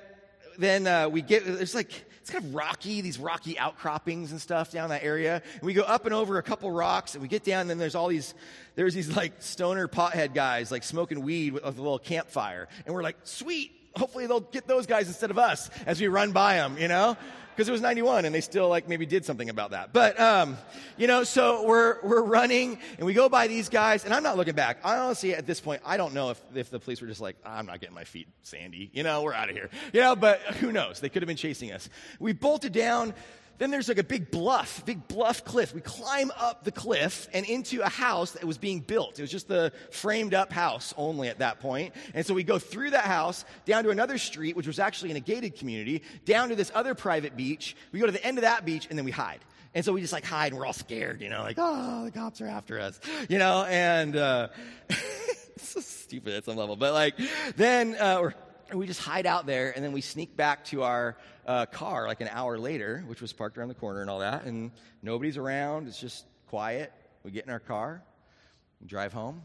then 0.57 0.87
uh, 0.87 1.07
we 1.07 1.21
get, 1.21 1.45
there's 1.45 1.75
like, 1.75 1.91
it's 2.19 2.31
kind 2.31 2.43
of 2.43 2.55
rocky, 2.55 3.01
these 3.01 3.19
rocky 3.19 3.59
outcroppings 3.59 4.31
and 4.31 4.41
stuff 4.41 4.71
down 4.71 4.89
that 4.89 5.03
area. 5.03 5.43
And 5.53 5.61
we 5.61 5.75
go 5.75 5.83
up 5.83 6.05
and 6.05 6.15
over 6.15 6.39
a 6.39 6.43
couple 6.43 6.71
rocks 6.71 7.13
and 7.13 7.21
we 7.21 7.27
get 7.27 7.43
down 7.43 7.61
and 7.61 7.69
then 7.69 7.77
there's 7.77 7.93
all 7.93 8.07
these, 8.07 8.33
there's 8.73 8.95
these 8.95 9.15
like 9.15 9.33
stoner 9.43 9.87
pothead 9.87 10.33
guys 10.33 10.71
like 10.71 10.81
smoking 10.81 11.21
weed 11.21 11.53
with 11.53 11.63
a 11.63 11.69
little 11.69 11.99
campfire. 11.99 12.67
And 12.87 12.95
we're 12.95 13.03
like, 13.03 13.17
sweet, 13.23 13.71
hopefully 13.95 14.27
they'll 14.27 14.39
get 14.39 14.67
those 14.67 14.85
guys 14.85 15.07
instead 15.07 15.31
of 15.31 15.37
us 15.37 15.69
as 15.85 15.99
we 15.99 16.07
run 16.07 16.31
by 16.31 16.55
them, 16.55 16.77
you 16.77 16.87
know? 16.87 17.17
because 17.55 17.69
it 17.69 17.71
was 17.71 17.81
91 17.81 18.25
and 18.25 18.35
they 18.35 18.41
still 18.41 18.67
like 18.67 18.89
maybe 18.89 19.05
did 19.05 19.23
something 19.23 19.49
about 19.49 19.71
that. 19.71 19.93
But, 19.93 20.19
um, 20.19 20.57
you 20.97 21.07
know, 21.07 21.23
so 21.23 21.65
we're, 21.65 22.01
we're 22.03 22.21
running 22.21 22.79
and 22.97 23.05
we 23.05 23.13
go 23.13 23.29
by 23.29 23.47
these 23.47 23.69
guys 23.69 24.03
and 24.03 24.13
I'm 24.13 24.23
not 24.23 24.35
looking 24.35 24.55
back. 24.55 24.79
I 24.83 24.97
honestly, 24.97 25.33
at 25.33 25.47
this 25.47 25.61
point, 25.61 25.81
I 25.85 25.95
don't 25.95 26.13
know 26.13 26.31
if, 26.31 26.41
if 26.53 26.69
the 26.69 26.79
police 26.79 27.01
were 27.01 27.07
just 27.07 27.21
like, 27.21 27.37
I'm 27.45 27.65
not 27.65 27.79
getting 27.79 27.95
my 27.95 28.03
feet 28.03 28.27
sandy. 28.43 28.89
You 28.93 29.03
know, 29.03 29.23
we're 29.23 29.33
out 29.33 29.49
of 29.49 29.55
here. 29.55 29.69
You 29.93 30.01
know, 30.01 30.15
but 30.15 30.41
who 30.41 30.71
knows? 30.71 30.99
They 30.99 31.09
could 31.09 31.21
have 31.21 31.27
been 31.27 31.37
chasing 31.37 31.71
us. 31.71 31.89
We 32.19 32.33
bolted 32.33 32.73
down 32.73 33.13
then 33.57 33.71
there's 33.71 33.87
like 33.87 33.97
a 33.97 34.03
big 34.03 34.31
bluff, 34.31 34.85
big 34.85 35.07
bluff 35.07 35.45
cliff. 35.45 35.73
We 35.73 35.81
climb 35.81 36.31
up 36.37 36.63
the 36.63 36.71
cliff 36.71 37.27
and 37.33 37.45
into 37.45 37.81
a 37.81 37.89
house 37.89 38.31
that 38.31 38.43
was 38.43 38.57
being 38.57 38.81
built. 38.81 39.17
It 39.17 39.21
was 39.21 39.31
just 39.31 39.47
the 39.47 39.71
framed 39.91 40.33
up 40.33 40.51
house 40.51 40.93
only 40.97 41.29
at 41.29 41.39
that 41.39 41.59
point. 41.59 41.93
And 42.13 42.25
so 42.25 42.33
we 42.33 42.43
go 42.43 42.59
through 42.59 42.91
that 42.91 43.05
house 43.05 43.45
down 43.65 43.83
to 43.85 43.89
another 43.89 44.17
street, 44.17 44.55
which 44.55 44.67
was 44.67 44.79
actually 44.79 45.11
in 45.11 45.17
a 45.17 45.21
gated 45.21 45.55
community, 45.55 46.03
down 46.25 46.49
to 46.49 46.55
this 46.55 46.71
other 46.75 46.95
private 46.95 47.37
beach. 47.37 47.75
We 47.91 47.99
go 47.99 48.05
to 48.05 48.11
the 48.11 48.25
end 48.25 48.37
of 48.37 48.43
that 48.43 48.65
beach 48.65 48.87
and 48.89 48.97
then 48.97 49.05
we 49.05 49.11
hide. 49.11 49.39
And 49.73 49.83
so 49.83 49.91
we 49.91 50.01
just 50.01 50.13
like 50.13 50.25
hide 50.25 50.51
and 50.51 50.59
we're 50.59 50.65
all 50.65 50.73
scared, 50.73 51.21
you 51.21 51.29
know, 51.29 51.41
like, 51.41 51.57
oh, 51.59 52.05
the 52.05 52.11
cops 52.11 52.39
are 52.39 52.47
after 52.47 52.79
us, 52.79 52.99
you 53.27 53.37
know, 53.37 53.65
and, 53.65 54.15
uh, 54.15 54.47
so 55.57 55.81
stupid 55.81 56.33
at 56.33 56.45
some 56.45 56.55
level. 56.55 56.77
But 56.77 56.93
like, 56.93 57.15
then, 57.57 57.95
uh, 57.95 58.31
we 58.73 58.87
just 58.87 59.01
hide 59.01 59.25
out 59.25 59.45
there 59.45 59.71
and 59.75 59.83
then 59.83 59.91
we 59.91 60.01
sneak 60.01 60.35
back 60.35 60.65
to 60.65 60.83
our 60.83 61.17
uh, 61.45 61.65
car 61.67 62.07
like 62.07 62.21
an 62.21 62.29
hour 62.31 62.57
later, 62.57 63.03
which 63.07 63.21
was 63.21 63.33
parked 63.33 63.57
around 63.57 63.69
the 63.69 63.75
corner 63.75 64.01
and 64.01 64.09
all 64.09 64.19
that, 64.19 64.45
and 64.45 64.71
nobody's 65.01 65.37
around. 65.37 65.87
It's 65.87 65.99
just 65.99 66.25
quiet. 66.47 66.91
We 67.23 67.31
get 67.31 67.45
in 67.45 67.51
our 67.51 67.59
car, 67.59 68.01
drive 68.85 69.13
home. 69.13 69.43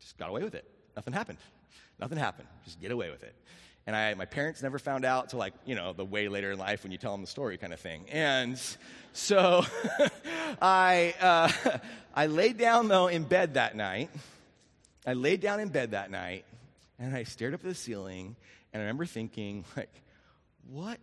Just 0.00 0.18
got 0.18 0.30
away 0.30 0.42
with 0.42 0.54
it. 0.54 0.64
Nothing 0.96 1.12
happened. 1.12 1.38
Nothing 2.00 2.18
happened. 2.18 2.48
Just 2.64 2.80
get 2.80 2.90
away 2.90 3.10
with 3.10 3.22
it. 3.22 3.34
And 3.86 3.96
I, 3.96 4.14
my 4.14 4.26
parents 4.26 4.62
never 4.62 4.78
found 4.78 5.04
out 5.04 5.30
till 5.30 5.38
like, 5.38 5.54
you 5.64 5.74
know, 5.74 5.92
the 5.92 6.04
way 6.04 6.28
later 6.28 6.52
in 6.52 6.58
life 6.58 6.82
when 6.84 6.92
you 6.92 6.98
tell 6.98 7.12
them 7.12 7.20
the 7.20 7.26
story 7.26 7.56
kind 7.58 7.72
of 7.72 7.80
thing. 7.80 8.04
And 8.10 8.60
so 9.12 9.64
I, 10.62 11.14
uh, 11.20 11.78
I 12.14 12.26
laid 12.26 12.58
down 12.58 12.88
though 12.88 13.08
in 13.08 13.24
bed 13.24 13.54
that 13.54 13.76
night. 13.76 14.10
I 15.04 15.14
laid 15.14 15.40
down 15.40 15.58
in 15.58 15.68
bed 15.68 15.92
that 15.92 16.10
night 16.10 16.44
and 16.98 17.14
I 17.14 17.24
stared 17.24 17.54
up 17.54 17.60
at 17.60 17.68
the 17.68 17.74
ceiling 17.74 18.36
and 18.72 18.80
I 18.80 18.84
remember 18.84 19.06
thinking, 19.06 19.64
like, 19.76 19.92
what 20.70 20.98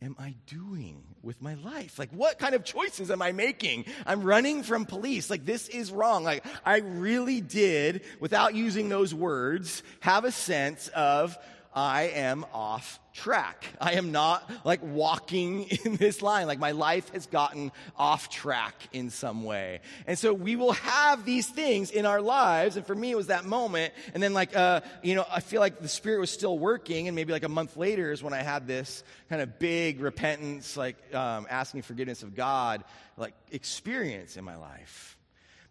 am 0.00 0.16
I 0.18 0.34
doing 0.46 1.02
with 1.22 1.40
my 1.40 1.54
life? 1.54 1.98
Like, 1.98 2.10
what 2.10 2.38
kind 2.38 2.54
of 2.54 2.64
choices 2.64 3.10
am 3.10 3.22
I 3.22 3.32
making? 3.32 3.84
I'm 4.04 4.22
running 4.22 4.62
from 4.62 4.84
police. 4.84 5.30
Like, 5.30 5.44
this 5.44 5.68
is 5.68 5.92
wrong. 5.92 6.24
Like, 6.24 6.44
I 6.64 6.78
really 6.78 7.40
did, 7.40 8.02
without 8.18 8.54
using 8.54 8.88
those 8.88 9.14
words, 9.14 9.82
have 10.00 10.24
a 10.24 10.32
sense 10.32 10.88
of, 10.88 11.38
I 11.74 12.02
am 12.14 12.44
off 12.52 13.00
track. 13.14 13.66
I 13.80 13.92
am 13.92 14.12
not 14.12 14.50
like 14.64 14.80
walking 14.82 15.64
in 15.84 15.96
this 15.96 16.22
line. 16.22 16.46
Like 16.46 16.58
my 16.58 16.72
life 16.72 17.10
has 17.10 17.26
gotten 17.26 17.72
off 17.96 18.28
track 18.28 18.74
in 18.92 19.10
some 19.10 19.44
way. 19.44 19.80
And 20.06 20.18
so 20.18 20.34
we 20.34 20.56
will 20.56 20.72
have 20.72 21.24
these 21.24 21.46
things 21.46 21.90
in 21.90 22.04
our 22.06 22.20
lives. 22.20 22.76
And 22.76 22.86
for 22.86 22.94
me, 22.94 23.10
it 23.10 23.16
was 23.16 23.28
that 23.28 23.44
moment. 23.44 23.94
And 24.14 24.22
then 24.22 24.34
like, 24.34 24.54
uh, 24.54 24.82
you 25.02 25.14
know, 25.14 25.24
I 25.30 25.40
feel 25.40 25.60
like 25.60 25.80
the 25.80 25.88
Spirit 25.88 26.20
was 26.20 26.30
still 26.30 26.58
working. 26.58 27.08
And 27.08 27.14
maybe 27.14 27.32
like 27.32 27.44
a 27.44 27.48
month 27.48 27.76
later 27.76 28.12
is 28.12 28.22
when 28.22 28.34
I 28.34 28.42
had 28.42 28.66
this 28.66 29.02
kind 29.28 29.40
of 29.40 29.58
big 29.58 30.00
repentance, 30.00 30.76
like 30.76 30.96
um, 31.14 31.46
asking 31.48 31.82
forgiveness 31.82 32.22
of 32.22 32.34
God, 32.34 32.84
like 33.16 33.34
experience 33.50 34.36
in 34.36 34.44
my 34.44 34.56
life. 34.56 35.16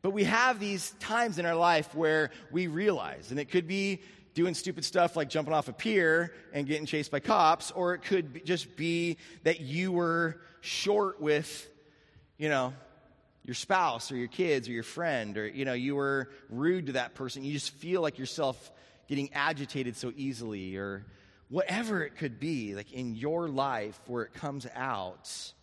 But 0.01 0.11
we 0.11 0.23
have 0.23 0.59
these 0.59 0.91
times 0.99 1.37
in 1.37 1.45
our 1.45 1.55
life 1.55 1.93
where 1.93 2.31
we 2.49 2.65
realize, 2.65 3.29
and 3.29 3.39
it 3.39 3.51
could 3.51 3.67
be 3.67 4.01
doing 4.33 4.53
stupid 4.53 4.85
stuff 4.85 5.15
like 5.15 5.29
jumping 5.29 5.53
off 5.53 5.67
a 5.67 5.73
pier 5.73 6.33
and 6.53 6.65
getting 6.65 6.85
chased 6.85 7.11
by 7.11 7.19
cops, 7.19 7.71
or 7.71 7.93
it 7.93 8.03
could 8.03 8.33
be, 8.33 8.39
just 8.41 8.75
be 8.75 9.17
that 9.43 9.59
you 9.59 9.91
were 9.91 10.41
short 10.61 11.19
with, 11.21 11.69
you 12.37 12.49
know, 12.49 12.73
your 13.43 13.55
spouse 13.55 14.11
or 14.11 14.15
your 14.15 14.27
kids 14.27 14.69
or 14.69 14.71
your 14.71 14.83
friend, 14.83 15.37
or, 15.37 15.47
you 15.47 15.65
know, 15.65 15.73
you 15.73 15.95
were 15.95 16.29
rude 16.49 16.85
to 16.85 16.91
that 16.93 17.15
person. 17.15 17.43
You 17.43 17.51
just 17.53 17.71
feel 17.71 18.01
like 18.01 18.19
yourself 18.19 18.71
getting 19.07 19.33
agitated 19.33 19.97
so 19.97 20.13
easily, 20.15 20.77
or 20.77 21.05
whatever 21.49 22.03
it 22.03 22.15
could 22.15 22.39
be, 22.39 22.75
like 22.75 22.93
in 22.93 23.13
your 23.15 23.49
life 23.49 23.99
where 24.05 24.23
it 24.23 24.33
comes 24.33 24.65
out 24.73 25.53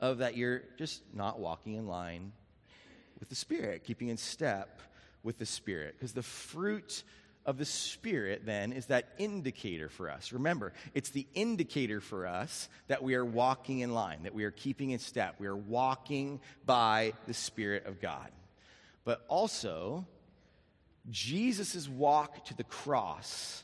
of 0.00 0.18
that 0.18 0.36
you're 0.36 0.62
just 0.76 1.02
not 1.14 1.38
walking 1.38 1.74
in 1.74 1.86
line 1.86 2.32
with 3.20 3.30
the 3.30 3.34
Spirit, 3.34 3.84
keeping 3.84 4.08
in 4.08 4.18
step 4.18 4.80
with 5.22 5.38
the 5.38 5.46
Spirit. 5.46 5.94
Because 5.96 6.12
the 6.12 6.22
fruit 6.22 7.04
of 7.46 7.58
the 7.58 7.64
Spirit, 7.64 8.46
then, 8.46 8.72
is 8.72 8.86
that 8.86 9.08
indicator 9.18 9.88
for 9.88 10.10
us. 10.10 10.32
Remember, 10.32 10.72
it's 10.94 11.10
the 11.10 11.26
indicator 11.34 12.00
for 12.00 12.26
us 12.26 12.68
that 12.88 13.02
we 13.02 13.14
are 13.14 13.24
walking 13.24 13.80
in 13.80 13.92
line, 13.92 14.22
that 14.22 14.34
we 14.34 14.44
are 14.44 14.50
keeping 14.50 14.90
in 14.90 14.98
step. 14.98 15.36
We 15.38 15.46
are 15.46 15.56
walking 15.56 16.40
by 16.64 17.12
the 17.26 17.34
Spirit 17.34 17.86
of 17.86 18.00
God. 18.00 18.30
But 19.04 19.24
also, 19.28 20.06
Jesus' 21.10 21.88
walk 21.88 22.46
to 22.46 22.56
the 22.56 22.64
cross 22.64 23.62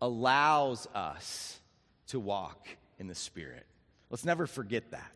allows 0.00 0.88
us 0.94 1.60
to 2.08 2.18
walk 2.18 2.66
in 2.98 3.06
the 3.06 3.14
Spirit. 3.14 3.64
Let's 4.10 4.24
never 4.24 4.46
forget 4.46 4.90
that. 4.90 5.12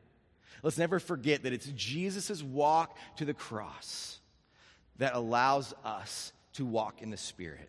Let's 0.62 0.78
never 0.78 1.00
forget 1.00 1.42
that 1.42 1.52
it's 1.52 1.66
Jesus' 1.74 2.42
walk 2.42 2.96
to 3.16 3.24
the 3.24 3.34
cross 3.34 4.20
that 4.98 5.14
allows 5.14 5.74
us 5.84 6.32
to 6.54 6.64
walk 6.64 7.02
in 7.02 7.10
the 7.10 7.16
Spirit 7.16 7.68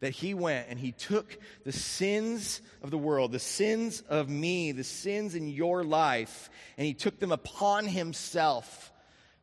that 0.00 0.10
he 0.10 0.34
went 0.34 0.68
and 0.68 0.78
he 0.78 0.92
took 0.92 1.38
the 1.64 1.72
sins 1.72 2.60
of 2.82 2.90
the 2.90 2.98
world, 2.98 3.32
the 3.32 3.38
sins 3.38 4.02
of 4.08 4.28
me, 4.28 4.72
the 4.72 4.84
sins 4.84 5.34
in 5.34 5.48
your 5.48 5.84
life, 5.84 6.50
and 6.76 6.86
he 6.86 6.94
took 6.94 7.18
them 7.18 7.32
upon 7.32 7.86
himself, 7.86 8.92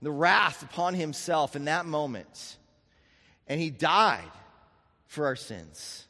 the 0.02 0.12
wrath 0.12 0.64
upon 0.64 0.94
himself 0.94 1.56
in 1.56 1.66
that 1.66 1.86
moment. 1.86 2.58
And 3.48 3.60
he 3.60 3.70
died 3.70 4.32
for 5.08 5.26
our 5.26 5.36
sins. 5.36 6.06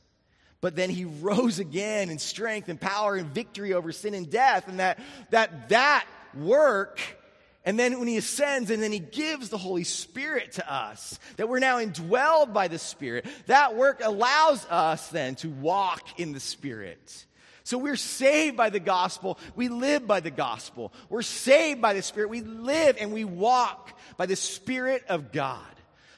But 0.62 0.78
then 0.78 0.90
he 0.90 1.04
rose 1.04 1.60
again 1.60 2.10
in 2.10 2.20
strength 2.20 2.70
and 2.70 2.80
power 2.80 3.16
and 3.16 3.28
victory 3.28 3.74
over 3.74 3.92
sin 3.92 4.14
and 4.14 4.30
death. 4.30 4.68
And 4.68 4.80
that, 4.80 4.98
that, 5.32 5.70
that 5.70 6.06
work 6.34 7.02
and 7.66 7.80
then 7.80 8.00
when 8.00 8.08
he 8.08 8.18
ascends 8.18 8.70
and 8.70 8.84
then 8.84 8.92
he 8.92 9.00
gives 9.00 9.50
the 9.50 9.58
Holy 9.58 9.86
Spirit 9.86 10.54
to 10.54 10.74
us, 10.74 11.18
that 11.38 11.48
we're 11.48 11.60
now 11.60 11.80
indwelled 11.80 12.54
by 12.54 12.68
the 12.68 12.80
Spirit, 12.80 13.26
that 13.48 13.76
work 13.76 14.02
allows 14.04 14.66
us 14.70 15.08
then 15.10 15.36
to 15.36 15.50
walk 15.50 16.20
in 16.20 16.34
the 16.34 16.42
Spirit. 16.42 17.26
So 17.64 17.78
we're 17.78 17.96
saved 17.96 18.58
by 18.58 18.70
the 18.70 18.82
gospel. 18.82 19.40
We 19.56 19.70
live 19.70 20.06
by 20.06 20.20
the 20.20 20.32
gospel. 20.32 20.92
We're 21.08 21.22
saved 21.22 21.82
by 21.82 21.94
the 21.94 22.02
Spirit. 22.02 22.30
We 22.30 22.42
live 22.42 22.98
and 23.00 23.14
we 23.14 23.24
walk 23.24 23.98
by 24.18 24.26
the 24.26 24.36
Spirit 24.36 25.06
of 25.08 25.32
God. 25.32 25.62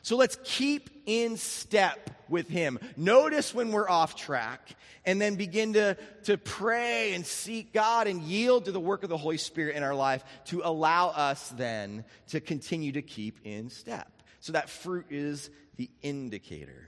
So 0.05 0.17
let's 0.17 0.37
keep 0.43 0.91
in 1.07 1.35
step 1.35 2.11
with 2.29 2.47
Him. 2.47 2.77
Notice 2.95 3.55
when 3.55 3.71
we're 3.71 3.89
off 3.89 4.15
track 4.15 4.75
and 5.03 5.19
then 5.19 5.33
begin 5.33 5.73
to, 5.73 5.97
to 6.25 6.37
pray 6.37 7.15
and 7.15 7.25
seek 7.25 7.73
God 7.73 8.05
and 8.05 8.21
yield 8.21 8.65
to 8.65 8.71
the 8.71 8.79
work 8.79 9.01
of 9.01 9.09
the 9.09 9.17
Holy 9.17 9.39
Spirit 9.39 9.75
in 9.75 9.81
our 9.81 9.95
life 9.95 10.23
to 10.45 10.61
allow 10.63 11.07
us 11.07 11.49
then 11.57 12.05
to 12.27 12.39
continue 12.39 12.91
to 12.91 13.01
keep 13.01 13.39
in 13.45 13.71
step. 13.71 14.21
So 14.41 14.51
that 14.51 14.69
fruit 14.69 15.07
is 15.09 15.49
the 15.77 15.89
indicator. 16.03 16.87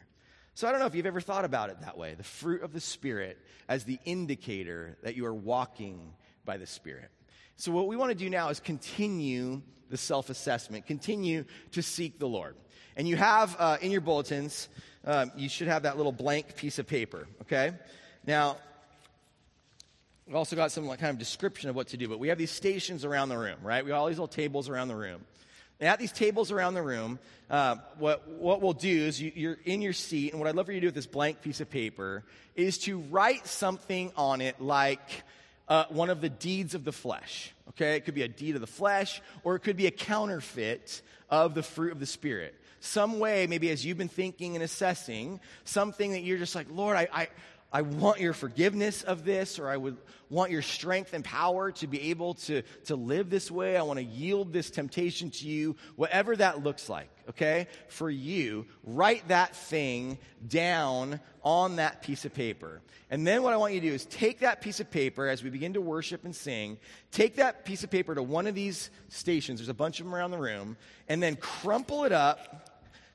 So 0.54 0.68
I 0.68 0.72
don't 0.72 0.80
know 0.80 0.86
if 0.86 0.94
you've 0.94 1.08
ever 1.08 1.20
thought 1.20 1.44
about 1.44 1.72
it 1.72 1.82
that 1.82 1.98
way 1.98 2.14
the 2.14 2.24
fruit 2.24 2.62
of 2.62 2.72
the 2.72 2.80
Spirit 2.80 3.40
as 3.68 3.84
the 3.84 3.98
indicator 4.06 4.96
that 5.02 5.16
you 5.16 5.26
are 5.26 5.34
walking 5.34 6.14
by 6.46 6.58
the 6.58 6.68
Spirit. 6.68 7.10
So, 7.56 7.72
what 7.72 7.88
we 7.88 7.96
want 7.96 8.12
to 8.12 8.16
do 8.16 8.30
now 8.30 8.50
is 8.50 8.60
continue 8.60 9.64
the 9.90 9.98
self 9.98 10.30
assessment, 10.30 10.86
continue 10.86 11.46
to 11.72 11.82
seek 11.82 12.20
the 12.20 12.28
Lord. 12.28 12.56
And 12.98 13.08
you 13.08 13.16
have 13.16 13.56
uh, 13.60 13.78
in 13.80 13.92
your 13.92 14.02
bulletins, 14.02 14.70
um, 15.06 15.32
you 15.38 15.50
should 15.50 15.68
have 15.68 15.84
that 15.84 15.98
little 15.98 16.12
blank 16.12 16.56
piece 16.56 16.80
of 16.80 16.88
paper, 16.88 17.28
okay? 17.44 17.72
Now, 18.26 18.58
we've 20.26 20.36
also 20.36 20.56
got 20.56 20.72
some 20.72 20.88
like, 20.88 21.00
kind 21.00 21.12
of 21.12 21.20
description 21.20 21.70
of 21.70 21.76
what 21.76 21.90
to 21.90 21.98
do, 21.98 22.08
but 22.08 22.18
we 22.18 22.30
have 22.30 22.40
these 22.40 22.50
stations 22.50 23.06
around 23.06 23.30
the 23.30 23.38
room, 23.38 23.58
right? 23.62 23.86
We 23.86 23.92
have 23.92 24.00
all 24.00 24.08
these 24.08 24.18
little 24.18 24.28
tables 24.28 24.68
around 24.68 24.88
the 24.88 24.96
room. 24.96 25.22
And 25.80 25.88
at 25.88 26.00
these 26.00 26.12
tables 26.12 26.52
around 26.52 26.74
the 26.74 26.82
room, 26.82 27.20
uh, 27.52 27.76
what, 28.00 28.28
what 28.28 28.64
we'll 28.64 28.74
do 28.74 28.90
is 29.06 29.22
you, 29.22 29.32
you're 29.36 29.58
in 29.64 29.84
your 29.84 29.94
seat, 29.94 30.32
and 30.32 30.40
what 30.40 30.50
I'd 30.50 30.56
love 30.56 30.66
for 30.66 30.72
you 30.72 30.80
to 30.80 30.86
do 30.86 30.88
with 30.88 30.96
this 30.96 31.06
blank 31.06 31.44
piece 31.44 31.62
of 31.62 31.70
paper 31.70 32.24
is 32.56 32.80
to 32.80 32.98
write 32.98 33.46
something 33.46 34.12
on 34.18 34.42
it 34.42 34.60
like 34.60 35.22
uh, 35.68 35.86
one 35.90 36.10
of 36.10 36.20
the 36.20 36.30
deeds 36.30 36.74
of 36.74 36.84
the 36.84 36.92
flesh. 36.92 37.54
Okay? 37.70 37.96
It 37.96 38.06
could 38.06 38.16
be 38.16 38.24
a 38.24 38.28
deed 38.28 38.56
of 38.56 38.62
the 38.62 38.66
flesh, 38.66 39.22
or 39.44 39.56
it 39.56 39.60
could 39.60 39.78
be 39.78 39.86
a 39.86 39.92
counterfeit 39.92 41.04
of 41.30 41.54
the 41.54 41.62
fruit 41.62 41.92
of 41.92 42.00
the 42.00 42.08
Spirit. 42.08 42.56
Some 42.88 43.20
way, 43.20 43.48
maybe 43.48 43.70
as 43.70 43.86
you've 43.86 43.98
been 43.98 44.08
thinking 44.08 44.56
and 44.56 44.64
assessing, 44.64 45.40
something 45.66 46.12
that 46.14 46.22
you're 46.22 46.38
just 46.38 46.56
like, 46.56 46.68
Lord, 46.72 46.96
I, 46.98 47.08
I 47.14 47.28
I 47.72 47.82
want 47.82 48.22
your 48.22 48.32
forgiveness 48.32 49.04
of 49.04 49.26
this, 49.26 49.60
or 49.60 49.68
I 49.68 49.76
would 49.76 49.98
want 50.30 50.52
your 50.52 50.62
strength 50.62 51.14
and 51.14 51.24
power 51.24 51.72
to 51.74 51.88
be 51.88 52.10
able 52.12 52.36
to, 52.36 52.62
to 52.86 52.96
live 52.96 53.30
this 53.30 53.52
way. 53.52 53.76
I 53.76 53.82
want 53.82 54.00
to 54.00 54.06
yield 54.06 54.54
this 54.54 54.70
temptation 54.70 55.32
to 55.32 55.48
you, 55.48 55.76
whatever 55.98 56.34
that 56.38 56.64
looks 56.64 56.88
like, 56.88 57.10
okay? 57.30 57.68
For 57.90 58.10
you, 58.10 58.68
write 58.86 59.28
that 59.28 59.54
thing 59.54 60.18
down 60.48 61.20
on 61.44 61.76
that 61.76 62.02
piece 62.02 62.24
of 62.24 62.34
paper. 62.34 62.82
And 63.10 63.28
then 63.28 63.44
what 63.44 63.54
I 63.54 63.58
want 63.58 63.74
you 63.74 63.82
to 63.82 63.88
do 63.88 63.94
is 63.94 64.06
take 64.06 64.40
that 64.40 64.62
piece 64.62 64.80
of 64.80 64.90
paper 64.90 65.28
as 65.28 65.44
we 65.44 65.50
begin 65.50 65.74
to 65.74 65.82
worship 65.82 66.24
and 66.24 66.34
sing, 66.34 66.78
take 67.12 67.36
that 67.36 67.66
piece 67.66 67.84
of 67.84 67.92
paper 67.92 68.16
to 68.16 68.24
one 68.24 68.48
of 68.48 68.56
these 68.56 68.90
stations, 69.10 69.60
there's 69.60 69.68
a 69.68 69.74
bunch 69.74 70.00
of 70.00 70.06
them 70.06 70.16
around 70.16 70.32
the 70.32 70.38
room, 70.38 70.78
and 71.10 71.22
then 71.22 71.36
crumple 71.36 72.06
it 72.06 72.14
up, 72.14 72.67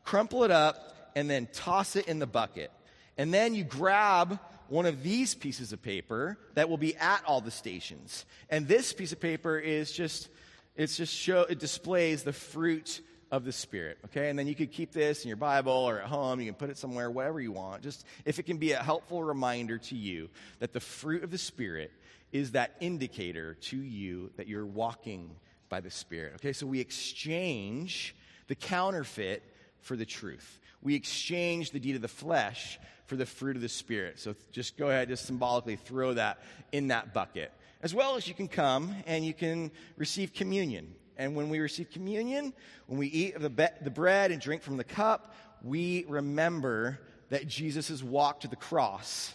crumple 0.05 0.45
it 0.45 0.51
up, 0.51 1.13
and 1.15 1.29
then 1.29 1.49
toss 1.53 1.97
it 1.97 2.07
in 2.07 2.19
the 2.19 2.27
bucket. 2.27 2.71
And 3.19 3.33
then 3.33 3.55
you 3.55 3.65
grab 3.65 4.39
one 4.69 4.87
of 4.87 5.03
these 5.03 5.35
pieces 5.35 5.73
of 5.73 5.83
paper 5.83 6.39
that 6.55 6.69
will 6.69 6.79
be 6.79 6.97
at 6.97 7.23
all 7.27 7.43
the 7.43 7.51
stations. 7.51 8.25
And 8.49 8.67
this 8.67 8.93
piece 8.93 9.13
of 9.13 9.21
paper 9.21 9.59
is 9.59 9.93
just, 9.93 10.31
it's 10.77 10.97
just 10.97 11.15
show, 11.15 11.43
it 11.43 11.59
displays 11.59 12.23
the 12.23 12.33
fruit 12.33 13.03
of 13.31 13.45
the 13.45 13.53
Spirit, 13.53 13.99
okay? 14.07 14.31
And 14.31 14.39
then 14.39 14.47
you 14.47 14.55
could 14.55 14.73
keep 14.73 14.93
this 14.93 15.25
in 15.25 15.29
your 15.29 15.37
Bible 15.37 15.73
or 15.73 16.01
at 16.01 16.07
home. 16.07 16.41
You 16.41 16.47
can 16.47 16.55
put 16.55 16.71
it 16.71 16.79
somewhere, 16.79 17.11
whatever 17.11 17.41
you 17.41 17.53
want. 17.53 17.83
Just 17.83 18.07
if 18.25 18.39
it 18.39 18.45
can 18.45 18.57
be 18.59 18.73
a 18.73 18.83
helpful 18.83 19.23
reminder 19.23 19.79
to 19.79 19.95
you 19.95 20.31
that 20.59 20.73
the 20.73 20.81
fruit 20.81 21.23
of 21.23 21.31
the 21.31 21.39
Spirit 21.39 21.91
is 22.31 22.53
that 22.53 22.77
indicator 22.81 23.55
to 23.55 23.77
you 23.77 24.31
that 24.37 24.49
you're 24.49 24.67
walking 24.67 25.37
by 25.69 25.81
the 25.81 25.91
Spirit, 25.91 26.35
okay? 26.37 26.53
So 26.53 26.67
we 26.67 26.81
exchange 26.81 28.15
the 28.49 28.55
counterfeit 28.55 29.43
for 29.83 29.97
the 29.97 30.07
truth. 30.07 30.61
We 30.80 30.95
exchange 30.95 31.70
the 31.70 31.78
deed 31.78 31.97
of 31.97 32.03
the 32.03 32.09
flesh 32.09 32.78
for 33.07 33.16
the 33.16 33.26
fruit 33.26 33.57
of 33.57 33.62
the 33.62 33.68
Spirit. 33.68 34.18
So 34.18 34.35
just 34.51 34.76
go 34.76 34.89
ahead, 34.89 35.09
just 35.09 35.26
symbolically 35.26 35.76
throw 35.76 36.14
that 36.14 36.39
in 36.72 36.89
that 36.89 37.12
bucket. 37.12 37.53
As 37.83 37.95
well 37.95 38.16
as 38.16 38.26
you 38.26 38.35
can 38.35 38.49
come 38.49 38.95
and 39.07 39.24
you 39.24 39.35
can 39.35 39.70
receive 39.97 40.33
communion. 40.33 40.95
And 41.16 41.37
when 41.37 41.51
we 41.51 41.59
receive 41.61 41.91
communion, 41.91 42.55
when 42.87 42.99
we 42.99 43.09
eat 43.09 43.39
the, 43.39 43.51
be- 43.51 43.66
the 43.83 43.91
bread 43.91 44.30
and 44.30 44.41
drink 44.41 44.62
from 44.62 44.76
the 44.76 44.85
cup, 44.85 45.35
we 45.62 46.05
remember 46.09 46.99
that 47.28 47.47
Jesus' 47.47 48.03
walk 48.03 48.41
to 48.41 48.49
the 48.49 48.57
cross 48.57 49.35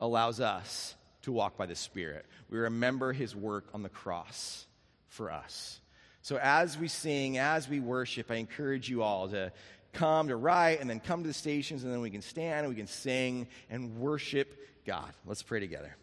allows 0.00 0.40
us 0.40 0.94
to 1.22 1.32
walk 1.32 1.56
by 1.56 1.66
the 1.66 1.74
Spirit. 1.74 2.26
We 2.48 2.58
remember 2.58 3.12
his 3.12 3.36
work 3.36 3.66
on 3.74 3.82
the 3.82 3.88
cross 3.88 4.66
for 5.08 5.30
us. 5.30 5.80
So 6.22 6.36
as 6.36 6.76
we 6.76 6.88
sing, 6.88 7.38
as 7.38 7.68
we 7.68 7.80
worship, 7.80 8.30
I 8.30 8.36
encourage 8.36 8.88
you 8.88 9.02
all 9.02 9.28
to 9.28 9.52
come 9.92 10.28
to 10.28 10.36
write 10.36 10.80
and 10.80 10.88
then 10.88 11.00
come 11.00 11.22
to 11.22 11.28
the 11.28 11.34
stations 11.34 11.82
and 11.82 11.92
then 11.92 12.00
we 12.00 12.10
can 12.10 12.22
stand 12.22 12.60
and 12.60 12.68
we 12.68 12.74
can 12.74 12.86
sing 12.86 13.48
and 13.70 13.96
worship 13.98 14.56
God. 14.84 15.12
Let's 15.26 15.42
pray 15.42 15.60
together. 15.60 15.96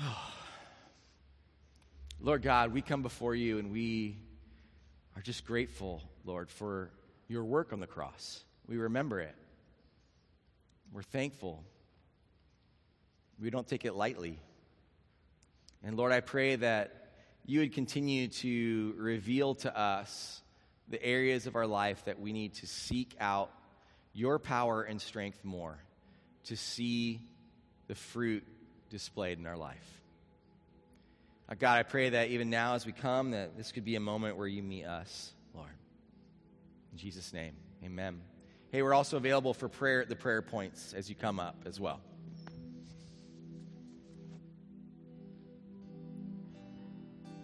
Oh. 0.00 0.32
Lord 2.20 2.42
God, 2.42 2.72
we 2.72 2.80
come 2.80 3.02
before 3.02 3.34
you 3.34 3.58
and 3.58 3.70
we 3.70 4.16
are 5.14 5.22
just 5.22 5.44
grateful, 5.44 6.02
Lord, 6.24 6.50
for 6.50 6.90
your 7.28 7.44
work 7.44 7.72
on 7.72 7.80
the 7.80 7.86
cross. 7.86 8.42
We 8.66 8.78
remember 8.78 9.20
it. 9.20 9.34
We're 10.92 11.02
thankful. 11.02 11.62
We 13.40 13.50
don't 13.50 13.66
take 13.66 13.84
it 13.84 13.94
lightly. 13.94 14.38
And 15.84 15.96
Lord, 15.96 16.10
I 16.10 16.20
pray 16.20 16.56
that 16.56 17.05
you 17.46 17.60
would 17.60 17.72
continue 17.72 18.26
to 18.26 18.94
reveal 18.98 19.54
to 19.54 19.78
us 19.78 20.42
the 20.88 21.02
areas 21.02 21.46
of 21.46 21.54
our 21.54 21.66
life 21.66 22.04
that 22.04 22.20
we 22.20 22.32
need 22.32 22.54
to 22.54 22.66
seek 22.66 23.14
out 23.20 23.50
your 24.12 24.38
power 24.38 24.82
and 24.82 25.00
strength 25.00 25.44
more 25.44 25.78
to 26.44 26.56
see 26.56 27.20
the 27.86 27.94
fruit 27.94 28.44
displayed 28.90 29.38
in 29.38 29.46
our 29.46 29.56
life. 29.56 30.02
Uh, 31.48 31.54
God, 31.56 31.78
I 31.78 31.84
pray 31.84 32.10
that 32.10 32.28
even 32.28 32.50
now 32.50 32.74
as 32.74 32.84
we 32.84 32.92
come, 32.92 33.30
that 33.30 33.56
this 33.56 33.70
could 33.70 33.84
be 33.84 33.94
a 33.94 34.00
moment 34.00 34.36
where 34.36 34.48
you 34.48 34.62
meet 34.62 34.84
us, 34.84 35.32
Lord. 35.54 35.70
In 36.92 36.98
Jesus' 36.98 37.32
name, 37.32 37.54
amen. 37.84 38.20
Hey, 38.72 38.82
we're 38.82 38.94
also 38.94 39.16
available 39.16 39.54
for 39.54 39.68
prayer 39.68 40.02
at 40.02 40.08
the 40.08 40.16
prayer 40.16 40.42
points 40.42 40.92
as 40.94 41.08
you 41.08 41.14
come 41.14 41.38
up 41.38 41.56
as 41.64 41.78
well. 41.78 42.00